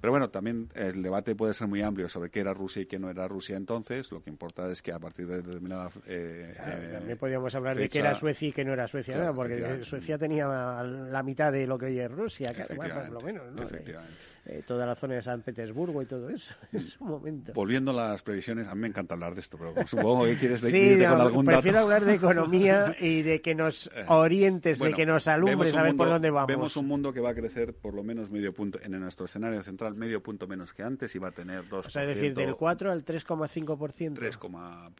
Pero 0.00 0.12
bueno, 0.12 0.30
también 0.30 0.68
el 0.74 1.02
debate 1.02 1.34
puede 1.34 1.54
ser 1.54 1.66
muy 1.66 1.82
amplio 1.82 2.08
sobre 2.08 2.30
qué 2.30 2.40
era 2.40 2.54
Rusia 2.54 2.82
y 2.82 2.86
qué 2.86 3.00
no 3.00 3.10
era 3.10 3.26
Rusia 3.26 3.56
entonces. 3.56 4.12
Lo 4.12 4.22
que 4.22 4.30
importa 4.30 4.70
es 4.70 4.80
que 4.80 4.92
a 4.92 4.98
partir 5.00 5.26
de 5.26 5.42
determinada. 5.42 5.90
Eh, 6.06 6.54
también 6.92 7.18
podríamos 7.18 7.52
hablar 7.56 7.76
de 7.76 7.88
qué 7.88 7.98
era 7.98 8.14
Suecia 8.14 8.48
y 8.48 8.52
qué 8.52 8.64
no 8.64 8.74
era 8.74 8.86
Suecia, 8.86 9.32
porque 9.32 9.80
Suecia 9.82 10.16
tenía 10.16 10.46
la 10.46 11.22
mitad 11.24 11.50
de 11.50 11.66
lo 11.66 11.76
que 11.76 11.86
hoy 11.86 11.98
es 11.98 12.10
Rusia, 12.10 12.52
por 12.76 13.10
lo 13.10 13.20
menos. 13.20 13.52
¿no? 13.52 13.64
Efectivamente. 13.64 14.14
Eh, 14.50 14.62
toda 14.66 14.86
la 14.86 14.94
zona 14.94 15.14
de 15.14 15.20
San 15.20 15.42
Petersburgo 15.42 16.00
y 16.00 16.06
todo 16.06 16.30
eso. 16.30 16.54
Momento. 17.00 17.52
Volviendo 17.52 17.90
a 17.90 17.94
las 18.12 18.22
previsiones, 18.22 18.66
a 18.66 18.74
mí 18.74 18.80
me 18.80 18.88
encanta 18.88 19.12
hablar 19.12 19.34
de 19.34 19.42
esto, 19.42 19.58
pero 19.58 19.86
supongo 19.86 20.24
que 20.24 20.36
quieres 20.36 20.62
decir 20.62 21.06
con 21.06 21.20
algún 21.20 21.44
prefiero 21.44 21.80
hablar 21.80 22.06
de 22.06 22.14
economía 22.14 22.96
y 23.00 23.20
de 23.20 23.42
que 23.42 23.54
nos 23.54 23.88
eh, 23.88 24.06
orientes, 24.08 24.78
de 24.78 24.94
que 24.94 25.04
nos 25.04 25.28
alumbres 25.28 25.76
a 25.76 25.82
ver 25.82 25.94
por 25.96 26.08
dónde 26.08 26.30
vamos. 26.30 26.48
Vemos 26.48 26.76
un 26.78 26.86
mundo 26.86 27.12
que 27.12 27.20
va 27.20 27.30
a 27.30 27.34
crecer 27.34 27.74
por 27.74 27.92
lo 27.92 28.02
menos 28.02 28.30
medio 28.30 28.54
punto, 28.54 28.78
en 28.82 28.98
nuestro 28.98 29.26
escenario 29.26 29.62
central, 29.62 29.94
medio 29.94 30.22
punto 30.22 30.46
menos 30.46 30.72
que 30.72 30.82
antes 30.82 31.14
y 31.14 31.18
va 31.18 31.28
a 31.28 31.32
tener 31.32 31.68
dos. 31.68 31.86
O 31.86 31.90
sea, 31.90 32.04
es 32.04 32.08
decir, 32.08 32.34
del 32.34 32.56
4 32.56 32.90
al 32.90 33.04
3,5%. 33.04 34.14
3, 34.14 34.38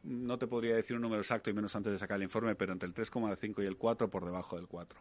no 0.05 0.39
te 0.39 0.47
podría 0.47 0.77
decir 0.77 0.95
un 0.95 1.01
número 1.01 1.23
exacto 1.23 1.49
y 1.49 1.55
menos 1.55 1.75
antes 1.75 1.91
de 1.91 1.99
sacar 1.99 2.19
el 2.19 2.25
informe, 2.25 2.55
pero 2.55 2.75
entre 2.75 2.87
el 2.87 2.95
3,5 2.95 3.63
y 3.63 3.67
el 3.67 3.79
4 3.79 4.11
por 4.11 4.27
debajo 4.27 4.57
del 4.57 4.67
4. 4.67 4.99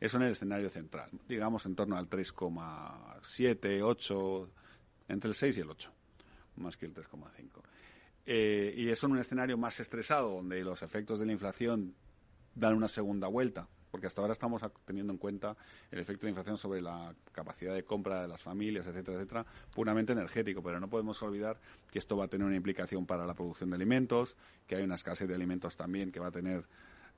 Eso 0.00 0.16
en 0.16 0.22
el 0.22 0.32
escenario 0.32 0.70
central, 0.70 1.10
digamos 1.28 1.66
en 1.66 1.74
torno 1.74 1.98
al 1.98 2.08
3,7, 3.22 3.82
8, 3.82 4.50
entre 5.08 5.28
el 5.28 5.34
6 5.34 5.58
y 5.58 5.60
el 5.60 5.70
8, 5.70 5.92
más 6.56 6.76
que 6.76 6.86
el 6.86 6.94
3,5. 6.94 7.62
Eh, 8.26 8.74
y 8.76 8.88
eso 8.88 9.06
en 9.06 9.12
un 9.12 9.18
escenario 9.18 9.56
más 9.56 9.80
estresado, 9.80 10.34
donde 10.36 10.62
los 10.62 10.82
efectos 10.82 11.18
de 11.18 11.26
la 11.26 11.32
inflación 11.32 11.94
dan 12.54 12.74
una 12.74 12.88
segunda 12.88 13.28
vuelta, 13.28 13.68
porque 13.90 14.06
hasta 14.06 14.20
ahora 14.20 14.32
estamos 14.32 14.62
teniendo 14.84 15.12
en 15.12 15.18
cuenta 15.18 15.56
el 15.90 15.98
efecto 15.98 16.22
de 16.22 16.26
la 16.26 16.30
inflación 16.30 16.58
sobre 16.58 16.80
la 16.80 17.14
capacidad 17.32 17.74
de 17.74 17.84
compra 17.84 18.22
de 18.22 18.28
las 18.28 18.42
familias, 18.42 18.86
etcétera, 18.86 19.16
etcétera, 19.16 19.46
puramente 19.74 20.12
energético, 20.12 20.62
pero 20.62 20.78
no 20.78 20.88
podemos 20.88 21.20
olvidar 21.22 21.58
que 21.90 21.98
esto 21.98 22.16
va 22.16 22.26
a 22.26 22.28
tener 22.28 22.46
una 22.46 22.56
implicación 22.56 23.06
para 23.06 23.26
la 23.26 23.34
producción 23.34 23.70
de 23.70 23.76
alimentos, 23.76 24.36
que 24.66 24.76
hay 24.76 24.84
una 24.84 24.94
escasez 24.94 25.28
de 25.28 25.34
alimentos 25.34 25.76
también 25.76 26.12
que 26.12 26.20
va 26.20 26.28
a 26.28 26.32
tener 26.32 26.64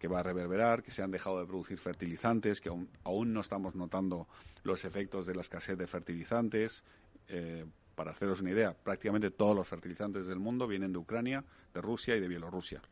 que 0.03 0.09
va 0.09 0.19
a 0.19 0.23
reverberar, 0.25 0.83
que 0.83 0.91
se 0.91 1.01
han 1.01 1.13
dejado 1.13 1.39
de 1.39 1.47
producir 1.47 1.79
fertilizantes, 1.79 2.61
que 2.61 2.71
aún, 3.05 3.33
no 3.33 3.41
estamos 3.41 3.77
notando 3.77 4.27
los 4.65 4.85
efectos 4.85 5.27
de 5.27 5.37
la 5.37 5.43
escasez 5.43 5.79
de 5.79 5.87
fertilizantes. 5.87 6.83
Eh, 7.29 7.65
para 7.95 8.11
haceros 8.11 8.41
una 8.41 8.51
idea, 8.51 8.75
prácticamente 8.75 9.31
todos 9.31 9.55
los 9.55 9.69
fertilizantes 9.69 10.27
del 10.27 10.41
mundo 10.41 10.67
vienen 10.67 10.93
de 10.93 10.99
Ucrania, 10.99 11.45
de 11.73 11.81
Rusia 11.81 12.17
y 12.17 12.21
de 12.21 12.27
Bielorrusia. 12.27 12.83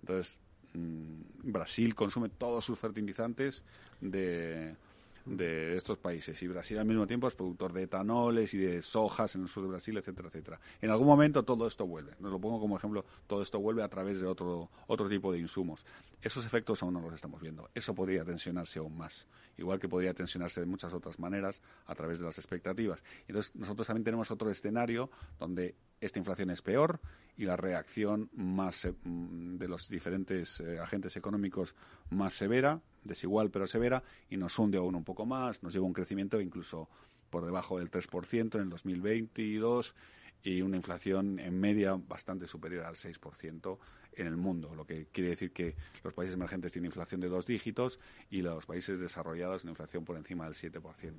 Entonces, 0.00 0.38
mm, 0.74 1.50
Brasil 1.50 1.92
consume 1.96 2.28
todos 2.28 2.64
sus 2.64 2.78
fertilizantes 2.78 3.64
de, 4.00 4.76
de 5.24 5.76
estos 5.76 5.98
países. 5.98 6.42
Y 6.42 6.48
Brasil 6.48 6.78
al 6.78 6.86
mismo 6.86 7.06
tiempo 7.06 7.28
es 7.28 7.34
productor 7.34 7.72
de 7.72 7.82
etanoles 7.82 8.54
y 8.54 8.58
de 8.58 8.82
sojas 8.82 9.34
en 9.34 9.42
el 9.42 9.48
sur 9.48 9.62
de 9.62 9.70
Brasil, 9.70 9.96
etcétera, 9.96 10.28
etcétera. 10.28 10.60
En 10.80 10.90
algún 10.90 11.06
momento 11.06 11.44
todo 11.44 11.66
esto 11.66 11.86
vuelve. 11.86 12.12
Nos 12.20 12.32
lo 12.32 12.40
pongo 12.40 12.60
como 12.60 12.76
ejemplo, 12.76 13.04
todo 13.26 13.42
esto 13.42 13.60
vuelve 13.60 13.82
a 13.82 13.88
través 13.88 14.20
de 14.20 14.26
otro, 14.26 14.70
otro 14.86 15.08
tipo 15.08 15.32
de 15.32 15.38
insumos. 15.38 15.84
Esos 16.22 16.44
efectos 16.44 16.82
aún 16.82 16.94
no 16.94 17.00
los 17.00 17.14
estamos 17.14 17.40
viendo. 17.40 17.70
Eso 17.74 17.94
podría 17.94 18.24
tensionarse 18.24 18.78
aún 18.78 18.96
más. 18.96 19.26
Igual 19.56 19.78
que 19.78 19.88
podría 19.88 20.14
tensionarse 20.14 20.60
de 20.60 20.66
muchas 20.66 20.92
otras 20.92 21.18
maneras 21.18 21.60
a 21.86 21.94
través 21.94 22.18
de 22.18 22.24
las 22.24 22.38
expectativas. 22.38 23.02
Entonces, 23.26 23.54
nosotros 23.54 23.86
también 23.86 24.04
tenemos 24.04 24.30
otro 24.30 24.50
escenario 24.50 25.10
donde 25.38 25.74
esta 26.00 26.18
inflación 26.18 26.50
es 26.50 26.62
peor 26.62 27.00
y 27.36 27.44
la 27.44 27.56
reacción 27.56 28.30
más 28.34 28.86
mm, 29.02 29.56
de 29.56 29.68
los 29.68 29.88
diferentes 29.88 30.60
eh, 30.60 30.78
agentes 30.78 31.16
económicos 31.16 31.74
más 32.10 32.34
severa, 32.34 32.80
desigual 33.04 33.50
pero 33.50 33.66
severa, 33.66 34.02
y 34.28 34.36
nos 34.36 34.58
hunde 34.58 34.78
aún 34.78 34.94
un 34.94 35.04
poco 35.04 35.26
más, 35.26 35.62
nos 35.62 35.72
lleva 35.72 35.86
un 35.86 35.92
crecimiento 35.92 36.40
incluso 36.40 36.88
por 37.30 37.44
debajo 37.44 37.78
del 37.78 37.90
3% 37.90 38.54
en 38.56 38.60
el 38.60 38.68
2022 38.68 39.94
y 40.42 40.62
una 40.62 40.76
inflación 40.76 41.38
en 41.38 41.58
media 41.58 41.94
bastante 41.94 42.46
superior 42.46 42.84
al 42.84 42.96
6% 42.96 43.78
en 44.14 44.26
el 44.26 44.36
mundo, 44.36 44.74
lo 44.74 44.86
que 44.86 45.06
quiere 45.06 45.30
decir 45.30 45.52
que 45.52 45.76
los 46.02 46.14
países 46.14 46.34
emergentes 46.34 46.72
tienen 46.72 46.86
inflación 46.86 47.20
de 47.20 47.28
dos 47.28 47.46
dígitos 47.46 48.00
y 48.30 48.42
los 48.42 48.66
países 48.66 48.98
desarrollados 48.98 49.62
una 49.62 49.72
inflación 49.72 50.04
por 50.04 50.16
encima 50.16 50.44
del 50.46 50.54
7%. 50.54 51.14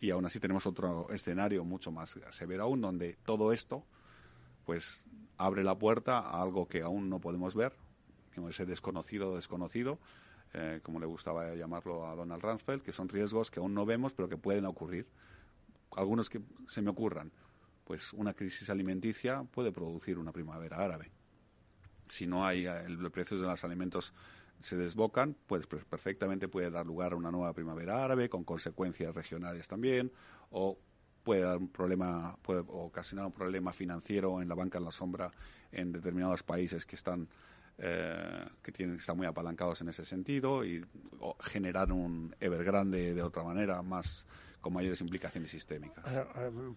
Y 0.00 0.10
aún 0.10 0.24
así 0.26 0.40
tenemos 0.40 0.66
otro 0.66 1.08
escenario 1.10 1.64
mucho 1.64 1.90
más 1.90 2.18
severo 2.30 2.64
aún, 2.64 2.80
donde 2.80 3.16
todo 3.24 3.52
esto 3.52 3.84
pues 4.64 5.04
abre 5.36 5.64
la 5.64 5.78
puerta 5.78 6.18
a 6.18 6.40
algo 6.42 6.68
que 6.68 6.82
aún 6.82 7.08
no 7.08 7.20
podemos 7.20 7.54
ver, 7.54 7.72
ese 8.48 8.66
desconocido 8.66 9.36
desconocido, 9.36 9.98
eh, 10.54 10.80
como 10.84 11.00
le 11.00 11.06
gustaba 11.06 11.52
llamarlo 11.56 12.06
a 12.06 12.14
Donald 12.14 12.40
Rumsfeld, 12.40 12.82
que 12.82 12.92
son 12.92 13.08
riesgos 13.08 13.50
que 13.50 13.58
aún 13.58 13.74
no 13.74 13.84
vemos, 13.84 14.12
pero 14.12 14.28
que 14.28 14.36
pueden 14.36 14.66
ocurrir. 14.66 15.08
Algunos 15.96 16.30
que 16.30 16.40
se 16.68 16.80
me 16.80 16.90
ocurran, 16.90 17.32
pues 17.84 18.12
una 18.12 18.34
crisis 18.34 18.70
alimenticia 18.70 19.42
puede 19.42 19.72
producir 19.72 20.16
una 20.16 20.30
primavera 20.30 20.78
árabe. 20.78 21.10
Si 22.08 22.28
no 22.28 22.46
hay 22.46 22.66
eh, 22.66 22.84
el, 22.86 23.10
precio 23.10 23.36
de 23.36 23.46
los 23.48 23.64
alimentos 23.64 24.14
se 24.60 24.76
desbocan, 24.76 25.36
pues 25.46 25.66
perfectamente 25.66 26.46
puede 26.46 26.70
dar 26.70 26.86
lugar 26.86 27.14
a 27.14 27.16
una 27.16 27.32
nueva 27.32 27.52
primavera 27.52 28.04
árabe 28.04 28.28
con 28.28 28.44
consecuencias 28.44 29.12
regionales 29.12 29.66
también, 29.66 30.12
o 30.50 30.78
puede 31.24 31.40
dar 31.40 31.56
un 31.56 31.68
problema, 31.68 32.38
puede 32.42 32.62
ocasionar 32.68 33.26
un 33.26 33.32
problema 33.32 33.72
financiero 33.72 34.40
en 34.40 34.48
la 34.48 34.54
banca 34.54 34.78
en 34.78 34.84
la 34.84 34.92
sombra 34.92 35.32
en 35.72 35.90
determinados 35.90 36.44
países 36.44 36.86
que 36.86 36.94
están 36.94 37.28
eh, 37.78 38.46
que 38.62 38.72
tienen 38.72 38.96
que 38.96 39.00
estar 39.00 39.16
muy 39.16 39.26
apalancados 39.26 39.80
en 39.80 39.88
ese 39.88 40.04
sentido 40.04 40.64
y 40.64 40.84
generar 41.40 41.90
un 41.92 42.34
Evergrande 42.38 43.14
de 43.14 43.22
otra 43.22 43.42
manera 43.42 43.82
más 43.82 44.26
con 44.60 44.72
mayores 44.72 45.00
implicaciones 45.02 45.50
sistémicas. 45.50 46.04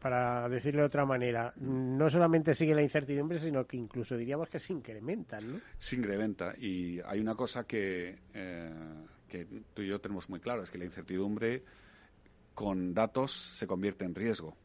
Para 0.01 0.49
decirlo 0.49 0.81
de 0.81 0.87
otra 0.87 1.05
manera, 1.05 1.53
no 1.55 2.09
solamente 2.09 2.53
sigue 2.53 2.75
la 2.75 2.81
incertidumbre, 2.81 3.39
sino 3.39 3.65
que 3.65 3.77
incluso 3.77 4.17
diríamos 4.17 4.49
que 4.49 4.59
se 4.59 4.73
incrementa, 4.73 5.39
¿no? 5.39 5.61
Se 5.79 5.95
incrementa. 5.95 6.53
Y 6.57 6.99
hay 7.05 7.21
una 7.21 7.35
cosa 7.35 7.65
que, 7.65 8.19
eh, 8.33 8.73
que 9.29 9.45
tú 9.73 9.83
y 9.83 9.87
yo 9.87 10.01
tenemos 10.01 10.29
muy 10.29 10.41
claro, 10.41 10.63
es 10.63 10.69
que 10.69 10.77
la 10.77 10.83
incertidumbre 10.83 11.63
con 12.53 12.93
datos 12.93 13.31
se 13.31 13.67
convierte 13.67 14.03
en 14.03 14.15
riesgo. 14.15 14.57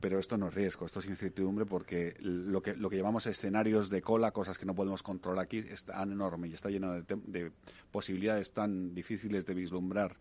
Pero 0.00 0.18
esto 0.18 0.36
no 0.36 0.48
es 0.48 0.54
riesgo, 0.54 0.84
esto 0.84 1.00
es 1.00 1.06
incertidumbre 1.06 1.64
porque 1.64 2.16
lo 2.20 2.62
que, 2.62 2.76
lo 2.76 2.90
que 2.90 2.96
llamamos 2.96 3.26
escenarios 3.26 3.88
de 3.88 4.02
cola, 4.02 4.32
cosas 4.32 4.58
que 4.58 4.66
no 4.66 4.74
podemos 4.74 5.02
controlar 5.02 5.44
aquí, 5.44 5.58
es 5.58 5.84
tan 5.84 6.12
enorme 6.12 6.48
y 6.48 6.52
está 6.52 6.68
lleno 6.68 6.92
de, 6.92 7.02
de 7.26 7.52
posibilidades 7.90 8.52
tan 8.52 8.94
difíciles 8.94 9.46
de 9.46 9.54
vislumbrar 9.54 10.16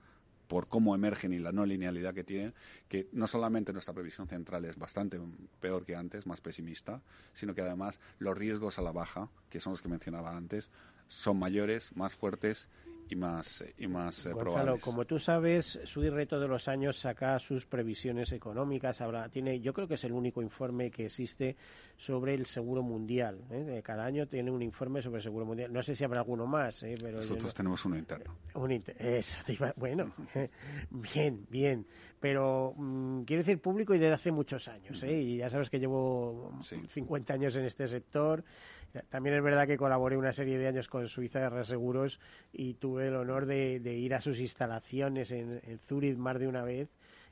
por 0.47 0.67
cómo 0.67 0.95
emergen 0.95 1.33
y 1.33 1.39
la 1.39 1.51
no 1.51 1.65
linealidad 1.65 2.13
que 2.13 2.23
tienen, 2.23 2.53
que 2.87 3.07
no 3.11 3.27
solamente 3.27 3.73
nuestra 3.73 3.93
previsión 3.93 4.27
central 4.27 4.65
es 4.65 4.77
bastante 4.77 5.19
peor 5.59 5.85
que 5.85 5.95
antes, 5.95 6.25
más 6.25 6.41
pesimista, 6.41 7.01
sino 7.33 7.53
que 7.53 7.61
además 7.61 7.99
los 8.19 8.37
riesgos 8.37 8.79
a 8.79 8.81
la 8.81 8.91
baja, 8.91 9.29
que 9.49 9.59
son 9.59 9.73
los 9.73 9.81
que 9.81 9.89
mencionaba 9.89 10.35
antes, 10.35 10.69
son 11.07 11.37
mayores, 11.37 11.95
más 11.95 12.15
fuertes 12.15 12.69
y 13.09 13.15
más 13.15 13.63
y 13.77 13.87
más 13.87 14.25
eh, 14.25 14.31
Gonzalo, 14.31 14.77
como 14.79 15.05
tú 15.05 15.19
sabes, 15.19 15.79
Suirre 15.83 16.25
todos 16.25 16.49
los 16.49 16.67
años 16.67 16.97
saca 16.97 17.37
sus 17.39 17.65
previsiones 17.65 18.31
económicas. 18.31 19.01
Ahora 19.01 19.29
tiene, 19.29 19.59
yo 19.59 19.73
creo 19.73 19.87
que 19.87 19.95
es 19.95 20.03
el 20.03 20.11
único 20.11 20.41
informe 20.41 20.89
que 20.89 21.05
existe 21.05 21.55
sobre 21.97 22.33
el 22.33 22.45
seguro 22.45 22.81
mundial. 22.81 23.43
¿eh? 23.51 23.81
Cada 23.83 24.05
año 24.05 24.27
tiene 24.27 24.51
un 24.51 24.61
informe 24.61 25.01
sobre 25.01 25.17
el 25.17 25.23
seguro 25.23 25.45
mundial. 25.45 25.71
No 25.71 25.81
sé 25.81 25.95
si 25.95 26.03
habrá 26.03 26.19
alguno 26.19 26.45
más, 26.45 26.83
¿eh? 26.83 26.95
pero 26.99 27.17
nosotros 27.17 27.53
tenemos 27.53 27.83
uno 27.85 27.97
interno. 27.97 28.35
Un 28.55 28.71
eso, 28.71 29.37
bueno, 29.75 30.13
bien, 30.89 31.45
bien. 31.49 31.85
Pero 32.19 32.73
mm, 32.75 33.21
quiero 33.23 33.41
decir 33.41 33.61
público 33.61 33.93
y 33.93 33.99
desde 33.99 34.13
hace 34.13 34.31
muchos 34.31 34.67
años. 34.67 35.01
¿eh? 35.03 35.21
Y 35.21 35.37
ya 35.37 35.49
sabes 35.49 35.69
que 35.69 35.79
llevo 35.79 36.57
50 36.61 37.33
años 37.33 37.55
en 37.55 37.65
este 37.65 37.87
sector. 37.87 38.43
También 39.09 39.35
es 39.35 39.43
verdad 39.43 39.67
que 39.67 39.77
colaboré 39.77 40.17
una 40.17 40.33
serie 40.33 40.57
de 40.57 40.67
años 40.67 40.87
con 40.87 41.07
Suiza 41.07 41.39
de 41.39 41.49
Reseguros 41.49 42.19
y 42.53 42.75
tuve 42.75 43.07
el 43.07 43.15
honor 43.15 43.45
de, 43.45 43.77
ir 43.77 44.13
a 44.13 44.21
sus 44.21 44.39
instalaciones 44.39 45.31
en, 45.31 45.61
en 45.63 45.79
Zurich 45.79 46.17
más 46.17 46.39
de 46.39 46.47
una 46.47 46.63
vez 46.63 46.89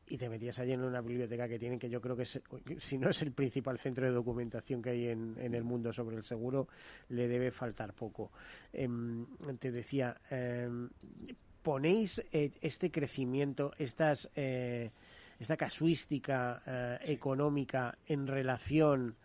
y 0.08 0.18
te 0.18 0.30
metías 0.30 0.60
allí 0.60 0.74
en 0.74 0.84
una 0.84 1.02
biblioteca 1.02 1.48
que 1.48 1.58
tienen, 1.58 1.80
que 1.80 1.90
yo 1.90 2.02
creo 2.02 2.16
que 2.16 2.26
si 2.26 2.98
no 2.98 3.10
es 3.10 3.22
el 3.22 3.32
principal 3.32 3.78
centro 3.80 4.06
de 4.06 4.12
documentación 4.12 4.82
que 4.82 4.92
hay 4.92 5.08
en, 5.08 5.38
el 5.38 5.64
mundo 5.64 5.94
sobre 5.94 6.18
el 6.18 6.24
seguro, 6.24 6.68
le 7.10 7.28
debe 7.28 7.52
faltar 7.52 7.94
poco. 7.94 8.32
Em, 8.72 9.26
te 9.60 9.72
decía, 9.72 10.20
em, 10.30 10.90
ponéis 11.62 12.22
eh, 12.32 12.52
este 12.62 12.92
crecimiento, 12.92 13.72
estas, 13.78 14.30
eh, 14.36 14.92
esta 15.40 15.56
casuística 15.56 16.62
eh, 16.66 17.12
económica 17.14 17.98
en 18.06 18.28
relación 18.28 19.16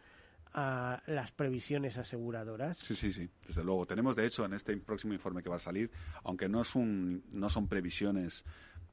a 0.54 1.02
las 1.06 1.30
previsiones 1.32 1.98
aseguradoras? 1.98 2.78
Sí, 2.78 2.94
sí, 2.94 3.12
sí, 3.12 3.28
desde 3.46 3.64
luego. 3.64 3.86
Tenemos, 3.86 4.16
de 4.16 4.26
hecho, 4.26 4.44
en 4.44 4.54
este 4.54 4.76
próximo 4.76 5.12
informe 5.12 5.42
que 5.42 5.48
va 5.48 5.56
a 5.56 5.60
salir, 5.60 5.90
aunque 6.24 6.48
no, 6.48 6.62
es 6.62 6.74
un, 6.74 7.24
no 7.32 7.48
son 7.48 7.68
previsiones 7.68 8.44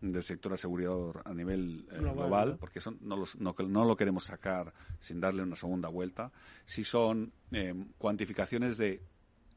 del 0.01 0.23
sector 0.23 0.53
asegurador 0.53 1.21
a 1.25 1.33
nivel 1.33 1.87
eh, 1.91 1.99
global, 1.99 2.57
porque 2.59 2.81
son, 2.81 2.97
no, 3.01 3.15
los, 3.15 3.37
no, 3.37 3.55
no, 3.67 3.85
lo 3.85 3.95
queremos 3.95 4.25
sacar 4.25 4.73
sin 4.99 5.19
darle 5.19 5.41
una 5.41 5.55
segunda 5.55 5.89
vuelta, 5.89 6.31
sí 6.65 6.83
son 6.83 7.31
eh, 7.51 7.73
cuantificaciones 7.97 8.77
de 8.77 9.01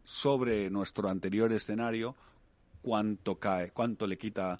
sobre 0.04 0.70
nuestro 0.70 1.08
anterior 1.08 1.52
escenario 1.52 2.16
cuánto 2.80 3.38
cae, 3.38 3.72
cuánto 3.72 4.06
le 4.06 4.16
quita 4.16 4.58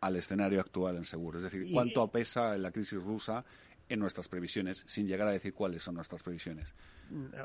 al 0.00 0.16
escenario 0.16 0.60
actual 0.60 0.96
en 0.96 1.04
seguro. 1.04 1.38
Es 1.38 1.44
decir, 1.44 1.68
cuánto 1.72 2.06
pesa 2.10 2.56
la 2.58 2.70
crisis 2.70 3.02
rusa 3.02 3.44
en 3.88 4.00
nuestras 4.00 4.28
previsiones, 4.28 4.82
sin 4.86 5.06
llegar 5.06 5.28
a 5.28 5.30
decir 5.30 5.54
cuáles 5.54 5.82
son 5.82 5.94
nuestras 5.94 6.22
previsiones. 6.22 6.74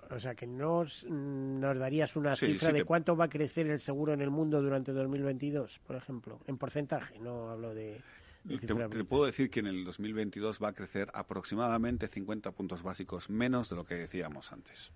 O 0.09 0.19
sea, 0.19 0.33
que 0.33 0.47
nos, 0.47 1.05
nos 1.05 1.77
darías 1.77 2.15
una 2.15 2.35
cifra 2.35 2.71
de 2.71 2.83
cuánto 2.83 3.15
va 3.15 3.25
a 3.25 3.29
crecer 3.29 3.67
el 3.67 3.79
seguro 3.79 4.13
en 4.13 4.21
el 4.21 4.31
mundo 4.31 4.61
durante 4.61 4.91
2022, 4.91 5.79
por 5.85 5.95
ejemplo, 5.95 6.39
en 6.47 6.57
porcentaje, 6.57 7.19
no 7.19 7.49
hablo 7.49 7.73
de... 7.73 8.01
Te, 8.47 9.03
puedo 9.03 9.25
decir 9.25 9.51
que 9.51 9.59
en 9.59 9.67
el 9.67 9.85
2022 9.85 10.59
va 10.61 10.69
a 10.69 10.73
crecer 10.73 11.09
aproximadamente 11.13 12.07
50 12.07 12.51
puntos 12.51 12.81
básicos 12.81 13.29
menos 13.29 13.69
de 13.69 13.75
lo 13.75 13.85
que 13.85 13.95
decíamos 13.95 14.51
antes. 14.51 14.91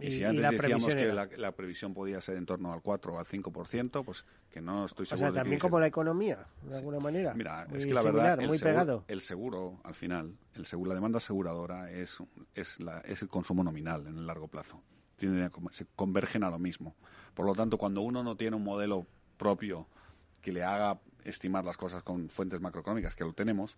Y, 0.00 0.12
si 0.12 0.22
antes 0.22 0.48
decíamos 0.52 0.94
que 0.94 1.12
la, 1.12 1.52
previsión 1.52 1.94
podía 1.94 2.20
ser 2.20 2.36
en 2.36 2.46
torno 2.46 2.72
al 2.72 2.82
4 2.82 3.14
o 3.14 3.18
al 3.18 3.24
5%, 3.24 4.04
pues 4.04 4.24
que 4.50 4.60
no 4.60 4.84
estoy 4.84 5.06
seguro. 5.06 5.30
O 5.30 5.32
sea, 5.32 5.42
también 5.42 5.58
como 5.58 5.80
la 5.80 5.88
economía, 5.88 6.46
de 6.62 6.76
alguna 6.76 7.00
manera. 7.00 7.34
Mira, 7.34 7.66
es 7.74 7.86
que 7.86 7.92
la 7.92 8.02
verdad, 8.02 8.40
el, 8.40 8.56
seguro, 8.56 9.04
el 9.08 9.20
seguro, 9.20 9.80
al 9.82 9.94
final, 9.94 10.36
el 10.54 10.66
seguro, 10.66 10.90
la 10.90 10.94
demanda 10.94 11.16
aseguradora 11.18 11.90
es, 11.90 12.18
es, 12.54 12.78
la, 12.78 13.00
es 13.00 13.22
el 13.22 13.28
consumo 13.28 13.64
nominal 13.64 14.06
en 14.06 14.16
el 14.16 14.26
largo 14.26 14.46
plazo. 14.46 14.80
Tiene, 15.16 15.50
se 15.72 15.86
convergen 15.96 16.44
a 16.44 16.50
lo 16.50 16.60
mismo. 16.60 16.94
Por 17.34 17.46
lo 17.46 17.54
tanto, 17.54 17.78
cuando 17.78 18.02
uno 18.02 18.22
no 18.22 18.36
tiene 18.36 18.54
un 18.54 18.62
modelo 18.62 19.06
propio 19.36 19.88
que 20.46 20.52
le 20.52 20.62
haga 20.62 21.00
estimar 21.24 21.64
las 21.64 21.76
cosas 21.76 22.04
con 22.04 22.30
fuentes 22.30 22.60
macroeconómicas, 22.60 23.16
que 23.16 23.24
lo 23.24 23.32
tenemos, 23.32 23.76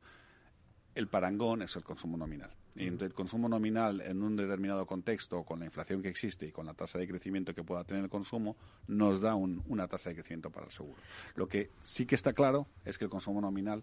el 0.94 1.08
parangón 1.08 1.62
es 1.62 1.74
el 1.76 1.82
consumo 1.82 2.18
nominal. 2.18 2.50
Y 2.76 2.88
el 2.88 3.14
consumo 3.14 3.48
nominal 3.48 4.02
en 4.02 4.22
un 4.22 4.36
determinado 4.36 4.86
contexto, 4.86 5.44
con 5.44 5.60
la 5.60 5.64
inflación 5.64 6.02
que 6.02 6.10
existe 6.10 6.44
y 6.44 6.52
con 6.52 6.66
la 6.66 6.74
tasa 6.74 6.98
de 6.98 7.08
crecimiento 7.08 7.54
que 7.54 7.64
pueda 7.64 7.84
tener 7.84 8.04
el 8.04 8.10
consumo, 8.10 8.54
nos 8.86 9.22
da 9.22 9.34
una 9.34 9.88
tasa 9.88 10.10
de 10.10 10.16
crecimiento 10.16 10.50
para 10.50 10.66
el 10.66 10.72
seguro. 10.72 11.00
Lo 11.36 11.48
que 11.48 11.70
sí 11.82 12.04
que 12.04 12.16
está 12.16 12.34
claro 12.34 12.68
es 12.84 12.98
que 12.98 13.06
el 13.06 13.10
consumo 13.10 13.40
nominal 13.40 13.82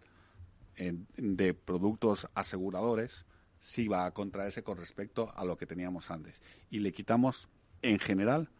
de 0.78 1.54
productos 1.56 2.30
aseguradores 2.36 3.26
sí 3.58 3.88
va 3.88 4.06
a 4.06 4.12
contraerse 4.12 4.62
con 4.62 4.78
respecto 4.78 5.34
a 5.36 5.44
lo 5.44 5.58
que 5.58 5.66
teníamos 5.66 6.12
antes. 6.12 6.40
Y 6.70 6.82
le 6.82 6.92
quitamos, 6.92 7.50
en 7.82 7.98
general, 7.98 8.52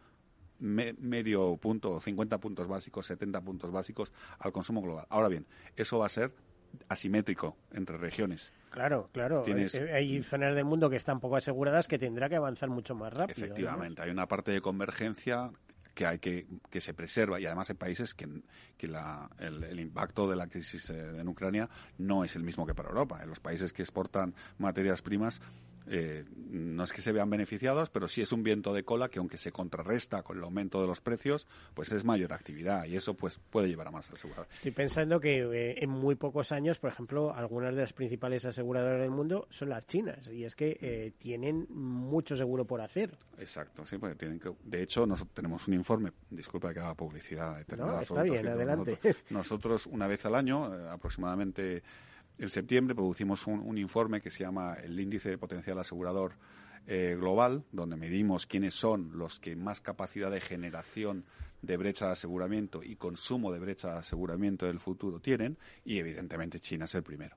medio 0.58 1.56
punto, 1.56 2.00
50 2.00 2.38
puntos 2.38 2.68
básicos, 2.68 3.06
70 3.06 3.40
puntos 3.42 3.70
básicos 3.70 4.12
al 4.38 4.52
consumo 4.52 4.82
global. 4.82 5.06
Ahora 5.08 5.28
bien, 5.28 5.46
eso 5.76 5.98
va 5.98 6.06
a 6.06 6.10
ser 6.10 6.32
asimétrico 6.88 7.56
entre 7.72 7.96
regiones. 7.96 8.52
Claro, 8.70 9.08
claro. 9.12 9.42
Hay 9.92 10.22
zonas 10.22 10.54
del 10.54 10.64
mundo 10.64 10.90
que 10.90 10.96
están 10.96 11.20
poco 11.20 11.36
aseguradas 11.36 11.88
que 11.88 11.98
tendrá 11.98 12.28
que 12.28 12.36
avanzar 12.36 12.68
mucho 12.68 12.94
más 12.94 13.12
rápido. 13.12 13.46
Efectivamente, 13.46 14.02
hay 14.02 14.10
una 14.10 14.26
parte 14.26 14.52
de 14.52 14.60
convergencia 14.60 15.50
que 15.94 16.04
hay 16.04 16.18
que, 16.18 16.46
que 16.68 16.82
se 16.82 16.92
preserva 16.92 17.40
y 17.40 17.46
además 17.46 17.70
hay 17.70 17.76
países 17.76 18.12
que, 18.12 18.28
que 18.76 18.86
la, 18.86 19.30
el, 19.38 19.80
impacto 19.80 20.28
de 20.28 20.36
la 20.36 20.46
crisis 20.46 20.90
en 20.90 21.26
Ucrania 21.26 21.70
no 21.96 22.22
es 22.22 22.36
el 22.36 22.42
mismo 22.42 22.66
que 22.66 22.74
para 22.74 22.90
Europa. 22.90 23.20
En 23.22 23.30
los 23.30 23.40
países 23.40 23.72
que 23.72 23.80
exportan 23.80 24.34
materias 24.58 25.00
primas 25.00 25.40
eh, 25.88 26.24
no 26.34 26.84
es 26.84 26.92
que 26.92 27.00
se 27.00 27.12
vean 27.12 27.30
beneficiados, 27.30 27.90
pero 27.90 28.08
sí 28.08 28.22
es 28.22 28.32
un 28.32 28.42
viento 28.42 28.72
de 28.72 28.84
cola 28.84 29.08
que 29.08 29.18
aunque 29.18 29.38
se 29.38 29.52
contrarresta 29.52 30.22
con 30.22 30.38
el 30.38 30.44
aumento 30.44 30.80
de 30.80 30.86
los 30.86 31.00
precios, 31.00 31.46
pues 31.74 31.92
es 31.92 32.04
mayor 32.04 32.32
actividad 32.32 32.84
y 32.86 32.96
eso 32.96 33.14
pues 33.14 33.38
puede 33.50 33.68
llevar 33.68 33.88
a 33.88 33.90
más 33.90 34.10
aseguradoras. 34.10 34.52
Estoy 34.56 34.72
pensando 34.72 35.20
que 35.20 35.42
eh, 35.42 35.74
en 35.82 35.90
muy 35.90 36.14
pocos 36.14 36.52
años, 36.52 36.78
por 36.78 36.90
ejemplo, 36.90 37.34
algunas 37.34 37.74
de 37.74 37.82
las 37.82 37.92
principales 37.92 38.44
aseguradoras 38.44 39.00
del 39.00 39.10
mundo 39.10 39.46
son 39.50 39.68
las 39.68 39.86
chinas 39.86 40.28
y 40.28 40.44
es 40.44 40.54
que 40.54 40.78
eh, 40.80 41.12
tienen 41.18 41.66
mucho 41.70 42.36
seguro 42.36 42.64
por 42.64 42.80
hacer. 42.80 43.16
Exacto, 43.38 43.84
sí, 43.86 43.98
porque 43.98 44.16
tienen 44.16 44.38
que, 44.38 44.52
de 44.64 44.82
hecho 44.82 45.06
nosotros 45.06 45.34
tenemos 45.34 45.66
un 45.68 45.74
informe, 45.74 46.12
disculpa 46.30 46.72
que 46.72 46.80
haga 46.80 46.94
publicidad. 46.94 47.64
No, 47.76 48.00
está 48.00 48.22
bien, 48.22 48.46
adelante. 48.46 48.98
nosotros, 49.30 49.86
una 49.86 50.06
vez 50.06 50.24
al 50.26 50.34
año, 50.34 50.64
aproximadamente 50.90 51.82
en 52.38 52.48
septiembre 52.48 52.94
producimos 52.94 53.46
un, 53.46 53.78
informe 53.78 54.20
que 54.20 54.30
se 54.30 54.44
llama 54.44 54.74
el 54.74 54.98
Índice 54.98 55.30
de 55.30 55.38
Potencial 55.38 55.78
Asegurador 55.78 56.34
eh, 56.86 57.16
Global, 57.18 57.64
donde 57.72 57.96
medimos 57.96 58.46
quiénes 58.46 58.74
son 58.74 59.18
los 59.18 59.40
que 59.40 59.56
más 59.56 59.80
capacidad 59.80 60.30
de 60.30 60.40
generación 60.40 61.24
de 61.62 61.76
brecha 61.76 62.06
de 62.06 62.12
aseguramiento 62.12 62.82
y 62.82 62.96
consumo 62.96 63.52
de 63.52 63.58
brecha 63.58 63.92
de 63.92 63.98
aseguramiento 63.98 64.66
del 64.66 64.78
futuro 64.78 65.20
tienen, 65.20 65.58
y 65.84 65.98
evidentemente 65.98 66.60
China 66.60 66.84
es 66.84 66.94
el 66.94 67.02
primero 67.02 67.36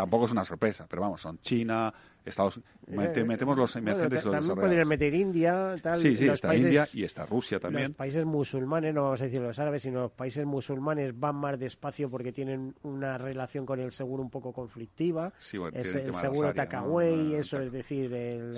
tampoco 0.00 0.24
es 0.24 0.32
una 0.32 0.46
sorpresa, 0.46 0.86
pero 0.88 1.02
vamos, 1.02 1.20
son 1.20 1.38
China, 1.40 1.92
Estados 2.24 2.56
Unidos, 2.86 3.18
eh, 3.18 3.24
metemos 3.24 3.54
los 3.54 3.76
emergentes 3.76 4.22
y 4.22 4.24
los 4.24 4.34
También 4.34 4.56
podrían 4.56 4.88
meter 4.88 5.14
India, 5.14 5.76
tal. 5.82 5.98
Sí, 5.98 6.16
sí, 6.16 6.26
está 6.26 6.56
India 6.56 6.86
y 6.94 7.04
está 7.04 7.26
Rusia 7.26 7.60
también. 7.60 7.88
Los 7.88 7.96
países 7.96 8.24
musulmanes, 8.24 8.94
no 8.94 9.02
vamos 9.02 9.20
a 9.20 9.24
decir 9.24 9.42
los 9.42 9.58
árabes, 9.58 9.82
sino 9.82 10.00
los 10.00 10.12
países 10.12 10.46
musulmanes 10.46 11.18
van 11.18 11.36
más 11.36 11.58
despacio 11.58 12.08
porque 12.08 12.32
tienen 12.32 12.74
una 12.82 13.18
relación 13.18 13.66
con 13.66 13.78
el 13.78 13.92
seguro 13.92 14.22
un 14.22 14.30
poco 14.30 14.54
conflictiva. 14.54 15.34
Sí, 15.36 15.58
bueno, 15.58 15.78
es 15.78 15.94
el, 15.94 16.14
seguro 16.14 16.54
Takaway, 16.54 17.34
eso 17.34 17.60
es 17.60 17.70
decir, 17.70 18.10
el... 18.14 18.56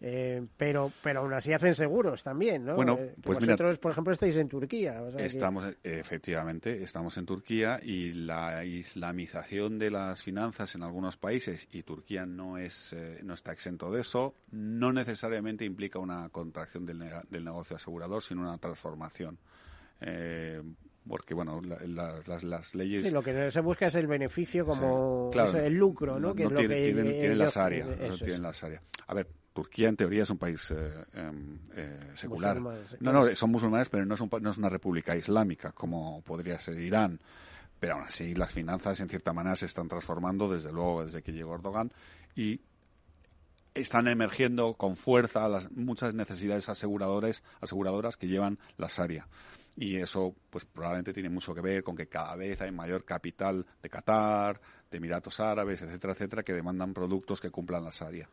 Eh, 0.00 0.46
pero, 0.56 0.92
pero 1.02 1.20
aún 1.20 1.32
así 1.32 1.52
hacen 1.52 1.74
seguros 1.74 2.22
también, 2.22 2.64
¿no? 2.64 2.76
Bueno, 2.76 2.96
eh, 3.00 3.14
pues 3.20 3.40
vosotros, 3.40 3.78
por 3.78 3.90
ejemplo, 3.90 4.12
estáis 4.12 4.36
en 4.36 4.48
Turquía. 4.48 5.02
estamos, 5.18 5.76
efectivamente, 5.82 6.84
estamos 6.84 7.16
en 7.18 7.26
Turquía 7.26 7.80
y 7.82 8.12
la 8.12 8.64
islamización 8.64 9.78
de 9.78 9.90
las 9.90 10.22
finanzas 10.22 10.76
en 10.76 10.84
algunos 10.84 11.16
países, 11.16 11.68
y 11.72 11.82
Turquía 11.82 12.26
no, 12.26 12.58
es, 12.58 12.92
eh, 12.92 13.20
no 13.24 13.34
está 13.34 13.52
exento 13.52 13.90
de 13.90 14.02
eso, 14.02 14.36
no 14.52 14.92
necesariamente 14.92 15.64
implica 15.64 15.98
una 15.98 16.28
contracción 16.28 16.86
del, 16.86 17.02
del 17.28 17.44
negocio 17.44 17.74
asegurador, 17.74 18.22
sino 18.22 18.42
una 18.42 18.58
transformación. 18.58 19.36
porque 21.08 21.34
bueno 21.34 21.60
las, 21.60 22.44
las, 22.44 22.74
leyes 22.76 23.06
sí, 23.06 23.12
lo 23.12 23.22
que 23.22 23.50
se 23.50 23.60
busca 23.60 23.86
es 23.86 23.94
el 23.96 24.06
beneficio 24.06 24.64
como 24.64 25.30
el 25.32 25.74
lucro 25.74 26.20
no, 26.20 26.34
que 26.34 26.44
es 26.44 26.52
lo 26.52 26.60
que 26.60 26.68
tienen, 26.68 27.38
las 27.38 27.56
áreas 27.56 27.88
tienen 28.18 28.42
las 28.42 28.62
áreas 28.62 28.82
a 29.06 29.14
ver 29.14 29.26
Turquía 29.58 29.88
en 29.88 29.96
teoría 29.96 30.22
es 30.22 30.30
un 30.30 30.38
país 30.38 30.70
eh, 30.70 31.04
em, 31.14 31.58
eh, 31.74 32.12
secular. 32.14 32.60
No, 32.60 33.12
no, 33.12 33.34
son 33.34 33.50
musulmanes, 33.50 33.88
pero 33.88 34.06
no 34.06 34.14
es, 34.14 34.20
no 34.20 34.50
es 34.50 34.56
una 34.56 34.68
república 34.68 35.16
islámica 35.16 35.72
como 35.72 36.22
podría 36.22 36.60
ser 36.60 36.78
Irán. 36.78 37.18
Pero 37.80 37.94
aún 37.94 38.04
así 38.04 38.36
las 38.36 38.52
finanzas 38.52 39.00
en 39.00 39.08
cierta 39.08 39.32
manera 39.32 39.56
se 39.56 39.66
están 39.66 39.88
transformando 39.88 40.48
desde 40.48 40.70
luego 40.70 41.04
desde 41.04 41.22
que 41.22 41.32
llegó 41.32 41.56
Erdogan 41.56 41.90
y 42.36 42.60
están 43.74 44.06
emergiendo 44.06 44.74
con 44.74 44.96
fuerza 44.96 45.48
las 45.48 45.72
muchas 45.72 46.14
necesidades 46.14 46.68
aseguradores, 46.68 47.42
aseguradoras 47.60 48.16
que 48.16 48.28
llevan 48.28 48.60
la 48.76 48.86
Sharia. 48.86 49.26
Y 49.74 49.96
eso 49.96 50.36
pues 50.50 50.64
probablemente 50.66 51.12
tiene 51.12 51.30
mucho 51.30 51.52
que 51.52 51.62
ver 51.62 51.82
con 51.82 51.96
que 51.96 52.06
cada 52.06 52.36
vez 52.36 52.60
hay 52.60 52.70
mayor 52.70 53.04
capital 53.04 53.66
de 53.82 53.90
Qatar, 53.90 54.60
de 54.90 54.96
Emiratos 54.96 55.40
Árabes, 55.40 55.82
etcétera, 55.82 56.14
etcétera, 56.14 56.42
que 56.42 56.54
demandan 56.54 56.94
productos 56.94 57.40
que 57.40 57.50
cumplan 57.50 57.84
la 57.84 57.90
Sharia. 57.90 58.28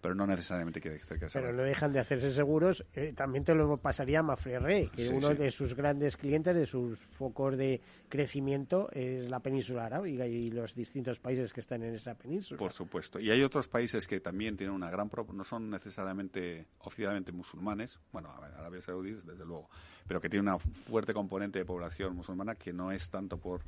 Pero 0.00 0.14
no 0.14 0.26
necesariamente 0.26 0.80
quiere 0.80 0.98
decir 0.98 1.18
que 1.18 1.28
sea. 1.28 1.40
Pero 1.40 1.52
no 1.52 1.62
dejan 1.62 1.92
de 1.92 2.00
hacerse 2.00 2.34
seguros. 2.34 2.84
Eh, 2.94 3.12
también 3.14 3.44
te 3.44 3.54
lo 3.54 3.76
pasaría 3.76 4.20
a 4.20 4.22
Mafre 4.22 4.90
que 4.94 5.08
uno 5.08 5.30
de 5.30 5.50
sus 5.50 5.74
grandes 5.74 6.16
clientes, 6.16 6.54
de 6.54 6.66
sus 6.66 6.98
focos 6.98 7.56
de 7.56 7.80
crecimiento, 8.08 8.90
es 8.92 9.30
la 9.30 9.40
península 9.40 9.86
arábiga 9.86 10.26
y 10.26 10.50
los 10.50 10.74
distintos 10.74 11.20
países 11.20 11.52
que 11.52 11.60
están 11.60 11.82
en 11.82 11.94
esa 11.94 12.14
península. 12.14 12.58
Por 12.58 12.72
supuesto. 12.72 13.20
Y 13.20 13.30
hay 13.30 13.42
otros 13.42 13.68
países 13.68 14.08
que 14.08 14.20
también 14.20 14.56
tienen 14.56 14.74
una 14.74 14.90
gran. 14.90 15.10
no 15.32 15.44
son 15.44 15.70
necesariamente 15.70 16.66
oficialmente 16.80 17.32
musulmanes. 17.32 18.00
Bueno, 18.12 18.30
a 18.30 18.40
ver, 18.40 18.52
Arabia 18.54 18.80
Saudí, 18.80 19.12
desde 19.12 19.44
luego. 19.44 19.68
Pero 20.06 20.20
que 20.20 20.28
tiene 20.28 20.42
una 20.42 20.58
fuerte 20.58 21.14
componente 21.14 21.60
de 21.60 21.64
población 21.64 22.16
musulmana 22.16 22.56
que 22.56 22.72
no 22.72 22.90
es 22.90 23.10
tanto 23.10 23.38
por, 23.38 23.62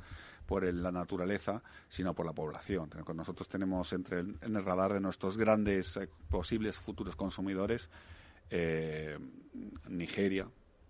por 0.45 0.63
la 0.63 0.91
naturaleza, 0.91 1.61
sino 1.87 2.13
por 2.13 2.25
la 2.25 2.33
población. 2.33 2.89
Nosotros 3.15 3.47
tenemos 3.47 3.91
entre 3.93 4.19
en 4.19 4.55
el 4.55 4.63
radar 4.63 4.93
de 4.93 4.99
nuestros 4.99 5.37
grandes 5.37 5.97
eh, 5.97 6.07
posibles 6.29 6.77
futuros 6.77 7.15
consumidores 7.15 7.89
eh, 8.49 9.17
Nigeria, 9.89 10.45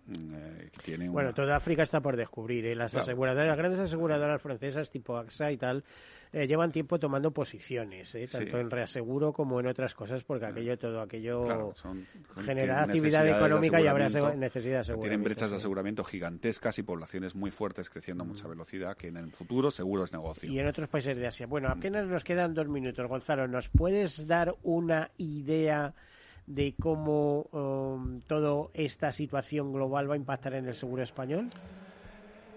mm, 0.06 0.34
eh, 0.34 0.70
tiene 0.82 1.08
bueno, 1.08 1.32
toda 1.32 1.56
África 1.56 1.82
está 1.82 2.00
por 2.00 2.16
descubrir. 2.16 2.76
Las 2.76 2.94
aseguradoras, 2.94 3.46
las 3.46 3.56
grandes 3.56 3.80
aseguradoras 3.80 4.42
francesas 4.42 4.90
tipo 4.90 5.16
AXA 5.16 5.52
y 5.52 5.56
tal, 5.56 5.84
eh, 6.34 6.48
llevan 6.48 6.72
tiempo 6.72 6.98
tomando 6.98 7.30
posiciones, 7.30 8.12
eh, 8.16 8.26
tanto 8.26 8.58
en 8.58 8.68
reaseguro 8.68 9.32
como 9.32 9.60
en 9.60 9.68
otras 9.68 9.94
cosas, 9.94 10.24
porque 10.24 10.46
aquello 10.46 10.76
todo 10.76 11.00
aquello 11.00 11.72
genera 12.44 12.82
actividad 12.82 13.24
económica 13.28 13.80
y 13.80 13.86
habrá 13.86 14.08
necesidad 14.08 14.74
de 14.74 14.78
aseguramiento. 14.78 15.00
Tienen 15.00 15.22
brechas 15.22 15.50
de 15.52 15.56
aseguramiento 15.58 16.02
gigantescas 16.02 16.76
y 16.80 16.82
poblaciones 16.82 17.36
muy 17.36 17.52
fuertes 17.52 17.88
creciendo 17.88 18.24
a 18.24 18.26
mucha 18.26 18.48
velocidad, 18.48 18.96
que 18.96 19.06
en 19.06 19.18
el 19.18 19.30
futuro 19.30 19.70
seguro 19.70 20.02
es 20.02 20.12
negocio. 20.12 20.50
Y 20.50 20.58
en 20.58 20.66
otros 20.66 20.88
países 20.88 21.16
de 21.16 21.24
Asia. 21.24 21.46
Bueno, 21.46 21.68
apenas 21.68 22.04
nos 22.08 22.24
quedan 22.24 22.52
dos 22.52 22.66
minutos, 22.66 23.06
Gonzalo. 23.06 23.46
¿Nos 23.46 23.68
puedes 23.68 24.26
dar 24.26 24.56
una 24.64 25.12
idea? 25.18 25.94
de 26.46 26.74
cómo 26.78 27.48
um, 27.52 28.20
toda 28.20 28.68
esta 28.74 29.12
situación 29.12 29.72
global 29.72 30.10
va 30.10 30.14
a 30.14 30.18
impactar 30.18 30.52
en 30.52 30.66
el 30.66 30.74
seguro 30.74 31.02
español? 31.02 31.48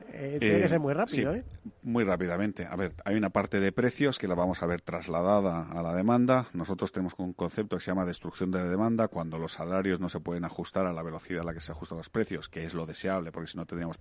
Eh, 0.10 0.38
tiene 0.40 0.60
que 0.60 0.66
Eh, 0.66 0.70
ser 0.70 0.80
muy 0.80 0.94
rápido, 0.94 1.34
sí, 1.34 1.40
¿eh? 1.40 1.44
Muy 1.84 2.04
rápidamente. 2.04 2.66
A 2.66 2.76
ver, 2.76 2.94
hay 3.06 3.16
una 3.16 3.30
parte 3.30 3.60
de 3.60 3.72
precios 3.72 4.18
que 4.18 4.28
la 4.28 4.36
vamos 4.36 4.64
a 4.64 4.66
ver 4.66 4.82
trasladada 4.82 5.70
a 5.70 5.82
la 5.82 5.94
demanda. 5.94 6.48
Nosotros 6.54 6.92
tenemos 6.92 7.14
un 7.18 7.34
concepto 7.34 7.78
que 7.78 7.84
se 7.84 7.92
llama 7.92 8.06
destrucción 8.06 8.52
de 8.52 8.68
demanda, 8.68 9.08
cuando 9.08 9.38
los 9.38 9.54
salarios 9.54 10.00
no 10.00 10.10
se 10.10 10.20
pueden 10.20 10.46
ajustar 10.46 10.86
a 10.86 10.94
la 10.94 11.04
velocidad 11.04 11.42
a 11.42 11.46
la 11.46 11.54
que 11.54 11.60
se 11.60 11.72
ajustan 11.72 11.98
los 11.98 12.10
precios, 12.10 12.50
que 12.50 12.64
es 12.64 12.74
lo 12.74 12.86
deseable, 12.86 13.32
porque 13.32 13.48
si 13.48 13.58
no 13.58 13.66
tendríamos 13.66 13.98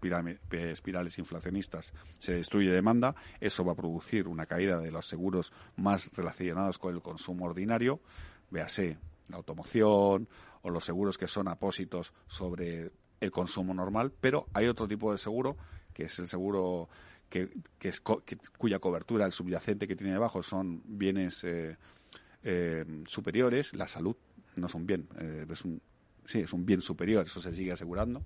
espirales 0.50 1.18
inflacionistas, 1.18 1.92
se 2.18 2.34
destruye 2.34 2.70
demanda. 2.70 3.14
Eso 3.40 3.64
va 3.64 3.72
a 3.72 3.76
producir 3.76 4.28
una 4.28 4.46
caída 4.46 4.78
de 4.78 4.90
los 4.90 5.06
seguros 5.06 5.52
más 5.76 6.10
relacionados 6.14 6.78
con 6.78 6.94
el 6.94 7.02
consumo 7.02 7.46
ordinario, 7.46 8.00
véase 8.50 8.98
la 9.28 9.36
automoción 9.36 10.28
o 10.62 10.70
los 10.70 10.84
seguros 10.84 11.18
que 11.18 11.26
son 11.26 11.48
apósitos 11.48 12.14
sobre 12.26 12.90
el 13.20 13.30
consumo 13.30 13.74
normal, 13.74 14.12
pero 14.20 14.46
hay 14.52 14.66
otro 14.66 14.86
tipo 14.86 15.10
de 15.10 15.18
seguro 15.18 15.56
que 15.96 16.04
es 16.04 16.18
el 16.18 16.28
seguro 16.28 16.90
que, 17.30 17.48
que 17.78 17.88
es 17.88 18.00
co- 18.00 18.22
cuya 18.58 18.78
cobertura, 18.78 19.24
el 19.24 19.32
subyacente 19.32 19.88
que 19.88 19.96
tiene 19.96 20.12
debajo 20.12 20.42
son 20.42 20.82
bienes 20.84 21.42
eh, 21.44 21.78
eh, 22.44 22.84
superiores, 23.06 23.72
la 23.74 23.88
salud 23.88 24.14
no 24.56 24.68
bien, 24.86 25.08
eh, 25.18 25.46
es 25.50 25.64
un, 25.64 25.80
sí, 26.26 26.40
es 26.40 26.52
un 26.52 26.66
bien 26.66 26.82
superior, 26.82 27.24
eso 27.24 27.40
se 27.40 27.54
sigue 27.54 27.72
asegurando. 27.72 28.22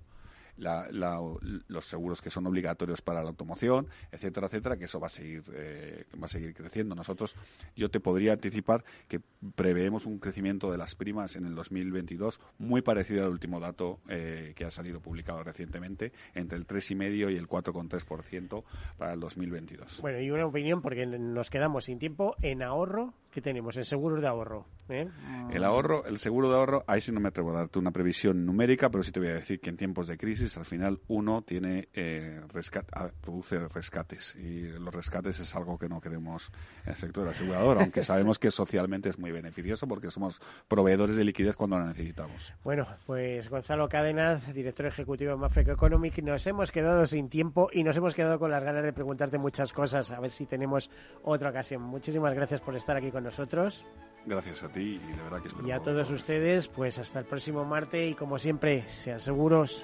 La- 0.61 0.87
la- 0.91 1.19
los 1.67 1.85
seguros 1.85 2.21
que 2.21 2.29
son 2.29 2.45
obligatorios 2.47 3.01
para 3.01 3.21
la 3.23 3.29
automoción, 3.29 3.87
etcétera, 4.11 4.47
etcétera, 4.47 4.77
que 4.77 4.85
eso 4.85 4.99
va 4.99 5.07
a 5.07 5.09
seguir 5.09 5.41
eh, 5.53 6.05
va 6.21 6.25
a 6.25 6.29
seguir 6.29 6.53
creciendo. 6.53 6.93
Nosotros, 6.95 7.35
yo 7.75 7.89
te 7.89 7.99
podría 7.99 8.33
anticipar 8.33 8.83
que 9.07 9.19
preveemos 9.55 10.05
un 10.05 10.19
crecimiento 10.19 10.71
de 10.71 10.77
las 10.77 10.95
primas 10.95 11.35
en 11.35 11.45
el 11.45 11.55
2022 11.55 12.39
muy 12.59 12.81
parecido 12.81 13.25
al 13.25 13.31
último 13.31 13.59
dato 13.59 13.99
eh, 14.07 14.53
que 14.55 14.65
ha 14.65 14.71
salido 14.71 14.99
publicado 15.01 15.43
recientemente, 15.43 16.11
entre 16.35 16.57
el 16.57 16.67
3,5 16.67 17.31
y 17.31 17.35
el 17.37 17.47
4,3% 17.47 18.63
para 18.97 19.13
el 19.13 19.19
2022. 19.19 19.99
Bueno, 20.01 20.19
y 20.21 20.29
una 20.31 20.45
opinión, 20.45 20.81
porque 20.81 21.05
nos 21.05 21.49
quedamos 21.49 21.85
sin 21.85 21.97
tiempo, 21.99 22.35
en 22.41 22.61
ahorro, 22.61 23.13
¿qué 23.31 23.41
tenemos? 23.41 23.75
En 23.77 23.85
seguros 23.85 24.21
de 24.21 24.27
ahorro. 24.27 24.65
¿eh? 24.89 25.07
El 25.51 25.63
ahorro, 25.63 26.05
el 26.05 26.17
seguro 26.17 26.49
de 26.49 26.55
ahorro, 26.55 26.83
ahí 26.87 27.01
sí 27.01 27.11
no 27.11 27.19
me 27.19 27.29
atrevo 27.29 27.51
a 27.51 27.53
darte 27.59 27.79
una 27.79 27.91
previsión 27.91 28.45
numérica, 28.45 28.89
pero 28.89 29.03
sí 29.03 29.11
te 29.11 29.19
voy 29.19 29.29
a 29.29 29.33
decir 29.35 29.59
que 29.61 29.69
en 29.69 29.77
tiempos 29.77 30.07
de 30.07 30.17
crisis, 30.17 30.57
al 30.57 30.65
final 30.65 30.99
uno 31.07 31.41
tiene 31.41 31.87
eh, 31.93 32.41
rescat- 32.53 32.87
ah, 32.93 33.09
produce 33.21 33.67
rescates 33.69 34.35
y 34.35 34.63
los 34.67 34.93
rescates 34.93 35.39
es 35.39 35.55
algo 35.55 35.77
que 35.77 35.87
no 35.87 36.01
queremos 36.01 36.51
en 36.83 36.91
el 36.91 36.95
sector 36.95 37.27
asegurador, 37.27 37.77
aunque 37.81 38.03
sabemos 38.03 38.37
que 38.37 38.51
socialmente 38.51 39.09
es 39.09 39.17
muy 39.17 39.31
beneficioso 39.31 39.87
porque 39.87 40.11
somos 40.11 40.41
proveedores 40.67 41.15
de 41.15 41.23
liquidez 41.23 41.55
cuando 41.55 41.79
la 41.79 41.85
necesitamos. 41.85 42.53
Bueno, 42.63 42.85
pues 43.05 43.49
Gonzalo 43.49 43.87
Cádenas, 43.87 44.53
director 44.53 44.85
ejecutivo 44.85 45.31
de 45.31 45.37
Mafreco 45.37 45.71
Economic, 45.71 46.17
nos 46.21 46.45
hemos 46.47 46.71
quedado 46.71 47.07
sin 47.07 47.29
tiempo 47.29 47.69
y 47.71 47.83
nos 47.83 47.95
hemos 47.95 48.13
quedado 48.13 48.39
con 48.39 48.51
las 48.51 48.63
ganas 48.63 48.83
de 48.83 48.91
preguntarte 48.93 49.37
muchas 49.37 49.71
cosas, 49.71 50.11
a 50.11 50.19
ver 50.19 50.31
si 50.31 50.45
tenemos 50.45 50.89
otra 51.23 51.49
ocasión. 51.49 51.81
Muchísimas 51.81 52.33
gracias 52.33 52.59
por 52.61 52.75
estar 52.75 52.97
aquí 52.97 53.09
con 53.11 53.20
nosotros 53.21 53.85
Gracias 54.25 54.63
a 54.63 54.69
ti 54.69 54.99
y 55.03 55.11
de 55.15 55.23
verdad 55.23 55.41
que 55.41 55.47
espero 55.47 55.67
y 55.67 55.71
a 55.71 55.79
todos 55.79 56.09
ustedes, 56.11 56.67
pues 56.67 56.99
hasta 56.99 57.19
el 57.19 57.25
próximo 57.25 57.65
martes 57.65 58.11
y 58.11 58.13
como 58.13 58.37
siempre, 58.37 58.87
sean 58.87 59.19
seguros. 59.19 59.83